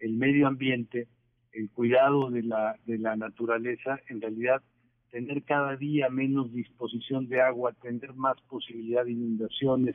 [0.00, 1.06] el medio ambiente,
[1.52, 4.60] el cuidado de la, de la naturaleza, en realidad
[5.12, 9.94] tener cada día menos disposición de agua, tener más posibilidad de inundaciones,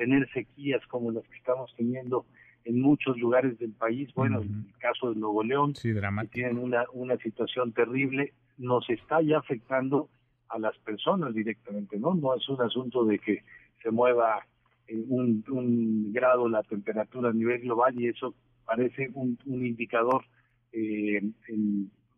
[0.00, 2.24] tener sequías como las que estamos teniendo
[2.64, 4.08] en muchos lugares del país.
[4.14, 5.92] Bueno, en el caso de Nuevo León, que
[6.32, 10.08] tienen una, una situación terrible, nos está ya afectando
[10.48, 12.14] a las personas directamente, ¿no?
[12.14, 13.44] No es un asunto de que
[13.82, 14.46] se mueva
[14.86, 20.24] en un, un grado la temperatura a nivel global y eso parece un, un indicador
[20.72, 21.20] eh,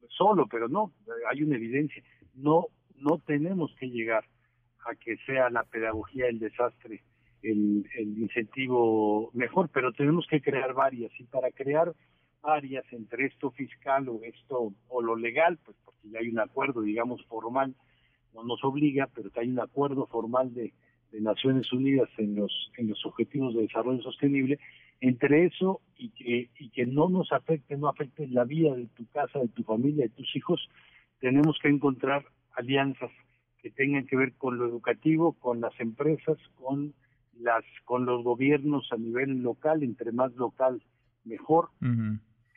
[0.09, 0.92] solo, pero no,
[1.28, 2.00] hay una evidencia.
[2.34, 4.24] No, no tenemos que llegar
[4.86, 7.02] a que sea la pedagogía el desastre
[7.43, 7.85] el,
[8.19, 11.12] incentivo mejor, pero tenemos que crear varias.
[11.19, 11.93] Y para crear
[12.43, 16.82] varias entre esto fiscal o esto o lo legal, pues porque ya hay un acuerdo,
[16.82, 17.74] digamos, formal,
[18.35, 20.73] no nos obliga, pero que hay un acuerdo formal de,
[21.10, 24.59] de Naciones Unidas en los en los objetivos de desarrollo sostenible,
[25.01, 29.06] entre eso y que y que no nos afecte, no afecte la vida de tu
[29.09, 30.69] casa, de tu familia, de tus hijos,
[31.20, 32.24] tenemos que encontrar
[32.55, 33.10] alianzas
[33.62, 36.94] que tengan que ver con lo educativo, con las empresas, con
[37.43, 40.82] las con los gobiernos a nivel local, entre más local
[41.24, 41.70] mejor.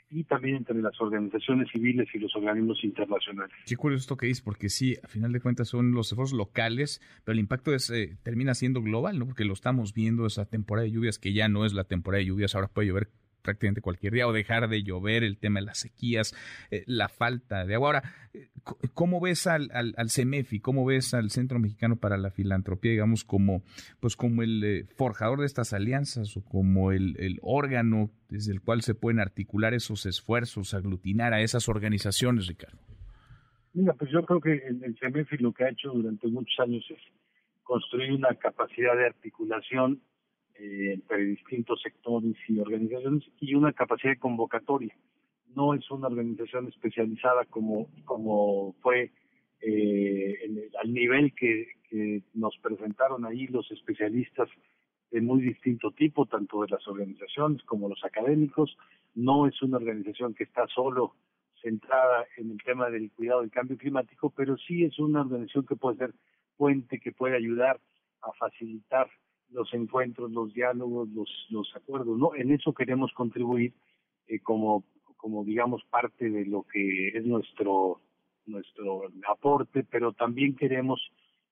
[0.08, 3.54] y también entre las organizaciones civiles y los organismos internacionales.
[3.66, 7.02] Qué curioso esto que dices, porque sí, a final de cuentas son los esfuerzos locales,
[7.24, 9.26] pero el impacto es, eh, termina siendo global, ¿no?
[9.26, 12.28] Porque lo estamos viendo esa temporada de lluvias, que ya no es la temporada de
[12.28, 13.10] lluvias, ahora puede llover
[13.46, 16.36] prácticamente cualquier día o dejar de llover, el tema de las sequías,
[16.72, 17.88] eh, la falta de agua.
[17.88, 18.14] Ahora,
[18.94, 20.60] ¿cómo ves al, al, al, CEMEFI?
[20.60, 23.64] ¿Cómo ves al Centro Mexicano para la Filantropía, digamos, como,
[24.00, 28.62] pues como el eh, forjador de estas alianzas o como el, el, órgano desde el
[28.62, 32.80] cual se pueden articular esos esfuerzos, aglutinar a esas organizaciones, Ricardo?
[33.74, 37.00] Mira, pues yo creo que el, CEMEFI lo que ha hecho durante muchos años es
[37.64, 40.02] construir una capacidad de articulación
[40.58, 44.96] entre distintos sectores y organizaciones y una capacidad de convocatoria.
[45.56, 49.12] No es una organización especializada como, como fue
[49.62, 54.50] eh, al nivel que, que nos presentaron ahí los especialistas
[55.12, 58.78] de muy distinto tipo, tanto de las organizaciones como los académicos.
[59.14, 61.16] No es una organización que está solo
[61.62, 65.76] centrada en el tema del cuidado del cambio climático, pero sí es una organización que
[65.76, 66.14] puede ser
[66.58, 67.80] puente, que puede ayudar
[68.22, 69.10] a facilitar
[69.56, 72.36] los encuentros, los diálogos, los, los acuerdos, ¿no?
[72.36, 73.74] En eso queremos contribuir
[74.28, 74.84] eh, como,
[75.46, 78.02] digamos, parte de lo que es nuestro,
[78.46, 81.02] nuestro aporte, pero también queremos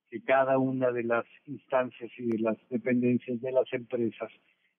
[0.09, 4.31] que cada una de las instancias y de las dependencias de las empresas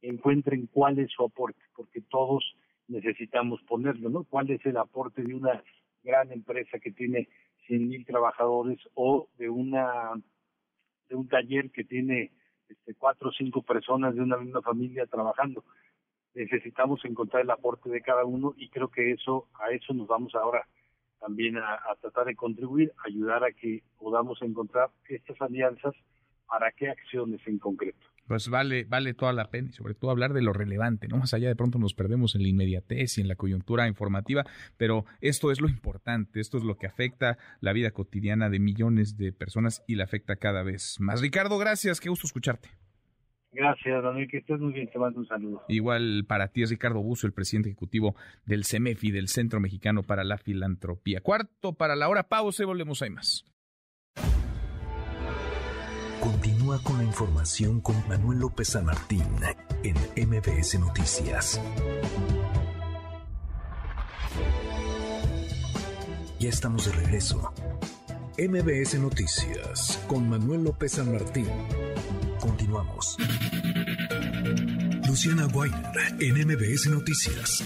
[0.02, 2.44] encuentren cuál es su aporte, porque todos
[2.88, 4.24] necesitamos ponerlo, ¿no?
[4.24, 5.64] ¿Cuál es el aporte de una
[6.02, 7.28] gran empresa que tiene
[7.66, 10.12] 100 mil trabajadores o de una
[11.08, 12.30] de un taller que tiene
[12.78, 15.64] este, cuatro o cinco personas de una misma familia trabajando.
[16.34, 20.34] Necesitamos encontrar el aporte de cada uno y creo que eso a eso nos vamos
[20.34, 20.66] ahora
[21.20, 25.94] también a, a tratar de contribuir, ayudar a que podamos encontrar estas alianzas
[26.46, 30.32] para qué acciones en concreto pues vale, vale toda la pena y sobre todo hablar
[30.32, 31.18] de lo relevante, ¿no?
[31.18, 34.44] Más allá de pronto nos perdemos en la inmediatez y en la coyuntura informativa,
[34.76, 39.16] pero esto es lo importante, esto es lo que afecta la vida cotidiana de millones
[39.16, 41.20] de personas y la afecta cada vez más.
[41.20, 42.70] Ricardo, gracias, qué gusto escucharte.
[43.54, 45.62] Gracias, Daniel, que estés muy bien, te mando un saludo.
[45.68, 50.24] Igual para ti es Ricardo Buzo, el presidente ejecutivo del CEMEFI, del Centro Mexicano para
[50.24, 51.20] la Filantropía.
[51.20, 53.44] Cuarto para la hora, pausa y volvemos a más.
[56.24, 59.26] Continúa con la información con Manuel López San Martín
[59.82, 59.94] en
[60.26, 61.60] MBS Noticias.
[66.40, 67.52] Ya estamos de regreso.
[68.38, 71.46] MBS Noticias con Manuel López San Martín.
[72.40, 73.18] Continuamos.
[75.06, 77.62] Luciana Weiner en MBS Noticias.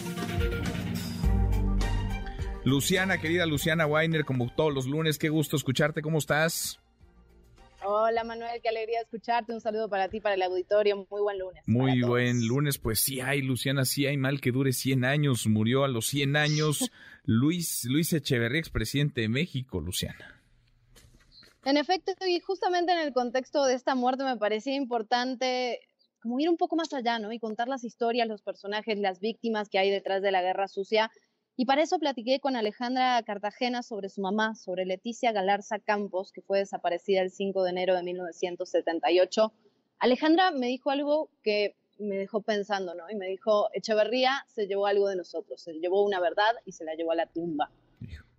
[2.64, 6.02] Luciana, querida Luciana Weiner, como todos los lunes, qué gusto escucharte.
[6.02, 6.80] ¿Cómo estás?
[7.84, 9.52] Hola Manuel, qué alegría escucharte.
[9.52, 11.06] Un saludo para ti, para el auditorio.
[11.10, 11.62] Muy buen lunes.
[11.66, 12.78] Muy buen lunes.
[12.78, 15.46] Pues sí hay, Luciana, sí hay mal que dure 100 años.
[15.46, 16.90] Murió a los 100 años
[17.24, 20.42] Luis, Luis Echeverría, expresidente de México, Luciana.
[21.64, 25.80] En efecto, y justamente en el contexto de esta muerte me parecía importante
[26.20, 27.32] como ir un poco más allá, ¿no?
[27.32, 31.10] Y contar las historias, los personajes, las víctimas que hay detrás de la guerra sucia
[31.60, 36.40] y para eso platiqué con Alejandra Cartagena sobre su mamá, sobre Leticia Galarza Campos, que
[36.40, 39.52] fue desaparecida el 5 de enero de 1978.
[39.98, 43.10] Alejandra me dijo algo que me dejó pensando, ¿no?
[43.10, 46.84] Y me dijo, Echeverría se llevó algo de nosotros, se llevó una verdad y se
[46.84, 47.72] la llevó a la tumba.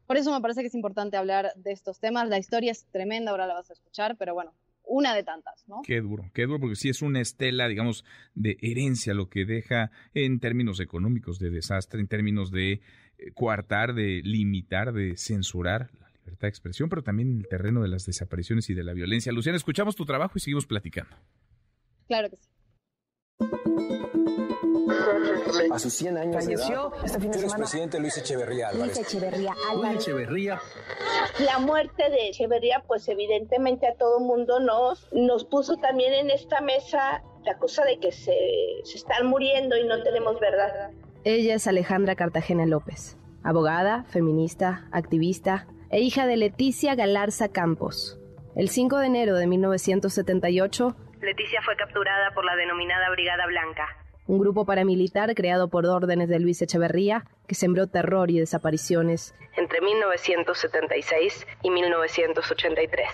[0.08, 2.30] Por eso me parece que es importante hablar de estos temas.
[2.30, 4.54] La historia es tremenda, ahora la vas a escuchar, pero bueno,
[4.90, 5.82] una de tantas, ¿no?
[5.86, 8.04] Qué duro, qué duro, porque sí es una estela, digamos,
[8.34, 12.82] de herencia lo que deja en términos económicos de desastre, en términos de eh,
[13.34, 17.88] coartar, de limitar, de censurar la libertad de expresión, pero también en el terreno de
[17.88, 19.32] las desapariciones y de la violencia.
[19.32, 21.16] Luciana, escuchamos tu trabajo y seguimos platicando.
[22.08, 22.50] Claro que sí.
[25.72, 27.58] A sus 100 años Falleció de edad, este fin de tú eres semana.
[27.58, 28.96] presidente Luis Echeverría Álvarez.
[28.96, 30.02] Luis Echeverría Álvarez.
[30.02, 30.62] Echeverría.
[31.40, 36.62] La muerte de Echeverría, pues evidentemente a todo mundo nos, nos puso también en esta
[36.62, 38.36] mesa la cosa de que se,
[38.84, 40.92] se están muriendo y no tenemos verdad.
[41.24, 48.20] Ella es Alejandra Cartagena López, abogada, feminista, activista e hija de Leticia Galarza Campos.
[48.56, 53.88] El 5 de enero de 1978, Leticia fue capturada por la denominada Brigada Blanca,
[54.30, 59.82] un grupo paramilitar creado por órdenes de Luis Echeverría que sembró terror y desapariciones entre
[59.82, 63.08] 1976 y 1983.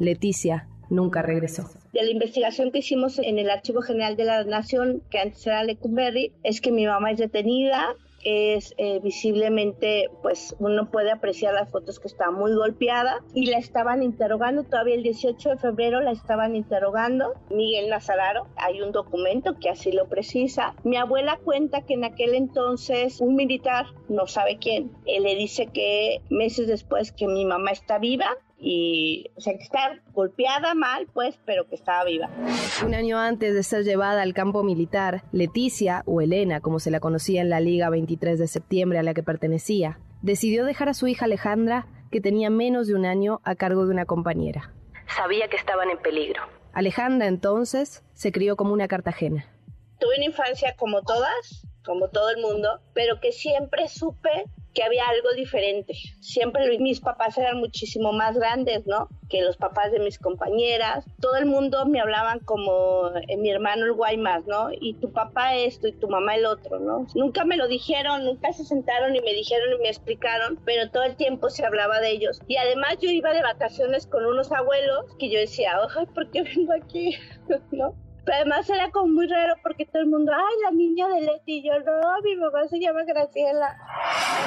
[0.00, 1.70] Leticia nunca regresó.
[1.92, 5.62] De la investigación que hicimos en el Archivo General de la Nación, que antes era
[5.62, 11.70] Lecumberri, es que mi mamá es detenida, es eh, visiblemente, pues uno puede apreciar las
[11.70, 16.12] fotos que está muy golpeada y la estaban interrogando, todavía el 18 de febrero la
[16.12, 20.74] estaban interrogando, Miguel Nazararo, hay un documento que así lo precisa.
[20.84, 25.66] Mi abuela cuenta que en aquel entonces un militar, no sabe quién, él le dice
[25.66, 31.06] que meses después que mi mamá está viva, y o sea que está golpeada mal
[31.12, 32.28] pues pero que estaba viva.
[32.84, 37.00] Un año antes de ser llevada al campo militar, Leticia o Elena, como se la
[37.00, 41.06] conocía en la Liga 23 de septiembre a la que pertenecía, decidió dejar a su
[41.06, 44.72] hija Alejandra, que tenía menos de un año, a cargo de una compañera.
[45.16, 46.42] Sabía que estaban en peligro.
[46.72, 49.46] Alejandra entonces se crió como una cartagena.
[49.98, 54.44] Tuve una infancia como todas, como todo el mundo, pero que siempre supe
[54.78, 55.92] que había algo diferente.
[56.20, 59.08] Siempre mis papás eran muchísimo más grandes, ¿no?
[59.28, 61.04] Que los papás de mis compañeras.
[61.20, 64.68] Todo el mundo me hablaban como eh, mi hermano el Guaymas, ¿no?
[64.70, 67.08] Y tu papá esto y tu mamá el otro, ¿no?
[67.16, 71.02] Nunca me lo dijeron, nunca se sentaron y me dijeron y me explicaron, pero todo
[71.02, 72.40] el tiempo se hablaba de ellos.
[72.46, 76.42] Y además yo iba de vacaciones con unos abuelos que yo decía, ay, ¿por qué
[76.42, 77.16] vengo aquí?
[77.72, 77.96] ¿No?
[78.34, 81.62] Además era como muy raro porque todo el mundo, ay, la niña de Leti, y
[81.66, 83.76] yo no, mi mamá se llama Graciela.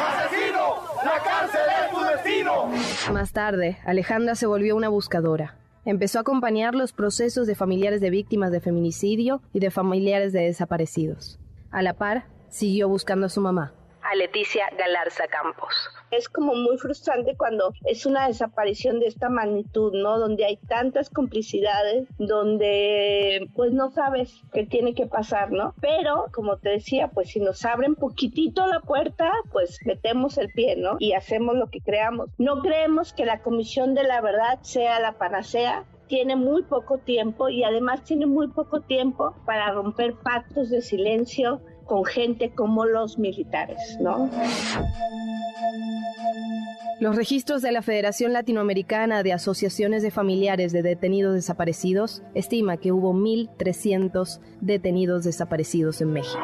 [0.07, 0.75] ¡Asesino!
[1.03, 3.13] ¡La cárcel es tu destino!
[3.13, 5.55] Más tarde, Alejandra se volvió una buscadora.
[5.83, 10.41] Empezó a acompañar los procesos de familiares de víctimas de feminicidio y de familiares de
[10.41, 11.39] desaparecidos.
[11.71, 15.73] A la par, siguió buscando a su mamá, a Leticia Galarza Campos.
[16.11, 20.19] Es como muy frustrante cuando es una desaparición de esta magnitud, ¿no?
[20.19, 25.73] Donde hay tantas complicidades, donde pues no sabes qué tiene que pasar, ¿no?
[25.81, 30.75] Pero, como te decía, pues si nos abren poquitito la puerta, pues metemos el pie,
[30.75, 30.97] ¿no?
[30.99, 32.29] Y hacemos lo que creamos.
[32.37, 37.47] No creemos que la Comisión de la Verdad sea la panacea, tiene muy poco tiempo
[37.47, 41.61] y además tiene muy poco tiempo para romper pactos de silencio,
[41.91, 44.29] con gente como los militares, ¿no?
[47.01, 52.93] Los registros de la Federación Latinoamericana de Asociaciones de Familiares de Detenidos Desaparecidos estima que
[52.93, 56.39] hubo 1.300 detenidos desaparecidos en México.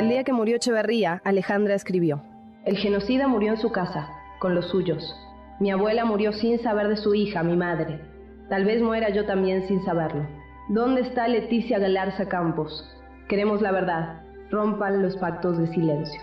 [0.00, 2.24] El día que murió Echeverría, Alejandra escribió,
[2.64, 4.08] El genocida murió en su casa,
[4.40, 5.14] con los suyos.
[5.60, 8.00] Mi abuela murió sin saber de su hija, mi madre.
[8.48, 10.39] Tal vez muera yo también sin saberlo.
[10.72, 12.88] ¿Dónde está Leticia Galarza Campos?
[13.28, 14.22] Queremos la verdad.
[14.52, 16.20] Rompan los pactos de silencio.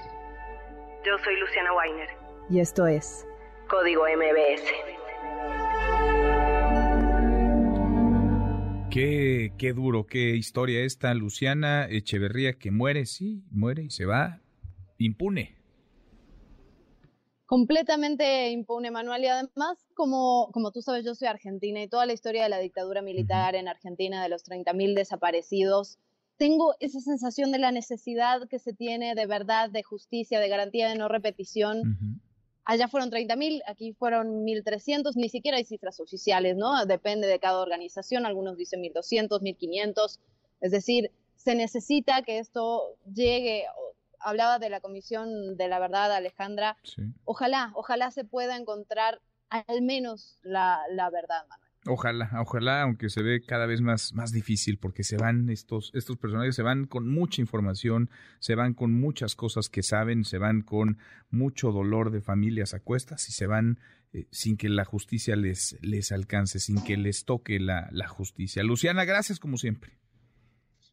[1.06, 2.08] Yo soy Luciana Weiner.
[2.50, 3.28] Y esto es
[3.70, 4.64] Código MBS.
[8.90, 14.40] Qué, qué duro, qué historia esta, Luciana Echeverría, que muere, sí, muere y se va
[14.98, 15.57] impune
[17.48, 19.24] completamente impune, Manuel.
[19.24, 22.60] Y además, como, como tú sabes, yo soy argentina y toda la historia de la
[22.60, 25.98] dictadura militar en Argentina, de los 30.000 desaparecidos,
[26.38, 30.88] tengo esa sensación de la necesidad que se tiene de verdad, de justicia, de garantía
[30.90, 32.22] de no repetición.
[32.64, 36.86] Allá fueron 30.000, aquí fueron 1.300, ni siquiera hay cifras oficiales, ¿no?
[36.86, 40.20] Depende de cada organización, algunos dicen 1.200, 1.500,
[40.60, 43.64] es decir, se necesita que esto llegue,
[44.20, 46.78] hablaba de la Comisión de la Verdad, Alejandra.
[47.26, 50.82] Ojalá, ojalá se pueda encontrar al menos la,
[51.12, 51.68] verdad, Manuel.
[51.90, 56.18] Ojalá, ojalá, aunque se ve cada vez más, más difícil, porque se van estos, estos
[56.18, 60.62] personajes, se van con mucha información, se van con muchas cosas que saben, se van
[60.64, 60.98] con
[61.30, 63.80] mucho dolor de familias a cuestas y se van
[64.12, 68.64] eh, sin que la justicia les, les alcance, sin que les toque la, la justicia.
[68.64, 69.98] Luciana, gracias como siempre.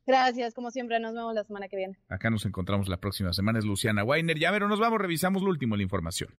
[0.07, 1.97] Gracias, como siempre, nos vemos la semana que viene.
[2.09, 4.39] Acá nos encontramos la próxima semana, es Luciana Weiner.
[4.39, 6.31] Ya, pero nos vamos, revisamos lo último, la información.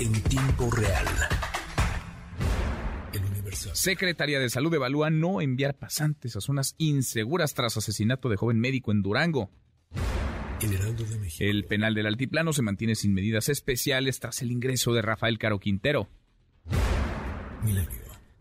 [0.00, 1.06] En tiempo real.
[3.12, 8.58] El Secretaría de Salud evalúa no enviar pasantes a zonas inseguras tras asesinato de joven
[8.58, 9.50] médico en Durango.
[11.38, 15.60] El penal del Altiplano se mantiene sin medidas especiales tras el ingreso de Rafael Caro
[15.60, 16.08] Quintero.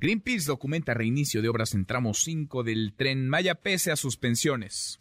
[0.04, 5.00] Greenpeace documenta reinicio de obras en tramo 5 del tren Maya pese a suspensiones.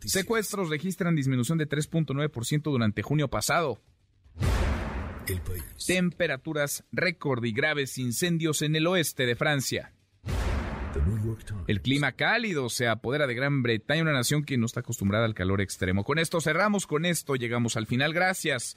[0.00, 3.80] Secuestros registran disminución de 3.9% durante junio pasado.
[5.86, 9.94] Temperaturas récord y graves incendios en el oeste de Francia.
[11.68, 15.34] El clima cálido se apodera de Gran Bretaña, una nación que no está acostumbrada al
[15.34, 16.04] calor extremo.
[16.04, 18.12] Con esto cerramos, con esto llegamos al final.
[18.12, 18.76] Gracias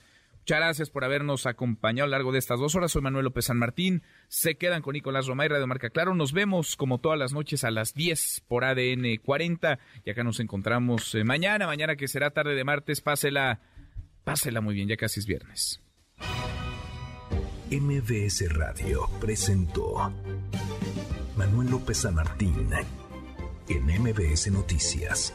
[0.50, 2.92] Muchas gracias por habernos acompañado a lo largo de estas dos horas.
[2.92, 4.02] Soy Manuel López San Martín.
[4.30, 6.16] Se quedan con Nicolás Romay, Radio Marca Claro.
[6.16, 9.78] Nos vemos como todas las noches a las 10 por ADN 40.
[10.06, 13.00] Y acá nos encontramos eh, mañana, mañana que será tarde de martes.
[13.00, 13.60] Pásela,
[14.24, 15.84] pásela muy bien, ya casi es viernes.
[17.70, 20.12] MBS Radio presentó
[21.38, 22.72] Manuel López San Martín
[23.68, 25.32] en MBS Noticias.